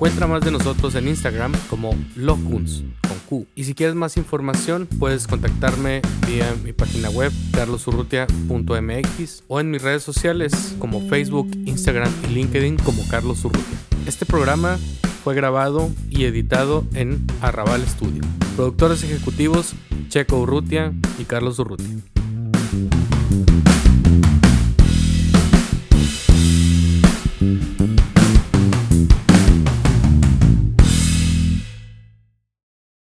[0.00, 3.46] Encuentra más de nosotros en Instagram como Locuns con Q.
[3.54, 9.82] Y si quieres más información, puedes contactarme vía mi página web carlosurrutia.mx o en mis
[9.82, 13.76] redes sociales como Facebook, Instagram y LinkedIn como Carlos Urrutia.
[14.06, 14.78] Este programa
[15.22, 18.22] fue grabado y editado en Arrabal Studio.
[18.56, 19.74] Productores ejecutivos
[20.08, 21.98] Checo Urrutia y Carlos Urrutia.